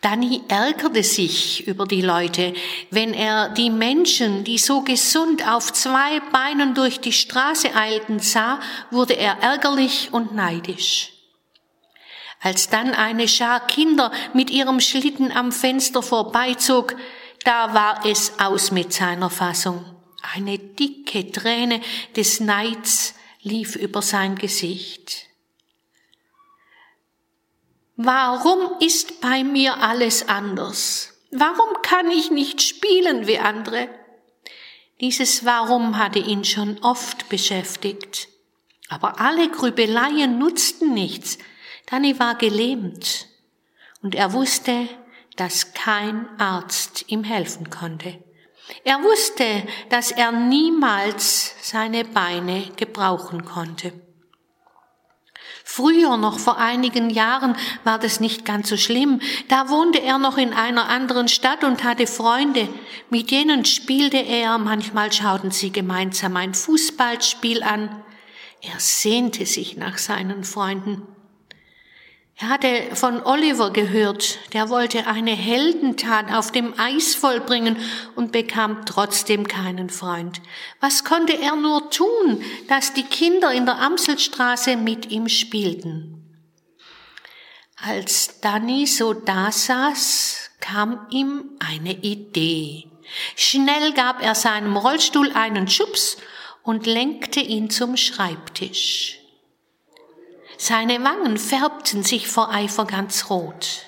Danny 0.00 0.42
ärgerte 0.46 1.02
sich 1.02 1.66
über 1.66 1.84
die 1.84 2.02
Leute, 2.02 2.52
wenn 2.90 3.12
er 3.14 3.48
die 3.48 3.70
Menschen, 3.70 4.44
die 4.44 4.58
so 4.58 4.82
gesund 4.82 5.46
auf 5.48 5.72
zwei 5.72 6.20
Beinen 6.30 6.74
durch 6.74 7.00
die 7.00 7.12
Straße 7.12 7.74
eilten, 7.74 8.20
sah, 8.20 8.60
wurde 8.92 9.14
er 9.14 9.38
ärgerlich 9.42 10.10
und 10.12 10.34
neidisch. 10.34 11.17
Als 12.40 12.68
dann 12.68 12.94
eine 12.94 13.26
Schar 13.26 13.66
Kinder 13.66 14.12
mit 14.32 14.50
ihrem 14.50 14.80
Schlitten 14.80 15.32
am 15.32 15.50
Fenster 15.52 16.02
vorbeizog, 16.02 16.94
da 17.44 17.74
war 17.74 18.06
es 18.06 18.38
aus 18.38 18.70
mit 18.70 18.92
seiner 18.92 19.30
Fassung. 19.30 19.84
Eine 20.34 20.58
dicke 20.58 21.30
Träne 21.30 21.80
des 22.16 22.40
Neids 22.40 23.14
lief 23.42 23.76
über 23.76 24.02
sein 24.02 24.36
Gesicht. 24.36 25.26
Warum 27.96 28.78
ist 28.80 29.20
bei 29.20 29.42
mir 29.42 29.78
alles 29.78 30.28
anders? 30.28 31.14
Warum 31.30 31.82
kann 31.82 32.10
ich 32.10 32.30
nicht 32.30 32.62
spielen 32.62 33.26
wie 33.26 33.38
andere? 33.38 33.88
Dieses 35.00 35.44
Warum 35.44 35.98
hatte 35.98 36.18
ihn 36.18 36.44
schon 36.44 36.78
oft 36.78 37.28
beschäftigt. 37.28 38.28
Aber 38.88 39.20
alle 39.20 39.48
Grübeleien 39.50 40.38
nutzten 40.38 40.94
nichts. 40.94 41.38
Danny 41.90 42.18
war 42.18 42.34
gelähmt 42.34 43.26
und 44.02 44.14
er 44.14 44.32
wusste, 44.32 44.88
dass 45.36 45.72
kein 45.72 46.28
Arzt 46.38 47.06
ihm 47.08 47.24
helfen 47.24 47.70
konnte. 47.70 48.22
Er 48.84 49.02
wusste, 49.02 49.66
dass 49.88 50.10
er 50.10 50.32
niemals 50.32 51.54
seine 51.62 52.04
Beine 52.04 52.64
gebrauchen 52.76 53.44
konnte. 53.44 53.92
Früher, 55.64 56.16
noch 56.16 56.38
vor 56.38 56.58
einigen 56.58 57.08
Jahren, 57.10 57.56
war 57.84 57.98
das 57.98 58.20
nicht 58.20 58.44
ganz 58.44 58.68
so 58.68 58.76
schlimm. 58.76 59.20
Da 59.48 59.68
wohnte 59.68 60.00
er 60.00 60.18
noch 60.18 60.38
in 60.38 60.52
einer 60.52 60.88
anderen 60.88 61.28
Stadt 61.28 61.62
und 61.62 61.84
hatte 61.84 62.06
Freunde. 62.06 62.68
Mit 63.10 63.30
denen 63.30 63.64
spielte 63.64 64.16
er, 64.16 64.58
manchmal 64.58 65.12
schauten 65.12 65.50
sie 65.50 65.70
gemeinsam 65.70 66.36
ein 66.36 66.54
Fußballspiel 66.54 67.62
an. 67.62 68.02
Er 68.60 68.78
sehnte 68.80 69.46
sich 69.46 69.76
nach 69.76 69.98
seinen 69.98 70.42
Freunden. 70.44 71.06
Er 72.40 72.50
hatte 72.50 72.94
von 72.94 73.20
Oliver 73.26 73.72
gehört, 73.72 74.38
der 74.52 74.68
wollte 74.68 75.08
eine 75.08 75.32
Heldentat 75.32 76.32
auf 76.32 76.52
dem 76.52 76.78
Eis 76.78 77.16
vollbringen 77.16 77.76
und 78.14 78.30
bekam 78.30 78.86
trotzdem 78.86 79.48
keinen 79.48 79.90
Freund. 79.90 80.40
Was 80.78 81.02
konnte 81.02 81.36
er 81.36 81.56
nur 81.56 81.90
tun, 81.90 82.44
dass 82.68 82.94
die 82.94 83.02
Kinder 83.02 83.52
in 83.52 83.66
der 83.66 83.80
Amselstraße 83.80 84.76
mit 84.76 85.10
ihm 85.10 85.28
spielten? 85.28 86.14
Als 87.76 88.40
Danny 88.40 88.86
so 88.86 89.14
da 89.14 89.50
saß, 89.50 90.50
kam 90.60 91.08
ihm 91.10 91.58
eine 91.58 91.92
Idee. 91.92 92.86
Schnell 93.34 93.92
gab 93.94 94.22
er 94.22 94.36
seinem 94.36 94.76
Rollstuhl 94.76 95.32
einen 95.32 95.66
Schubs 95.66 96.18
und 96.62 96.86
lenkte 96.86 97.40
ihn 97.40 97.68
zum 97.68 97.96
Schreibtisch. 97.96 99.17
Seine 100.60 101.04
Wangen 101.04 101.38
färbten 101.38 102.02
sich 102.02 102.26
vor 102.26 102.52
Eifer 102.52 102.84
ganz 102.84 103.30
rot. 103.30 103.82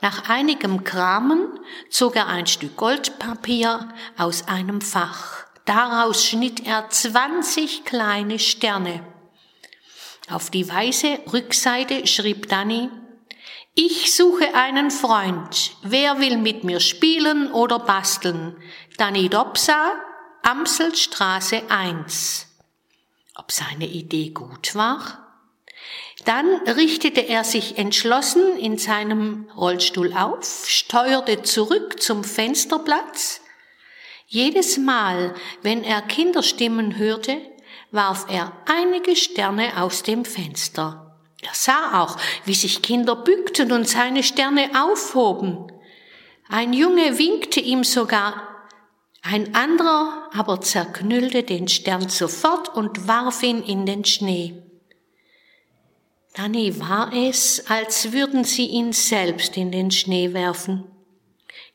Nach 0.00 0.28
einigem 0.28 0.84
Kramen 0.84 1.58
zog 1.90 2.14
er 2.14 2.28
ein 2.28 2.46
Stück 2.46 2.76
Goldpapier 2.76 3.88
aus 4.16 4.46
einem 4.46 4.80
Fach. 4.80 5.44
Daraus 5.64 6.24
schnitt 6.24 6.64
er 6.64 6.88
zwanzig 6.90 7.84
kleine 7.84 8.38
Sterne. 8.38 9.04
Auf 10.30 10.50
die 10.50 10.68
weiße 10.68 11.18
Rückseite 11.32 12.06
schrieb 12.06 12.48
Danny, 12.48 12.88
ich 13.74 14.14
suche 14.14 14.54
einen 14.54 14.92
Freund. 14.92 15.72
Wer 15.82 16.20
will 16.20 16.36
mit 16.36 16.62
mir 16.62 16.78
spielen 16.78 17.50
oder 17.50 17.80
basteln? 17.80 18.56
Danny 18.98 19.28
Dobsa, 19.28 19.94
Amselstraße 20.44 21.64
1. 21.68 22.46
Ob 23.34 23.50
seine 23.50 23.86
Idee 23.86 24.30
gut 24.30 24.76
war? 24.76 25.25
Dann 26.26 26.56
richtete 26.66 27.20
er 27.20 27.44
sich 27.44 27.78
entschlossen 27.78 28.58
in 28.58 28.78
seinem 28.78 29.48
Rollstuhl 29.56 30.12
auf, 30.12 30.66
steuerte 30.68 31.42
zurück 31.42 32.02
zum 32.02 32.24
Fensterplatz. 32.24 33.40
Jedes 34.26 34.76
Mal, 34.76 35.36
wenn 35.62 35.84
er 35.84 36.02
Kinderstimmen 36.02 36.98
hörte, 36.98 37.40
warf 37.92 38.26
er 38.28 38.52
einige 38.66 39.14
Sterne 39.14 39.80
aus 39.80 40.02
dem 40.02 40.24
Fenster. 40.24 41.16
Er 41.42 41.54
sah 41.54 42.02
auch, 42.02 42.16
wie 42.44 42.54
sich 42.54 42.82
Kinder 42.82 43.14
bückten 43.14 43.70
und 43.70 43.88
seine 43.88 44.24
Sterne 44.24 44.70
aufhoben. 44.74 45.70
Ein 46.48 46.72
Junge 46.72 47.18
winkte 47.18 47.60
ihm 47.60 47.84
sogar, 47.84 48.48
ein 49.22 49.54
anderer 49.54 50.28
aber 50.34 50.60
zerknüllte 50.60 51.44
den 51.44 51.68
Stern 51.68 52.08
sofort 52.08 52.74
und 52.74 53.06
warf 53.06 53.44
ihn 53.44 53.62
in 53.62 53.86
den 53.86 54.04
Schnee. 54.04 54.65
Danny 56.36 56.78
war 56.78 57.14
es, 57.14 57.64
als 57.66 58.12
würden 58.12 58.44
sie 58.44 58.66
ihn 58.66 58.92
selbst 58.92 59.56
in 59.56 59.72
den 59.72 59.90
Schnee 59.90 60.34
werfen. 60.34 60.84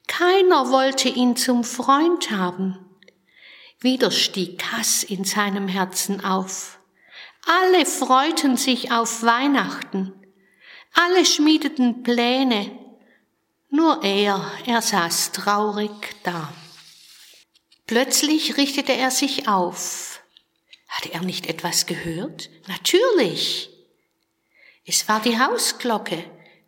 Keiner 0.05 0.70
wollte 0.70 1.09
ihn 1.09 1.36
zum 1.36 1.64
Freund 1.64 2.30
haben. 2.30 2.78
Wieder 3.80 4.12
stieg 4.12 4.64
Hass 4.72 5.01
in 5.01 5.24
seinem 5.24 5.68
Herzen 5.68 6.24
auf. 6.24 6.80
Alle 7.47 7.88
freuten 7.88 8.55
sich 8.55 8.91
auf 8.91 9.24
Weihnachten. 9.24 10.14
Alle 10.93 11.26
schmiedeten 11.26 12.03
Pläne. 12.03 12.70
Nur 13.72 14.03
er, 14.03 14.45
er 14.68 14.84
saß 14.84 15.32
traurig 15.32 15.91
da. 16.22 16.53
Plötzlich 17.88 18.57
richtete 18.57 18.93
er 18.93 19.09
sich 19.09 19.47
auf. 19.47 20.22
Hatte 20.88 21.12
er 21.14 21.22
nicht 21.22 21.47
etwas 21.47 21.88
gehört? 21.88 22.51
Natürlich. 22.68 23.70
Es 24.86 25.07
war 25.07 25.21
die 25.21 25.39
Hausglocke. 25.39 26.23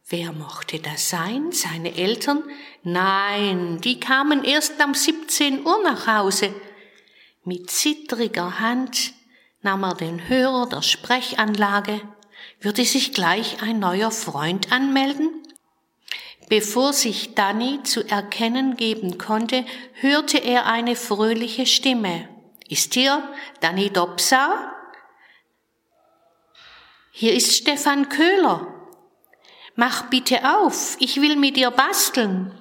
Wer 0.08 0.34
mochte 0.34 0.80
das 0.80 1.10
sein? 1.10 1.52
Seine 1.52 1.96
Eltern? 1.96 2.44
Nein, 2.84 3.82
die 3.82 4.00
kamen 4.00 4.44
erst 4.44 4.84
um 4.84 4.94
17 4.94 5.66
Uhr 5.66 5.82
nach 5.84 6.06
Hause. 6.06 6.54
Mit 7.44 7.72
zittriger 7.72 8.60
Hand 8.60 9.14
nahm 9.62 9.84
er 9.84 9.96
den 9.96 10.28
Hörer 10.28 10.68
der 10.70 10.82
Sprechanlage. 10.82 12.02
Würde 12.60 12.86
sich 12.86 13.14
gleich 13.14 13.62
ein 13.64 13.80
neuer 13.80 14.12
Freund 14.12 14.72
anmelden? 14.72 15.30
Bevor 16.50 16.94
sich 16.94 17.34
Danny 17.34 17.82
zu 17.84 18.08
erkennen 18.08 18.76
geben 18.78 19.18
konnte, 19.18 19.66
hörte 19.94 20.38
er 20.38 20.68
eine 20.68 20.96
fröhliche 20.96 21.66
Stimme. 21.66 22.30
Ist 22.70 22.94
hier 22.94 23.28
Danny 23.62 23.90
Dobsa? 23.90 24.73
Hier 27.16 27.36
ist 27.36 27.56
Stefan 27.56 28.10
Köhler. 28.10 28.90
Mach 29.76 30.10
bitte 30.10 30.40
auf, 30.58 30.98
ich 30.98 31.22
will 31.22 31.36
mit 31.36 31.58
dir 31.58 31.70
basteln. 31.70 32.52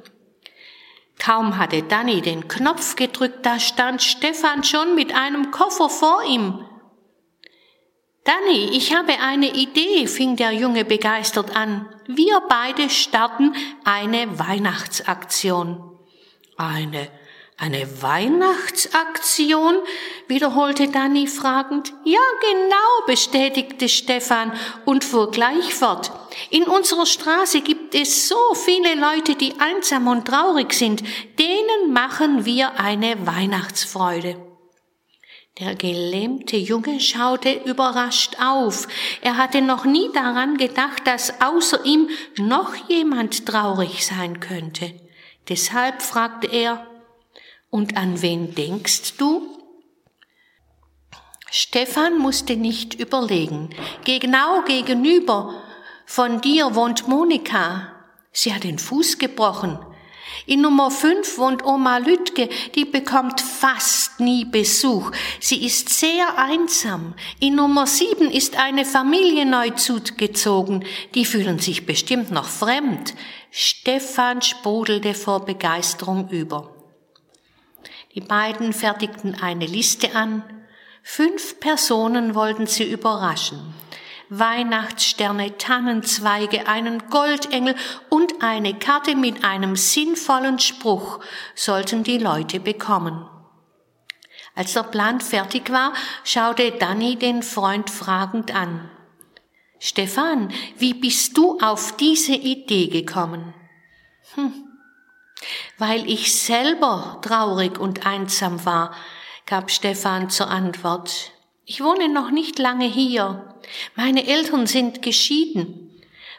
Kaum 1.19 1.57
hatte 1.57 1.83
Danny 1.83 2.21
den 2.21 2.49
Knopf 2.49 2.95
gedrückt, 2.95 3.47
da 3.47 3.59
stand 3.59 4.03
Stefan 4.03 4.63
schon 4.63 4.95
mit 4.95 5.15
einem 5.15 5.53
Koffer 5.53 5.89
vor 5.89 6.23
ihm. 6.25 6.67
Danny, 8.25 8.77
ich 8.77 8.95
habe 8.95 9.15
eine 9.21 9.55
Idee, 9.55 10.07
fing 10.07 10.37
der 10.37 10.53
Junge 10.53 10.85
begeistert 10.85 11.57
an. 11.57 11.89
Wir 12.07 12.43
beide 12.47 12.91
starten 12.91 13.55
eine 13.85 14.39
Weihnachtsaktion. 14.39 15.99
Eine, 16.59 17.09
eine 17.63 18.03
Weihnachtsaktion? 18.03 19.77
wiederholte 20.27 20.89
Danny 20.89 21.29
fragend. 21.29 21.93
Ja, 22.05 22.19
genau, 22.41 23.07
bestätigte 23.07 23.89
Stefan 23.89 24.53
und 24.85 25.05
fuhr 25.05 25.31
gleich 25.31 25.73
fort. 25.73 26.11
In 26.51 26.65
unserer 26.65 27.07
Straße 27.07 27.61
gibt 27.61 27.95
es 27.95 28.29
so 28.29 28.55
viele 28.55 28.95
Leute, 28.95 29.37
die 29.37 29.55
einsam 29.61 30.09
und 30.09 30.27
traurig 30.27 30.73
sind. 30.73 31.05
Denen 31.39 31.93
machen 31.93 32.45
wir 32.45 32.81
eine 32.81 33.27
Weihnachtsfreude. 33.27 34.37
Der 35.61 35.77
gelähmte 35.77 36.57
Junge 36.57 36.99
schaute 36.99 37.53
überrascht 37.53 38.39
auf. 38.43 38.89
Er 39.21 39.37
hatte 39.37 39.61
noch 39.61 39.85
nie 39.85 40.11
daran 40.13 40.57
gedacht, 40.57 41.07
dass 41.07 41.41
außer 41.41 41.85
ihm 41.85 42.09
noch 42.39 42.75
jemand 42.89 43.47
traurig 43.47 44.05
sein 44.05 44.41
könnte. 44.41 44.95
Deshalb 45.49 46.03
fragte 46.03 46.47
er, 46.47 46.87
und 47.73 47.97
an 47.97 48.21
wen 48.21 48.55
denkst 48.55 49.17
du? 49.17 49.49
Stefan 51.51 52.19
musste 52.19 52.57
nicht 52.57 52.95
überlegen. 53.01 53.71
Genau 54.05 54.63
gegenüber 54.63 55.55
von 56.05 56.43
dir 56.43 56.75
wohnt 56.75 57.09
Monika. 57.09 57.89
Sie 58.31 58.55
hat 58.55 58.65
den 58.65 58.79
Fuß 58.79 59.19
gebrochen. 59.19 59.79
In 60.45 60.61
Nummer 60.61 60.91
5 60.91 61.39
wohnt 61.39 61.65
Oma 61.65 61.97
Lütke, 61.99 62.51
die 62.75 62.85
bekommt 62.85 63.41
fast 63.41 64.21
nie 64.21 64.45
Besuch. 64.45 65.11
Sie 65.41 65.65
ist 65.65 65.89
sehr 65.89 66.39
einsam. 66.39 67.15
In 67.41 67.55
Nummer 67.55 67.87
7 67.87 68.31
ist 68.31 68.59
eine 68.59 68.85
Familie 68.85 69.47
neu 69.47 69.71
zugezogen. 69.71 70.85
Die 71.15 71.25
fühlen 71.25 71.59
sich 71.59 71.87
bestimmt 71.87 72.31
noch 72.31 72.49
fremd. 72.49 73.15
Stefan 73.51 74.43
sprudelte 74.43 75.15
vor 75.15 75.47
Begeisterung 75.47 76.29
über. 76.29 76.82
Die 78.15 78.21
beiden 78.21 78.73
fertigten 78.73 79.41
eine 79.41 79.67
Liste 79.67 80.15
an. 80.15 80.43
Fünf 81.03 81.61
Personen 81.61 82.35
wollten 82.35 82.67
sie 82.67 82.91
überraschen. 82.91 83.75
Weihnachtssterne, 84.29 85.59
Tannenzweige, 85.59 86.67
einen 86.67 87.09
Goldengel 87.11 87.75
und 88.09 88.43
eine 88.43 88.79
Karte 88.79 89.15
mit 89.15 89.45
einem 89.45 89.77
sinnvollen 89.77 90.59
Spruch 90.59 91.21
sollten 91.55 92.03
die 92.03 92.19
Leute 92.19 92.61
bekommen. 92.61 93.29
Als 94.55 94.75
der 94.75 94.85
Plan 94.85 95.21
fertig 95.21 95.71
war, 95.71 95.93
schaute 96.25 96.73
Danny 96.73 97.17
den 97.17 97.43
Freund 97.43 97.91
fragend 97.91 98.55
an. 98.55 98.91
Stefan, 99.79 100.53
wie 100.79 100.95
bist 100.95 101.37
du 101.37 101.59
auf 101.59 101.97
diese 101.97 102.35
Idee 102.35 102.89
gekommen? 102.89 103.53
Hm. 104.35 104.72
Weil 105.79 106.09
ich 106.09 106.35
selber 106.35 107.21
traurig 107.23 107.79
und 107.79 108.07
einsam 108.07 108.65
war, 108.65 108.95
gab 109.47 109.71
Stefan 109.71 110.31
zur 110.31 110.49
Antwort. 110.49 111.33
Ich 111.65 111.83
wohne 111.83 112.09
noch 112.09 112.31
nicht 112.31 112.59
lange 112.59 112.87
hier. 112.87 113.55
Meine 113.95 114.27
Eltern 114.27 114.67
sind 114.67 115.03
geschieden. 115.03 115.91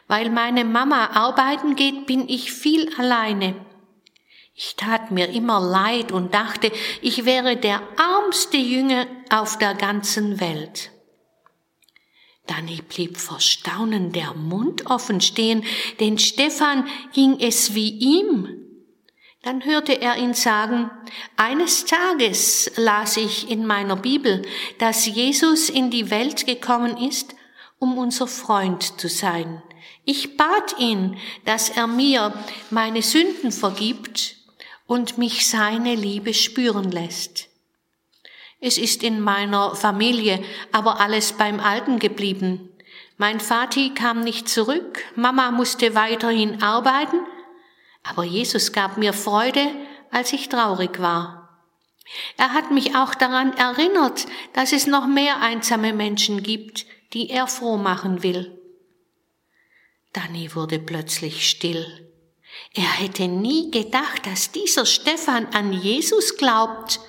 Weil 0.06 0.30
meine 0.30 0.64
Mama 0.64 1.10
arbeiten 1.14 1.76
geht, 1.76 2.06
bin 2.06 2.28
ich 2.28 2.52
viel 2.52 2.94
alleine. 2.98 3.54
Ich 4.54 4.76
tat 4.76 5.10
mir 5.10 5.30
immer 5.30 5.60
leid 5.60 6.12
und 6.12 6.34
dachte, 6.34 6.70
ich 7.00 7.24
wäre 7.24 7.56
der 7.56 7.82
armste 7.96 8.56
Jünger 8.56 9.06
auf 9.30 9.58
der 9.58 9.74
ganzen 9.74 10.40
Welt. 10.40 10.90
Danny 12.46 12.82
blieb 12.82 13.16
vor 13.16 13.40
Staunen 13.40 14.12
der 14.12 14.34
Mund 14.34 14.86
offen 14.86 15.20
stehen, 15.20 15.64
denn 15.98 16.18
Stefan 16.18 16.86
ging 17.14 17.40
es 17.40 17.74
wie 17.74 17.88
ihm. 17.88 18.63
Dann 19.44 19.62
hörte 19.66 20.00
er 20.00 20.16
ihn 20.16 20.32
sagen, 20.32 20.90
eines 21.36 21.84
Tages 21.84 22.72
las 22.76 23.18
ich 23.18 23.50
in 23.50 23.66
meiner 23.66 23.94
Bibel, 23.94 24.40
dass 24.78 25.04
Jesus 25.04 25.68
in 25.68 25.90
die 25.90 26.10
Welt 26.10 26.46
gekommen 26.46 26.96
ist, 26.96 27.34
um 27.78 27.98
unser 27.98 28.26
Freund 28.26 28.98
zu 28.98 29.08
sein. 29.08 29.62
Ich 30.06 30.38
bat 30.38 30.78
ihn, 30.78 31.18
dass 31.44 31.68
er 31.68 31.86
mir 31.86 32.32
meine 32.70 33.02
Sünden 33.02 33.52
vergibt 33.52 34.36
und 34.86 35.18
mich 35.18 35.46
seine 35.46 35.94
Liebe 35.94 36.32
spüren 36.32 36.90
lässt. 36.90 37.48
Es 38.60 38.78
ist 38.78 39.02
in 39.02 39.20
meiner 39.20 39.74
Familie 39.76 40.42
aber 40.72 41.00
alles 41.00 41.34
beim 41.34 41.60
Alten 41.60 41.98
geblieben. 41.98 42.70
Mein 43.18 43.40
Vati 43.40 43.90
kam 43.90 44.22
nicht 44.22 44.48
zurück, 44.48 45.00
Mama 45.16 45.50
musste 45.50 45.94
weiterhin 45.94 46.62
arbeiten 46.62 47.18
aber 48.04 48.22
Jesus 48.22 48.72
gab 48.72 48.98
mir 48.98 49.12
Freude, 49.12 49.66
als 50.10 50.32
ich 50.32 50.48
traurig 50.48 51.00
war. 51.00 51.44
Er 52.36 52.52
hat 52.52 52.70
mich 52.70 52.94
auch 52.94 53.14
daran 53.14 53.54
erinnert, 53.54 54.26
dass 54.52 54.72
es 54.72 54.86
noch 54.86 55.06
mehr 55.06 55.40
einsame 55.40 55.92
Menschen 55.92 56.42
gibt, 56.42 56.86
die 57.14 57.30
er 57.30 57.46
froh 57.46 57.78
machen 57.78 58.22
will. 58.22 58.60
Danny 60.12 60.54
wurde 60.54 60.78
plötzlich 60.78 61.48
still. 61.48 62.10
Er 62.74 62.90
hätte 63.00 63.26
nie 63.26 63.70
gedacht, 63.70 64.26
dass 64.26 64.52
dieser 64.52 64.86
Stefan 64.86 65.46
an 65.46 65.72
Jesus 65.72 66.36
glaubt. 66.36 67.00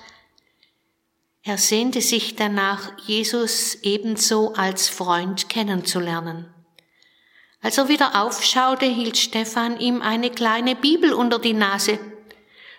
Er 1.42 1.58
sehnte 1.58 2.00
sich 2.00 2.34
danach, 2.34 2.98
Jesus 3.06 3.76
ebenso 3.82 4.54
als 4.54 4.88
Freund 4.88 5.48
kennenzulernen. 5.48 6.52
Als 7.66 7.78
er 7.78 7.88
wieder 7.88 8.22
aufschaute, 8.22 8.86
hielt 8.86 9.16
Stefan 9.16 9.80
ihm 9.80 10.00
eine 10.00 10.30
kleine 10.30 10.76
Bibel 10.76 11.12
unter 11.12 11.40
die 11.40 11.52
Nase. 11.52 11.98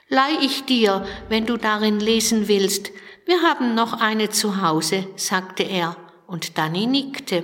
Leih 0.07 0.38
ich 0.39 0.63
dir, 0.63 1.05
wenn 1.27 1.45
du 1.45 1.57
darin 1.57 1.99
lesen 1.99 2.47
willst. 2.47 2.91
Wir 3.25 3.41
haben 3.41 3.75
noch 3.75 3.99
eine 3.99 4.29
zu 4.29 4.61
Hause, 4.61 5.05
sagte 5.17 5.63
er, 5.63 5.97
und 6.25 6.57
Danny 6.57 6.85
nickte. 6.85 7.43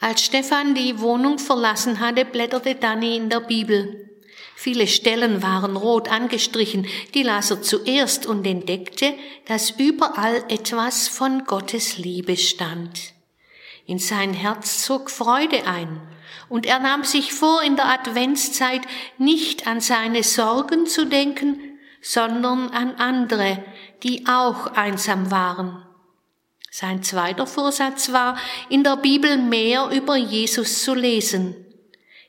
Als 0.00 0.24
Stefan 0.24 0.74
die 0.74 0.98
Wohnung 0.98 1.38
verlassen 1.38 2.00
hatte, 2.00 2.24
blätterte 2.24 2.74
Danny 2.74 3.16
in 3.16 3.30
der 3.30 3.38
Bibel. 3.38 4.10
Viele 4.56 4.88
Stellen 4.88 5.44
waren 5.44 5.76
rot 5.76 6.10
angestrichen, 6.10 6.88
die 7.14 7.22
las 7.22 7.52
er 7.52 7.62
zuerst 7.62 8.26
und 8.26 8.44
entdeckte, 8.44 9.14
dass 9.46 9.70
überall 9.70 10.42
etwas 10.48 11.06
von 11.06 11.44
Gottes 11.44 11.98
Liebe 11.98 12.36
stand. 12.36 13.12
In 13.90 13.98
sein 13.98 14.34
Herz 14.34 14.84
zog 14.84 15.10
Freude 15.10 15.66
ein, 15.66 16.00
und 16.48 16.64
er 16.64 16.78
nahm 16.78 17.02
sich 17.02 17.32
vor, 17.32 17.60
in 17.60 17.74
der 17.74 17.86
Adventszeit 17.86 18.82
nicht 19.18 19.66
an 19.66 19.80
seine 19.80 20.22
Sorgen 20.22 20.86
zu 20.86 21.06
denken, 21.06 21.58
sondern 22.00 22.68
an 22.68 22.94
andere, 23.00 23.64
die 24.04 24.28
auch 24.28 24.68
einsam 24.68 25.32
waren. 25.32 25.84
Sein 26.70 27.02
zweiter 27.02 27.48
Vorsatz 27.48 28.12
war, 28.12 28.38
in 28.68 28.84
der 28.84 28.96
Bibel 28.96 29.36
mehr 29.38 29.88
über 29.88 30.16
Jesus 30.16 30.84
zu 30.84 30.94
lesen. 30.94 31.56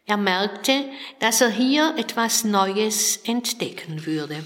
Er 0.08 0.18
merkte, 0.18 0.86
dass 1.20 1.42
er 1.42 1.52
hier 1.52 1.94
etwas 1.96 2.44
Neues 2.44 3.18
entdecken 3.18 4.08
würde. 4.08 4.44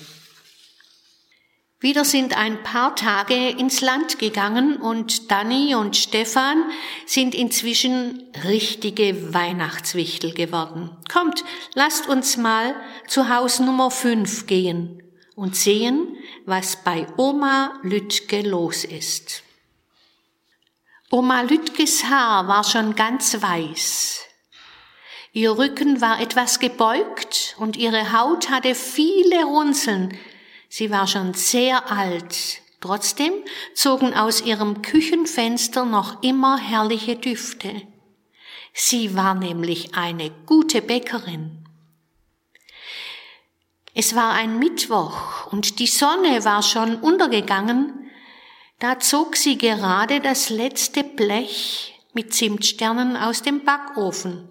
Wieder 1.81 2.05
sind 2.05 2.37
ein 2.37 2.63
paar 2.63 2.95
Tage 2.95 3.49
ins 3.49 3.81
Land 3.81 4.17
gegangen 4.17 4.77
und 4.77 5.29
Danny 5.29 5.75
und 5.75 5.97
Stefan 5.97 6.63
sind 7.05 7.35
inzwischen 7.35 8.23
richtige 8.45 9.33
Weihnachtswichtel 9.33 10.33
geworden. 10.33 10.95
Kommt, 11.11 11.43
lasst 11.73 12.07
uns 12.07 12.37
mal 12.37 12.75
zu 13.07 13.27
Haus 13.29 13.59
Nummer 13.59 13.91
5 13.91 14.47
gehen 14.47 15.03
und 15.35 15.55
sehen, 15.57 16.15
was 16.45 16.81
bei 16.83 17.07
Oma 17.17 17.77
Lütke 17.83 18.41
los 18.41 18.85
ist. 18.85 19.43
Oma 21.11 21.41
Lütkes 21.41 22.05
Haar 22.05 22.47
war 22.47 22.63
schon 22.63 22.95
ganz 22.95 23.41
weiß. 23.41 24.21
Ihr 25.33 25.57
Rücken 25.57 25.99
war 25.99 26.21
etwas 26.21 26.59
gebeugt 26.59 27.55
und 27.59 27.75
ihre 27.75 28.13
Haut 28.13 28.49
hatte 28.49 28.73
viele 28.73 29.43
Runzeln, 29.43 30.17
Sie 30.77 30.91
war 30.91 31.07
schon 31.07 31.33
sehr 31.33 31.89
alt. 31.89 32.59
Trotzdem 32.81 33.31
zogen 33.75 34.13
aus 34.13 34.41
ihrem 34.41 34.81
Küchenfenster 34.81 35.85
noch 35.85 36.21
immer 36.21 36.57
herrliche 36.57 37.15
Düfte. 37.15 37.83
Sie 38.73 39.15
war 39.15 39.35
nämlich 39.35 39.95
eine 39.95 40.31
gute 40.45 40.81
Bäckerin. 40.81 41.65
Es 43.93 44.17
war 44.17 44.33
ein 44.33 44.59
Mittwoch 44.59 45.47
und 45.49 45.79
die 45.79 45.87
Sonne 45.87 46.43
war 46.43 46.61
schon 46.61 46.95
untergegangen. 46.95 48.11
Da 48.79 48.99
zog 48.99 49.37
sie 49.37 49.57
gerade 49.57 50.19
das 50.19 50.49
letzte 50.49 51.05
Blech 51.05 51.97
mit 52.11 52.33
Zimtsternen 52.33 53.15
aus 53.15 53.41
dem 53.41 53.63
Backofen. 53.63 54.49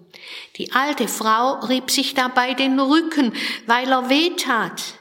Die 0.55 0.71
alte 0.73 1.07
Frau 1.07 1.59
rieb 1.67 1.91
sich 1.91 2.15
dabei 2.15 2.55
den 2.55 2.79
Rücken, 2.79 3.31
weil 3.67 3.91
er 3.91 4.09
weh 4.09 4.31
tat. 4.31 4.95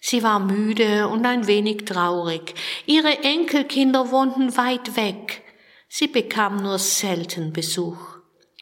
Sie 0.00 0.22
war 0.22 0.38
müde 0.38 1.08
und 1.08 1.26
ein 1.26 1.46
wenig 1.46 1.84
traurig. 1.84 2.54
Ihre 2.86 3.22
Enkelkinder 3.22 4.10
wohnten 4.10 4.56
weit 4.56 4.96
weg. 4.96 5.42
Sie 5.88 6.06
bekam 6.06 6.62
nur 6.62 6.78
selten 6.78 7.52
Besuch. 7.52 7.98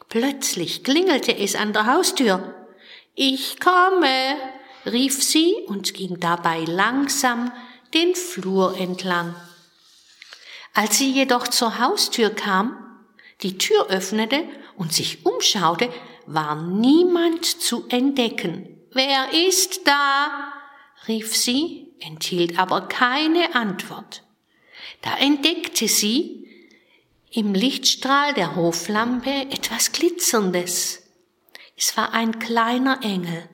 Plötzlich 0.09 0.83
klingelte 0.85 1.37
es 1.37 1.55
an 1.55 1.73
der 1.73 1.87
Haustür. 1.87 2.55
Ich 3.15 3.61
komme, 3.61 4.37
rief 4.87 5.23
sie 5.23 5.55
und 5.67 5.95
ging 5.95 6.19
dabei 6.19 6.65
langsam 6.65 7.53
den 7.95 8.15
Flur 8.15 8.77
entlang. 8.79 9.35
Als 10.75 10.99
sie 10.99 11.11
jedoch 11.11 11.49
zur 11.49 11.79
Haustür 11.79 12.31
kam, 12.31 12.77
die 13.43 13.59
Tür 13.59 13.87
öffnete 13.89 14.45
und 14.77 14.93
sich 14.93 15.25
umschaute, 15.27 15.91
war 16.27 16.57
niemand 16.57 17.45
zu 17.45 17.87
entdecken. 17.89 18.81
Wer 18.93 19.33
ist 19.33 19.87
da? 19.87 20.58
Rief 21.09 21.37
sie, 21.37 21.93
enthielt 22.01 22.59
aber 22.59 22.83
keine 22.83 23.55
Antwort. 23.55 24.23
Da 25.03 25.17
entdeckte 25.17 25.89
sie 25.89 26.47
im 27.31 27.55
Lichtstrahl 27.55 28.35
der 28.35 28.57
Hoflampe 28.57 29.31
etwas 29.51 29.93
Glitzerndes. 29.93 31.03
Es 31.77 31.97
war 31.97 32.13
ein 32.13 32.39
kleiner 32.39 33.01
Engel, 33.03 33.49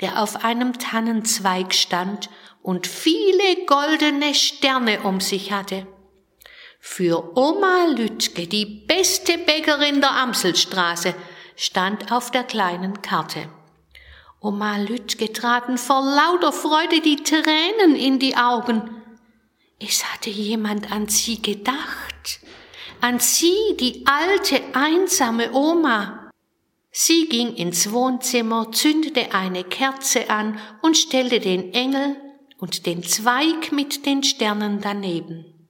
der 0.00 0.22
auf 0.22 0.44
einem 0.44 0.78
Tannenzweig 0.78 1.74
stand 1.74 2.30
und 2.62 2.86
viele 2.86 3.66
goldene 3.66 4.34
Sterne 4.34 5.02
um 5.02 5.20
sich 5.20 5.52
hatte. 5.52 5.86
Für 6.80 7.36
Oma 7.36 7.86
Lütke, 7.96 8.46
die 8.46 8.64
beste 8.64 9.38
Bäckerin 9.38 10.00
der 10.00 10.12
Amselstraße, 10.12 11.14
stand 11.56 12.12
auf 12.12 12.30
der 12.30 12.44
kleinen 12.44 13.02
Karte. 13.02 13.48
Oma 14.40 14.76
Lütke 14.76 15.32
traten 15.32 15.78
vor 15.78 16.00
lauter 16.00 16.52
Freude 16.52 17.00
die 17.00 17.16
Tränen 17.16 17.96
in 17.96 18.20
die 18.20 18.36
Augen. 18.36 19.02
Es 19.80 20.04
hatte 20.04 20.30
jemand 20.30 20.92
an 20.92 21.08
sie 21.08 21.42
gedacht, 21.42 22.40
an 23.00 23.18
sie, 23.18 23.76
die 23.80 24.04
alte, 24.06 24.60
einsame 24.74 25.52
Oma. 25.52 26.30
Sie 26.90 27.28
ging 27.28 27.54
ins 27.54 27.90
Wohnzimmer, 27.90 28.70
zündete 28.72 29.34
eine 29.34 29.64
Kerze 29.64 30.30
an 30.30 30.58
und 30.82 30.96
stellte 30.96 31.40
den 31.40 31.72
Engel 31.74 32.16
und 32.58 32.86
den 32.86 33.02
Zweig 33.02 33.72
mit 33.72 34.06
den 34.06 34.22
Sternen 34.22 34.80
daneben. 34.80 35.68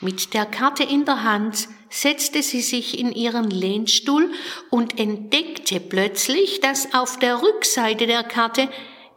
Mit 0.00 0.34
der 0.34 0.44
Karte 0.46 0.84
in 0.84 1.04
der 1.06 1.22
Hand 1.22 1.68
setzte 1.94 2.42
sie 2.42 2.60
sich 2.60 2.98
in 2.98 3.12
ihren 3.12 3.50
Lehnstuhl 3.50 4.32
und 4.68 4.98
entdeckte 4.98 5.78
plötzlich, 5.78 6.58
dass 6.58 6.92
auf 6.92 7.20
der 7.20 7.40
Rückseite 7.40 8.08
der 8.08 8.24
Karte 8.24 8.68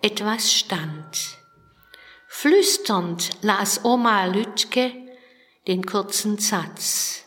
etwas 0.03 0.53
stand. 0.53 1.37
Flüsternd 2.27 3.31
las 3.41 3.83
Oma 3.83 4.25
Lütke 4.27 4.93
den 5.65 5.87
kurzen 5.87 6.37
Satz. 6.37 7.25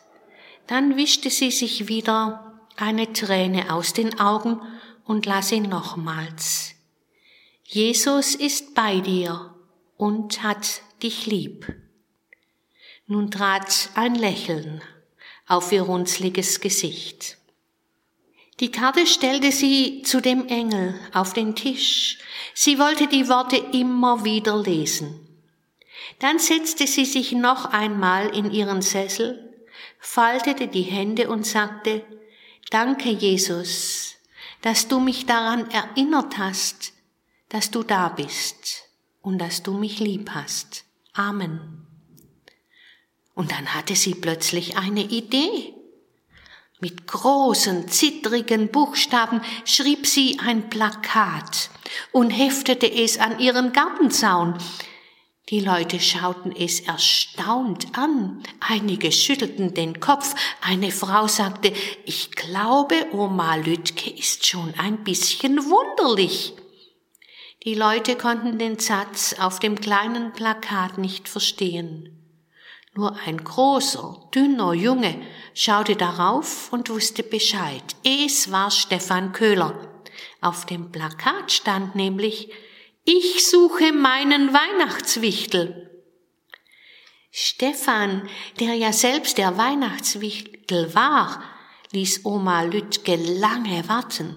Dann 0.69 0.97
wischte 0.97 1.31
sie 1.31 1.51
sich 1.51 1.89
wieder 1.89 2.61
eine 2.77 3.13
Träne 3.13 3.75
aus 3.75 3.93
den 3.93 4.21
Augen 4.21 4.61
und 5.05 5.27
las 5.27 5.51
ihn 5.51 5.65
nochmals. 5.65 6.77
Jesus 7.65 8.37
ist 8.37 8.77
bei 8.77 9.01
dir 9.01 9.57
und 9.97 10.45
hat 10.45 10.83
dich 11.03 11.27
lieb. 11.27 11.67
Nun 13.07 13.33
trat 13.33 13.91
ein 13.95 14.15
Lächeln 14.15 14.81
auf 15.51 15.73
ihr 15.73 15.83
runzliges 15.83 16.61
Gesicht. 16.61 17.37
Die 18.61 18.71
Karte 18.71 19.07
stellte 19.07 19.51
sie 19.53 20.03
zu 20.03 20.21
dem 20.21 20.47
Engel 20.47 20.95
auf 21.13 21.33
den 21.33 21.57
Tisch. 21.57 22.19
Sie 22.55 22.79
wollte 22.79 23.07
die 23.07 23.29
Worte 23.29 23.57
immer 23.57 24.25
wieder 24.25 24.57
lesen. 24.63 25.27
Dann 26.19 26.39
setzte 26.39 26.87
sie 26.87 27.05
sich 27.05 27.33
noch 27.33 27.65
einmal 27.65 28.29
in 28.37 28.51
ihren 28.51 28.83
Sessel, 28.83 29.55
faltete 29.99 30.69
die 30.69 30.83
Hände 30.83 31.29
und 31.29 31.47
sagte, 31.47 32.05
Danke, 32.71 33.11
Jesus, 33.11 34.15
dass 34.63 34.87
du 34.87 35.01
mich 35.01 35.27
daran 35.27 35.69
erinnert 35.71 36.39
hast, 36.39 36.93
dass 37.49 37.71
du 37.71 37.83
da 37.83 38.11
bist 38.11 38.85
und 39.23 39.39
dass 39.39 39.63
du 39.63 39.73
mich 39.73 39.99
lieb 39.99 40.31
hast. 40.33 40.85
Amen. 41.15 41.80
Und 43.41 43.53
dann 43.53 43.73
hatte 43.73 43.97
sie 43.97 44.15
plötzlich 44.15 44.77
eine 44.77 45.01
Idee. 45.01 45.73
Mit 46.79 47.07
großen, 47.07 47.89
zittrigen 47.89 48.69
Buchstaben 48.69 49.41
schrieb 49.65 50.07
sie 50.07 50.39
ein 50.45 50.69
Plakat 50.69 51.71
und 52.13 52.29
heftete 52.29 52.93
es 52.93 53.17
an 53.17 53.39
ihren 53.39 53.73
Gartenzaun. 53.73 54.59
Die 55.49 55.61
Leute 55.61 56.01
schauten 56.01 56.55
es 56.55 56.81
erstaunt 56.81 57.97
an, 57.97 58.43
einige 58.61 59.11
schüttelten 59.11 59.73
den 59.73 60.01
Kopf, 60.01 60.35
eine 60.61 60.91
Frau 60.91 61.27
sagte, 61.27 61.73
ich 62.05 62.33
glaube, 62.33 63.07
Oma 63.11 63.55
Lütke 63.57 64.11
ist 64.11 64.47
schon 64.47 64.75
ein 64.77 65.03
bisschen 65.03 65.65
wunderlich. 65.65 66.53
Die 67.65 67.75
Leute 67.75 68.17
konnten 68.17 68.59
den 68.59 68.79
Satz 68.79 69.35
auf 69.41 69.61
dem 69.61 69.81
kleinen 69.81 70.35
Plakat 70.35 70.99
nicht 70.99 71.27
verstehen. 71.27 72.20
Nur 73.01 73.17
ein 73.25 73.43
großer, 73.43 74.29
dünner 74.35 74.75
Junge 74.75 75.27
schaute 75.55 75.97
darauf 75.97 76.71
und 76.71 76.91
wusste 76.91 77.23
Bescheid. 77.23 77.83
Es 78.05 78.53
war 78.53 78.71
Stefan 78.71 79.33
Köhler. 79.33 80.03
Auf 80.43 80.67
dem 80.67 80.93
Plakat 80.93 81.51
stand 81.51 81.95
nämlich, 81.95 82.53
ich 83.05 83.49
suche 83.49 83.95
meinen 83.95 84.53
Weihnachtswichtel. 84.53 85.91
Stefan, 87.31 88.29
der 88.59 88.75
ja 88.75 88.93
selbst 88.93 89.39
der 89.39 89.57
Weihnachtswichtel 89.57 90.95
war, 90.95 91.43
ließ 91.93 92.27
Oma 92.27 92.65
Lütke 92.65 93.17
lange 93.17 93.89
warten. 93.89 94.37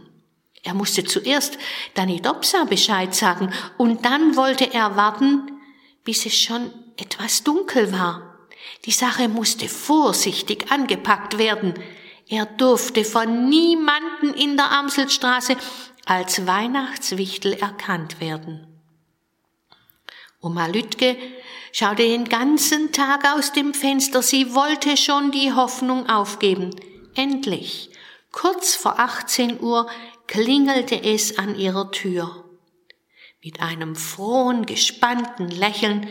Er 0.63 0.73
musste 0.73 1.03
zuerst 1.03 1.57
Danny 1.95 2.21
Dopsa 2.21 2.63
Bescheid 2.63 3.13
sagen 3.13 3.51
und 3.77 4.05
dann 4.05 4.37
wollte 4.37 4.73
er 4.73 4.95
warten, 4.95 5.51
bis 6.05 6.25
es 6.25 6.39
schon 6.39 6.71
etwas 6.95 7.43
dunkel 7.43 7.91
war. 7.91 8.32
Die 8.85 8.91
Sache 8.91 9.29
musste 9.29 9.69
vorsichtig 9.69 10.71
angepackt 10.71 11.37
werden. 11.37 11.73
Er 12.27 12.45
durfte 12.45 13.03
von 13.05 13.49
niemanden 13.49 14.33
in 14.33 14.57
der 14.57 14.71
Amselstraße 14.71 15.55
als 16.05 16.45
Weihnachtswichtel 16.45 17.53
erkannt 17.53 18.19
werden. 18.19 18.67
Oma 20.41 20.67
Lütke 20.67 21.15
schaute 21.71 22.03
den 22.03 22.25
ganzen 22.25 22.91
Tag 22.91 23.25
aus 23.33 23.53
dem 23.53 23.73
Fenster. 23.73 24.21
Sie 24.21 24.53
wollte 24.53 24.97
schon 24.97 25.31
die 25.31 25.53
Hoffnung 25.53 26.09
aufgeben. 26.09 26.71
Endlich, 27.15 27.89
kurz 28.31 28.75
vor 28.75 28.99
18 28.99 29.61
Uhr, 29.61 29.87
klingelte 30.27 31.01
es 31.01 31.37
an 31.37 31.55
ihrer 31.55 31.91
Tür. 31.91 32.43
Mit 33.41 33.61
einem 33.61 33.95
frohen, 33.95 34.65
gespannten 34.65 35.49
Lächeln 35.49 36.07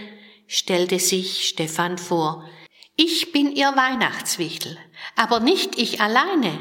stellte 0.52 0.98
sich 0.98 1.48
Stefan 1.48 1.96
vor. 1.96 2.46
Ich 2.94 3.32
bin 3.32 3.50
ihr 3.50 3.74
Weihnachtswichtel, 3.74 4.76
aber 5.16 5.40
nicht 5.40 5.78
ich 5.78 6.02
alleine. 6.02 6.58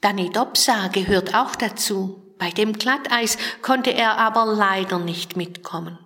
Danny 0.00 0.30
Dobsa 0.30 0.88
gehört 0.88 1.32
auch 1.32 1.54
dazu. 1.54 2.34
Bei 2.38 2.50
dem 2.50 2.72
Glatteis 2.72 3.38
konnte 3.62 3.94
er 3.94 4.18
aber 4.18 4.46
leider 4.46 4.98
nicht 4.98 5.36
mitkommen. 5.36 5.96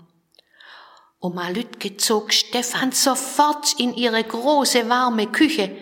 Oma 1.19 1.49
Lütke 1.49 1.97
zog 1.97 2.31
Stefan 2.33 2.93
sofort 2.93 3.73
in 3.79 3.95
ihre 3.95 4.23
große 4.23 4.89
warme 4.91 5.29
Küche. 5.29 5.75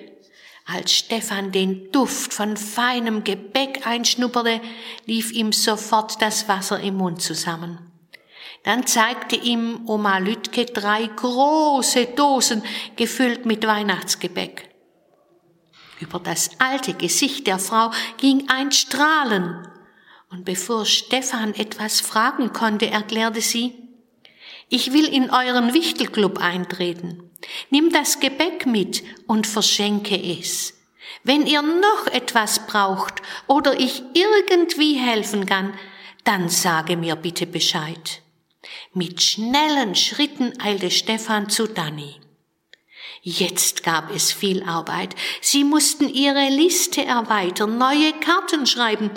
Als 0.64 0.92
Stefan 0.92 1.50
den 1.50 1.90
Duft 1.90 2.32
von 2.32 2.56
feinem 2.56 3.24
Gebäck 3.24 3.84
einschnupperte, 3.84 4.60
lief 5.06 5.32
ihm 5.32 5.52
sofort 5.52 6.22
das 6.22 6.46
Wasser 6.46 6.78
im 6.78 6.96
Mund 6.98 7.20
zusammen. 7.20 7.87
Dann 8.64 8.86
zeigte 8.86 9.36
ihm 9.36 9.82
Oma 9.86 10.18
Lütke 10.18 10.66
drei 10.66 11.06
große 11.06 12.06
Dosen 12.06 12.62
gefüllt 12.96 13.46
mit 13.46 13.66
Weihnachtsgebäck. 13.66 14.68
Über 16.00 16.20
das 16.20 16.50
alte 16.58 16.94
Gesicht 16.94 17.46
der 17.46 17.58
Frau 17.58 17.90
ging 18.18 18.48
ein 18.48 18.72
Strahlen, 18.72 19.66
und 20.30 20.44
bevor 20.44 20.84
Stefan 20.84 21.54
etwas 21.54 22.00
fragen 22.00 22.52
konnte, 22.52 22.90
erklärte 22.90 23.40
sie, 23.40 23.74
ich 24.68 24.92
will 24.92 25.06
in 25.06 25.30
euren 25.30 25.72
Wichtelclub 25.72 26.38
eintreten. 26.38 27.30
Nimm 27.70 27.90
das 27.90 28.20
Gebäck 28.20 28.66
mit 28.66 29.02
und 29.26 29.46
verschenke 29.46 30.20
es. 30.20 30.74
Wenn 31.24 31.46
ihr 31.46 31.62
noch 31.62 32.06
etwas 32.12 32.66
braucht 32.66 33.22
oder 33.46 33.80
ich 33.80 34.02
irgendwie 34.12 34.94
helfen 34.94 35.46
kann, 35.46 35.72
dann 36.24 36.50
sage 36.50 36.96
mir 36.96 37.16
bitte 37.16 37.46
Bescheid. 37.46 38.22
Mit 38.92 39.22
schnellen 39.22 39.94
Schritten 39.94 40.52
eilte 40.60 40.90
Stefan 40.90 41.48
zu 41.48 41.66
Danny. 41.66 42.16
Jetzt 43.22 43.82
gab 43.82 44.14
es 44.14 44.32
viel 44.32 44.62
Arbeit. 44.62 45.14
Sie 45.40 45.64
mussten 45.64 46.08
ihre 46.08 46.48
Liste 46.48 47.04
erweitern, 47.04 47.78
neue 47.78 48.12
Karten 48.20 48.66
schreiben. 48.66 49.10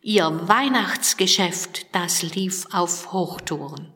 Ihr 0.00 0.48
Weihnachtsgeschäft, 0.48 1.86
das 1.92 2.22
lief 2.22 2.66
auf 2.72 3.12
Hochtouren. 3.12 3.92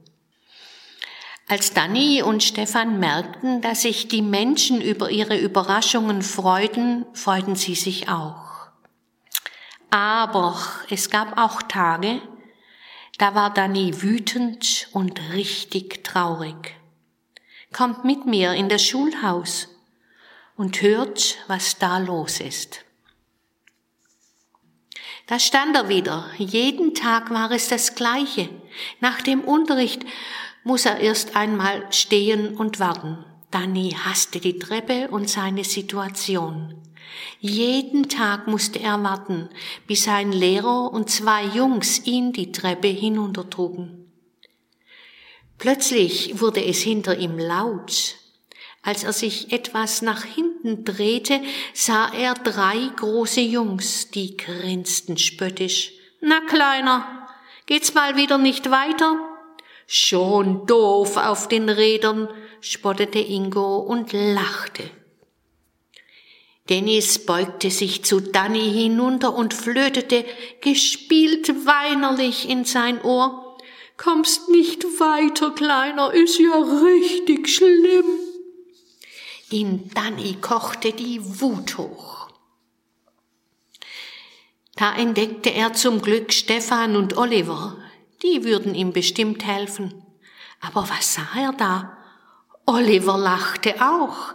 Als 1.48 1.72
Danny 1.72 2.22
und 2.22 2.42
Stefan 2.42 2.98
merkten, 2.98 3.60
dass 3.60 3.82
sich 3.82 4.08
die 4.08 4.22
Menschen 4.22 4.80
über 4.80 5.10
ihre 5.10 5.38
Überraschungen 5.38 6.22
freuten, 6.22 7.06
freuten 7.12 7.54
sie 7.54 7.76
sich 7.76 8.08
auch. 8.08 8.68
Aber 9.90 10.58
es 10.90 11.08
gab 11.08 11.38
auch 11.38 11.62
Tage, 11.62 12.20
Da 13.18 13.34
war 13.34 13.52
Dani 13.52 14.02
wütend 14.02 14.88
und 14.92 15.32
richtig 15.32 16.04
traurig. 16.04 16.74
Kommt 17.72 18.04
mit 18.04 18.26
mir 18.26 18.52
in 18.52 18.68
das 18.68 18.84
Schulhaus 18.84 19.68
und 20.56 20.82
hört, 20.82 21.38
was 21.46 21.78
da 21.78 21.98
los 21.98 22.40
ist. 22.40 22.84
Da 25.26 25.38
stand 25.38 25.74
er 25.74 25.88
wieder. 25.88 26.30
Jeden 26.38 26.94
Tag 26.94 27.30
war 27.30 27.50
es 27.50 27.68
das 27.68 27.94
Gleiche. 27.94 28.48
Nach 29.00 29.20
dem 29.22 29.40
Unterricht 29.40 30.04
muss 30.62 30.86
er 30.86 31.00
erst 31.00 31.36
einmal 31.36 31.90
stehen 31.92 32.56
und 32.56 32.80
warten. 32.80 33.24
Danny 33.50 33.90
hasste 33.90 34.40
die 34.40 34.58
Treppe 34.58 35.08
und 35.08 35.28
seine 35.28 35.64
Situation. 35.64 36.85
Jeden 37.40 38.08
Tag 38.08 38.46
musste 38.46 38.78
er 38.80 39.02
warten, 39.02 39.48
bis 39.86 40.08
ein 40.08 40.32
Lehrer 40.32 40.92
und 40.92 41.10
zwei 41.10 41.44
Jungs 41.44 42.06
ihn 42.06 42.32
die 42.32 42.52
Treppe 42.52 42.88
hinuntertrugen. 42.88 44.10
Plötzlich 45.58 46.40
wurde 46.40 46.64
es 46.64 46.80
hinter 46.80 47.16
ihm 47.18 47.38
laut. 47.38 48.16
Als 48.82 49.04
er 49.04 49.12
sich 49.12 49.52
etwas 49.52 50.02
nach 50.02 50.22
hinten 50.22 50.84
drehte, 50.84 51.40
sah 51.74 52.12
er 52.14 52.34
drei 52.34 52.90
große 52.96 53.40
Jungs, 53.40 54.10
die 54.10 54.36
grinsten 54.36 55.18
spöttisch. 55.18 55.92
Na, 56.20 56.40
Kleiner, 56.40 57.26
geht's 57.66 57.94
mal 57.94 58.16
wieder 58.16 58.38
nicht 58.38 58.70
weiter? 58.70 59.18
Schon 59.86 60.66
doof 60.66 61.16
auf 61.16 61.48
den 61.48 61.68
Rädern, 61.68 62.28
spottete 62.60 63.18
Ingo 63.18 63.78
und 63.78 64.12
lachte. 64.12 64.90
Dennis 66.68 67.24
beugte 67.24 67.70
sich 67.70 68.04
zu 68.04 68.20
Danny 68.20 68.72
hinunter 68.72 69.34
und 69.34 69.54
flötete 69.54 70.24
gespielt 70.60 71.48
weinerlich 71.66 72.48
in 72.48 72.64
sein 72.64 73.00
Ohr. 73.02 73.58
Kommst 73.96 74.48
nicht 74.48 74.84
weiter, 74.98 75.52
Kleiner, 75.52 76.12
ist 76.12 76.38
ja 76.38 76.56
richtig 76.56 77.48
schlimm. 77.48 78.06
In 79.50 79.90
Danny 79.94 80.36
kochte 80.40 80.92
die 80.92 81.20
Wut 81.40 81.78
hoch. 81.78 82.28
Da 84.74 84.94
entdeckte 84.94 85.50
er 85.50 85.72
zum 85.72 86.02
Glück 86.02 86.32
Stefan 86.32 86.96
und 86.96 87.16
Oliver. 87.16 87.78
Die 88.22 88.44
würden 88.44 88.74
ihm 88.74 88.92
bestimmt 88.92 89.46
helfen. 89.46 90.02
Aber 90.60 90.88
was 90.88 91.14
sah 91.14 91.28
er 91.38 91.52
da? 91.52 91.96
Oliver 92.66 93.16
lachte 93.16 93.74
auch. 93.80 94.34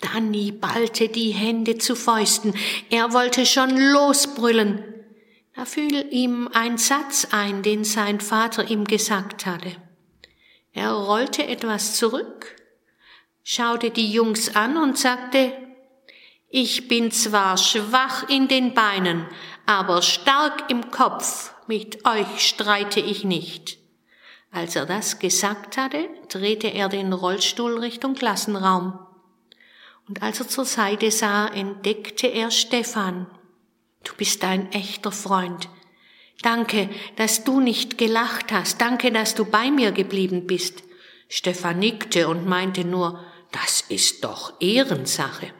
Danny 0.00 0.52
ballte 0.52 1.08
die 1.08 1.30
Hände 1.30 1.78
zu 1.78 1.94
Fäusten. 1.94 2.54
Er 2.90 3.12
wollte 3.12 3.44
schon 3.46 3.76
losbrüllen. 3.76 4.82
Da 5.54 5.64
fiel 5.64 6.06
ihm 6.10 6.48
ein 6.52 6.78
Satz 6.78 7.28
ein, 7.32 7.62
den 7.62 7.84
sein 7.84 8.20
Vater 8.20 8.70
ihm 8.70 8.84
gesagt 8.84 9.46
hatte. 9.46 9.76
Er 10.72 10.92
rollte 10.92 11.46
etwas 11.46 11.96
zurück, 11.96 12.56
schaute 13.42 13.90
die 13.90 14.10
Jungs 14.10 14.54
an 14.54 14.76
und 14.76 14.96
sagte, 14.96 15.52
ich 16.48 16.88
bin 16.88 17.10
zwar 17.10 17.56
schwach 17.56 18.28
in 18.28 18.48
den 18.48 18.74
Beinen, 18.74 19.26
aber 19.66 20.02
stark 20.02 20.70
im 20.70 20.90
Kopf, 20.90 21.52
mit 21.66 22.04
euch 22.06 22.40
streite 22.40 23.00
ich 23.00 23.24
nicht. 23.24 23.78
Als 24.50 24.74
er 24.74 24.86
das 24.86 25.18
gesagt 25.18 25.76
hatte, 25.76 26.08
drehte 26.28 26.68
er 26.68 26.88
den 26.88 27.12
Rollstuhl 27.12 27.78
Richtung 27.78 28.14
Klassenraum. 28.14 28.98
Und 30.10 30.24
als 30.24 30.40
er 30.40 30.48
zur 30.48 30.64
Seite 30.64 31.08
sah, 31.12 31.46
entdeckte 31.46 32.26
er 32.26 32.50
Stefan. 32.50 33.28
Du 34.02 34.12
bist 34.16 34.42
ein 34.42 34.72
echter 34.72 35.12
Freund. 35.12 35.68
Danke, 36.42 36.90
dass 37.14 37.44
du 37.44 37.60
nicht 37.60 37.96
gelacht 37.96 38.50
hast. 38.50 38.80
Danke, 38.80 39.12
dass 39.12 39.36
du 39.36 39.44
bei 39.44 39.70
mir 39.70 39.92
geblieben 39.92 40.48
bist. 40.48 40.82
Stefan 41.28 41.78
nickte 41.78 42.26
und 42.26 42.44
meinte 42.44 42.84
nur, 42.84 43.24
das 43.52 43.82
ist 43.82 44.24
doch 44.24 44.54
Ehrensache. 44.58 45.52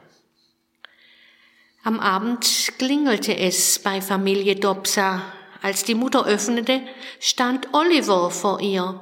Am 1.83 2.01
Abend 2.01 2.73
klingelte 2.77 3.33
es 3.33 3.79
bei 3.79 4.01
Familie 4.01 4.57
Dobsa. 4.57 5.21
Als 5.61 5.85
die 5.85 5.95
Mutter 5.95 6.25
öffnete, 6.25 6.81
stand 7.21 7.69
Oliver 7.73 8.29
vor 8.31 8.59
ihr. 8.59 8.99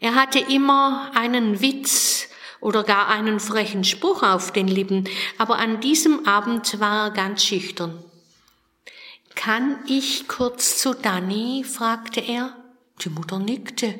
Er 0.00 0.16
hatte 0.16 0.40
immer 0.40 1.12
einen 1.14 1.60
Witz 1.60 2.30
oder 2.66 2.82
gar 2.82 3.06
einen 3.06 3.38
frechen 3.38 3.84
Spruch 3.84 4.24
auf 4.24 4.50
den 4.50 4.66
Lippen, 4.66 5.08
aber 5.38 5.60
an 5.60 5.80
diesem 5.80 6.26
Abend 6.26 6.80
war 6.80 7.04
er 7.04 7.10
ganz 7.12 7.44
schüchtern. 7.44 8.02
Kann 9.36 9.78
ich 9.86 10.26
kurz 10.26 10.76
zu 10.76 10.92
Danny? 10.92 11.62
fragte 11.62 12.18
er. 12.18 12.56
Die 13.02 13.08
Mutter 13.08 13.38
nickte 13.38 13.96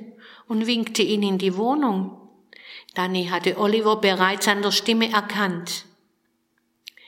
und 0.48 0.66
winkte 0.66 1.02
ihn 1.02 1.22
in 1.22 1.38
die 1.38 1.56
Wohnung. 1.56 2.20
Danny 2.94 3.26
hatte 3.26 3.56
Oliver 3.56 4.00
bereits 4.00 4.48
an 4.48 4.62
der 4.62 4.72
Stimme 4.72 5.12
erkannt. 5.12 5.84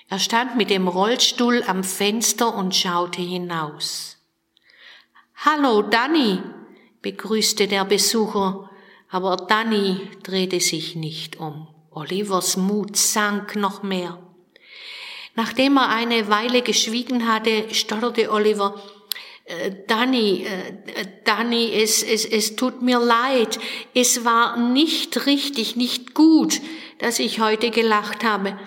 Er 0.08 0.20
stand 0.20 0.54
mit 0.54 0.70
dem 0.70 0.86
Rollstuhl 0.86 1.64
am 1.66 1.82
Fenster 1.82 2.54
und 2.54 2.76
schaute 2.76 3.20
hinaus. 3.20 4.16
Hallo, 5.44 5.82
Danny, 5.82 6.40
begrüßte 7.02 7.66
der 7.66 7.84
Besucher, 7.84 8.70
aber 9.10 9.36
Danny 9.36 10.00
drehte 10.22 10.60
sich 10.60 10.96
nicht 10.96 11.38
um. 11.38 11.68
Olivers 11.90 12.56
Mut 12.56 12.96
sank 12.96 13.56
noch 13.56 13.82
mehr. 13.82 14.18
Nachdem 15.34 15.76
er 15.76 15.88
eine 15.88 16.28
Weile 16.28 16.62
geschwiegen 16.62 17.28
hatte, 17.28 17.72
stotterte 17.72 18.30
Oliver, 18.30 18.74
äh, 19.44 19.72
Danny, 19.86 20.44
äh, 20.44 21.06
Danny, 21.24 21.70
es, 21.72 22.02
es, 22.02 22.24
es 22.26 22.56
tut 22.56 22.82
mir 22.82 22.98
leid. 22.98 23.58
Es 23.94 24.24
war 24.24 24.56
nicht 24.56 25.26
richtig, 25.26 25.76
nicht 25.76 26.14
gut, 26.14 26.60
dass 26.98 27.18
ich 27.18 27.40
heute 27.40 27.70
gelacht 27.70 28.24
habe. 28.24 28.58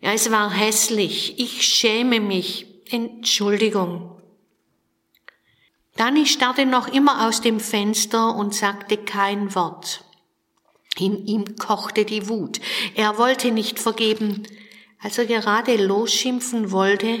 Ja, 0.00 0.12
es 0.12 0.30
war 0.30 0.50
hässlich. 0.50 1.38
Ich 1.38 1.62
schäme 1.62 2.20
mich. 2.20 2.66
Entschuldigung. 2.90 4.15
Danny 5.96 6.26
starrte 6.26 6.66
noch 6.66 6.88
immer 6.88 7.26
aus 7.26 7.40
dem 7.40 7.58
Fenster 7.58 8.34
und 8.34 8.54
sagte 8.54 8.98
kein 8.98 9.54
Wort. 9.54 10.04
In 10.98 11.26
ihm 11.26 11.56
kochte 11.56 12.04
die 12.04 12.28
Wut. 12.28 12.60
Er 12.94 13.18
wollte 13.18 13.50
nicht 13.50 13.78
vergeben. 13.78 14.46
Als 14.98 15.18
er 15.18 15.26
gerade 15.26 15.76
losschimpfen 15.76 16.70
wollte, 16.70 17.18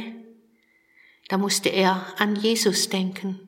da 1.28 1.38
musste 1.38 1.68
er 1.68 2.06
an 2.18 2.36
Jesus 2.36 2.88
denken. 2.88 3.40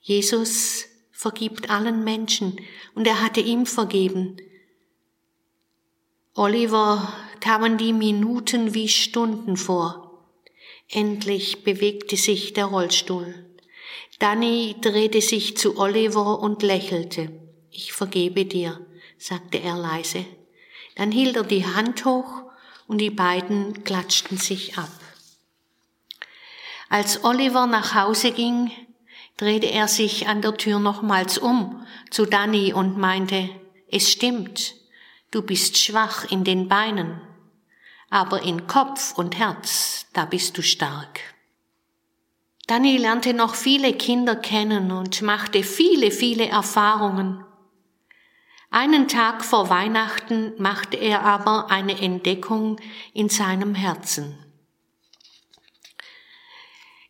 Jesus 0.00 0.84
vergibt 1.10 1.70
allen 1.70 2.04
Menschen 2.04 2.60
und 2.94 3.06
er 3.06 3.22
hatte 3.22 3.40
ihm 3.40 3.64
vergeben. 3.64 4.36
Oliver 6.34 7.12
kamen 7.40 7.78
die 7.78 7.94
Minuten 7.94 8.74
wie 8.74 8.88
Stunden 8.88 9.56
vor. 9.56 10.22
Endlich 10.90 11.64
bewegte 11.64 12.16
sich 12.16 12.52
der 12.52 12.66
Rollstuhl. 12.66 13.45
Danny 14.18 14.76
drehte 14.80 15.20
sich 15.20 15.58
zu 15.58 15.78
Oliver 15.78 16.38
und 16.40 16.62
lächelte. 16.62 17.30
Ich 17.70 17.92
vergebe 17.92 18.46
dir, 18.46 18.80
sagte 19.18 19.58
er 19.58 19.76
leise. 19.76 20.24
Dann 20.94 21.12
hielt 21.12 21.36
er 21.36 21.44
die 21.44 21.66
Hand 21.66 22.04
hoch 22.06 22.42
und 22.86 22.98
die 22.98 23.10
beiden 23.10 23.84
klatschten 23.84 24.38
sich 24.38 24.78
ab. 24.78 24.90
Als 26.88 27.24
Oliver 27.24 27.66
nach 27.66 27.94
Hause 27.94 28.32
ging, 28.32 28.70
drehte 29.36 29.66
er 29.66 29.88
sich 29.88 30.28
an 30.28 30.40
der 30.40 30.56
Tür 30.56 30.78
nochmals 30.78 31.36
um 31.36 31.86
zu 32.10 32.24
Danny 32.24 32.72
und 32.72 32.96
meinte, 32.96 33.50
es 33.90 34.10
stimmt, 34.10 34.74
du 35.30 35.42
bist 35.42 35.76
schwach 35.76 36.30
in 36.30 36.44
den 36.44 36.68
Beinen, 36.68 37.20
aber 38.08 38.42
in 38.42 38.66
Kopf 38.66 39.12
und 39.18 39.36
Herz, 39.36 40.06
da 40.14 40.24
bist 40.24 40.56
du 40.56 40.62
stark. 40.62 41.35
Danny 42.66 42.96
lernte 42.96 43.32
noch 43.32 43.54
viele 43.54 43.92
Kinder 43.92 44.34
kennen 44.34 44.90
und 44.90 45.22
machte 45.22 45.62
viele, 45.62 46.10
viele 46.10 46.48
Erfahrungen. 46.48 47.44
Einen 48.70 49.06
Tag 49.06 49.44
vor 49.44 49.70
Weihnachten 49.70 50.52
machte 50.58 50.96
er 50.96 51.22
aber 51.22 51.70
eine 51.70 52.00
Entdeckung 52.00 52.80
in 53.14 53.28
seinem 53.28 53.76
Herzen. 53.76 54.36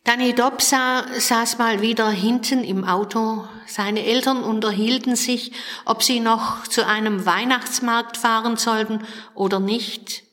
Danny 0.03 0.33
Dobsa 0.33 1.05
saß 1.19 1.57
mal 1.57 1.81
wieder 1.81 2.09
hinten 2.09 2.63
im 2.63 2.85
Auto. 2.85 3.45
Seine 3.65 4.05
Eltern 4.05 4.43
unterhielten 4.43 5.17
sich, 5.17 5.51
ob 5.83 6.03
sie 6.03 6.21
noch 6.21 6.65
zu 6.67 6.85
einem 6.85 7.25
Weihnachtsmarkt 7.25 8.15
fahren 8.15 8.55
sollten 8.55 9.05
oder 9.33 9.59
nicht. 9.59 10.23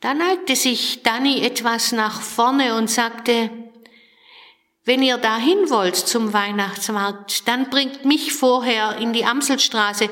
Da 0.00 0.14
neigte 0.14 0.56
sich 0.56 1.02
Danny 1.02 1.42
etwas 1.42 1.92
nach 1.92 2.22
vorne 2.22 2.76
und 2.76 2.88
sagte, 2.88 3.50
wenn 4.84 5.02
ihr 5.02 5.18
dahin 5.18 5.68
wollt 5.68 5.96
zum 5.96 6.32
Weihnachtsmarkt, 6.32 7.46
dann 7.46 7.70
bringt 7.70 8.04
mich 8.04 8.32
vorher 8.32 8.96
in 8.96 9.12
die 9.12 9.24
Amselstraße. 9.24 10.08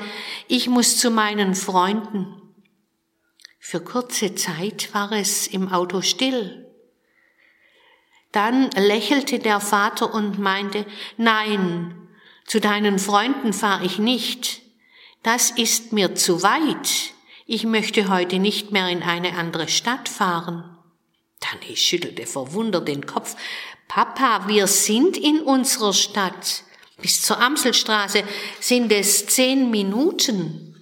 Ich 0.47 0.69
muss 0.69 0.97
zu 0.97 1.09
meinen 1.09 1.55
Freunden. 1.55 2.35
Für 3.59 3.81
kurze 3.81 4.35
Zeit 4.35 4.93
war 4.93 5.11
es 5.11 5.47
im 5.47 5.71
Auto 5.71 6.01
still. 6.01 6.65
Dann 8.31 8.69
lächelte 8.71 9.39
der 9.39 9.59
Vater 9.59 10.13
und 10.13 10.37
meinte, 10.37 10.85
nein, 11.17 11.95
Zu 12.49 12.59
deinen 12.59 12.97
Freunden 12.97 13.53
fahre 13.53 13.85
ich 13.85 13.99
nicht. 13.99 14.63
Das 15.21 15.51
ist 15.51 15.93
mir 15.93 16.15
zu 16.15 16.41
weit. 16.41 17.13
Ich 17.45 17.63
möchte 17.63 18.09
heute 18.09 18.39
nicht 18.39 18.71
mehr 18.71 18.89
in 18.89 19.03
eine 19.03 19.37
andere 19.37 19.67
Stadt 19.67 20.09
fahren. 20.09 20.75
Danny 21.39 21.75
schüttelte 21.75 22.25
verwundert 22.25 22.87
den 22.87 23.05
Kopf. 23.05 23.35
Papa, 23.89 24.47
wir 24.47 24.67
sind 24.67 25.17
in 25.17 25.41
unserer 25.41 25.93
Stadt. 25.93 26.63
Bis 27.01 27.23
zur 27.23 27.41
Amselstraße 27.41 28.23
sind 28.59 28.91
es 28.91 29.25
zehn 29.25 29.71
Minuten. 29.71 30.75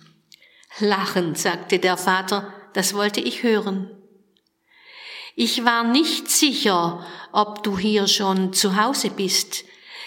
Lachend 0.80 1.38
sagte 1.38 1.80
der 1.80 1.96
Vater, 1.96 2.54
das 2.74 2.94
wollte 2.94 3.22
ich 3.22 3.44
hören. 3.44 3.90
Ich 5.38 5.64
war 5.64 5.86
nicht 5.86 6.30
sicher, 6.30 7.08
ob 7.32 7.64
du 7.64 7.78
hier 7.78 8.08
schon 8.08 8.52
zu 8.52 8.76
Hause 8.76 9.10
bist. 9.10 9.64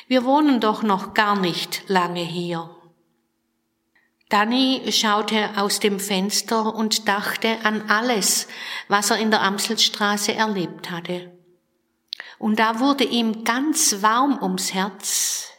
Wir 0.07 0.25
wohnen 0.25 0.61
doch 0.61 0.83
noch 0.83 1.15
gar 1.15 1.41
nicht 1.41 1.85
lange 1.89 2.23
hier. 2.23 2.69
Danny 4.29 4.83
schaute 4.93 5.51
aus 5.57 5.81
dem 5.81 6.01
Fenster 6.01 6.75
und 6.75 7.09
dachte 7.09 7.65
an 7.65 7.89
alles, 7.89 8.47
was 8.89 9.11
er 9.11 9.19
in 9.19 9.31
der 9.31 9.41
Amselstraße 9.41 10.35
erlebt 10.35 10.91
hatte. 10.91 11.40
Und 12.41 12.59
da 12.59 12.81
wurde 12.81 13.05
ihm 13.05 13.45
ganz 13.45 14.01
warm 14.01 14.43
ums 14.43 14.73
Herz. 14.73 15.51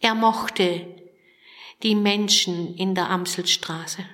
Er 0.00 0.16
mochte 0.16 0.84
die 1.84 1.94
Menschen 1.94 2.74
in 2.74 2.96
der 2.96 3.08
Amselstraße. 3.08 4.04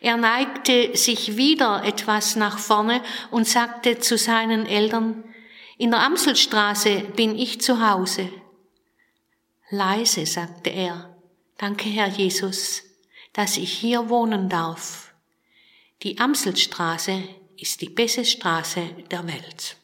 Er 0.00 0.16
neigte 0.16 0.96
sich 0.96 1.36
wieder 1.36 1.84
etwas 1.84 2.34
nach 2.34 2.58
vorne 2.58 3.00
und 3.30 3.46
sagte 3.46 4.00
zu 4.00 4.18
seinen 4.18 4.66
Eltern, 4.66 5.22
in 5.78 5.92
der 5.92 6.00
Amselstraße 6.00 7.02
bin 7.14 7.38
ich 7.38 7.60
zu 7.60 7.88
Hause. 7.88 8.28
Leise 9.70 10.26
sagte 10.26 10.70
er, 10.70 11.16
danke 11.58 11.88
Herr 11.88 12.08
Jesus, 12.08 12.82
dass 13.32 13.56
ich 13.56 13.72
hier 13.72 14.08
wohnen 14.08 14.48
darf. 14.48 15.14
Die 16.02 16.18
Amselstraße 16.18 17.22
ist 17.56 17.82
die 17.82 17.90
beste 17.90 18.24
Straße 18.24 18.82
der 19.12 19.24
Welt. 19.28 19.76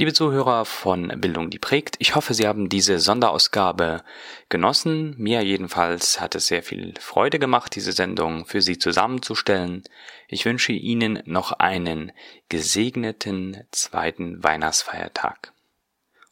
Liebe 0.00 0.12
Zuhörer 0.12 0.64
von 0.64 1.08
Bildung, 1.20 1.50
die 1.50 1.58
prägt, 1.58 1.96
ich 1.98 2.14
hoffe, 2.14 2.32
Sie 2.32 2.46
haben 2.46 2.68
diese 2.68 3.00
Sonderausgabe 3.00 4.04
genossen. 4.48 5.16
Mir 5.18 5.42
jedenfalls 5.42 6.20
hat 6.20 6.36
es 6.36 6.46
sehr 6.46 6.62
viel 6.62 6.94
Freude 7.00 7.40
gemacht, 7.40 7.74
diese 7.74 7.90
Sendung 7.90 8.46
für 8.46 8.62
Sie 8.62 8.78
zusammenzustellen. 8.78 9.82
Ich 10.28 10.44
wünsche 10.44 10.70
Ihnen 10.70 11.20
noch 11.24 11.50
einen 11.50 12.12
gesegneten 12.48 13.64
zweiten 13.72 14.40
Weihnachtsfeiertag. 14.44 15.52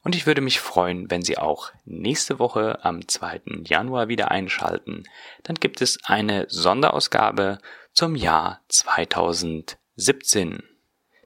Und 0.05 0.15
ich 0.15 0.27
würde 0.27 0.43
mich 0.43 0.61
freuen, 0.61 1.11
wenn 1.11 1.23
Sie 1.23 1.37
auch 1.37 1.73
nächste 1.85 2.39
Woche 2.39 2.85
am 2.85 3.09
2. 3.09 3.65
Januar 3.65 4.07
wieder 4.07 4.31
einschalten. 4.31 5.03
Dann 5.43 5.57
gibt 5.57 5.81
es 5.81 5.99
eine 6.05 6.47
Sonderausgabe 6.49 7.59
zum 7.93 8.15
Jahr 8.15 8.61
2017. 8.69 10.63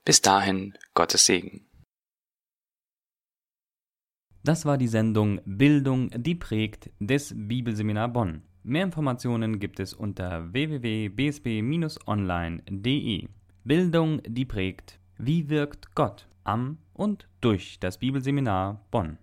Bis 0.07 0.23
dahin 0.23 0.79
Gottes 0.95 1.27
Segen. 1.27 1.67
Das 4.43 4.65
war 4.65 4.79
die 4.79 4.89
Sendung 4.89 5.43
Bildung, 5.45 6.09
die 6.17 6.35
prägt 6.35 6.89
des 6.99 7.35
Bibelseminar 7.37 8.09
Bonn. 8.09 8.41
Mehr 8.63 8.85
Informationen 8.85 9.59
gibt 9.59 9.81
es 9.81 9.93
unter 9.93 10.51
www.bsb-online.de. 10.53 13.29
Bildung, 13.65 14.23
die 14.27 14.47
prägt. 14.47 14.99
Wie 15.19 15.51
wirkt 15.51 15.95
Gott 15.95 16.27
am 16.45 16.79
und 16.95 17.29
durch 17.43 17.79
das 17.81 17.99
Bibelseminar 17.99 18.87
Bonn? 18.91 19.19